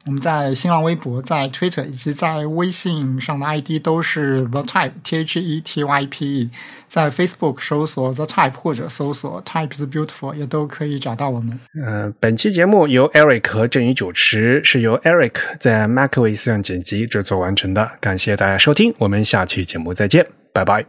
[0.05, 6.49] 我们在新浪微博、在 Twitter 以及在微信上的 ID 都是 The Type T H E T Y P E，
[6.87, 11.59] 在 Facebook 搜索 The Type 或者搜索 Type is Beautiful 也都可以找到我们。
[11.83, 17.89] 呃，本期节目由 Eric 和郑宇主持，是由 Eric 在 MacOS 上剪辑制作完成的。
[17.99, 20.85] 感谢大家收听，我们下期节目再见，拜拜。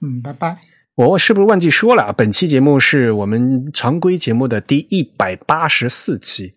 [0.00, 0.56] 嗯，拜拜。
[0.94, 2.12] 我是不是忘记说了？
[2.12, 6.54] 本期节目是我们常规节目的第一百八十四期。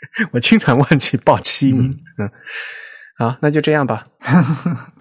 [0.32, 2.30] 我经常忘记报七名，嗯，
[3.16, 4.06] 好，那就这样吧。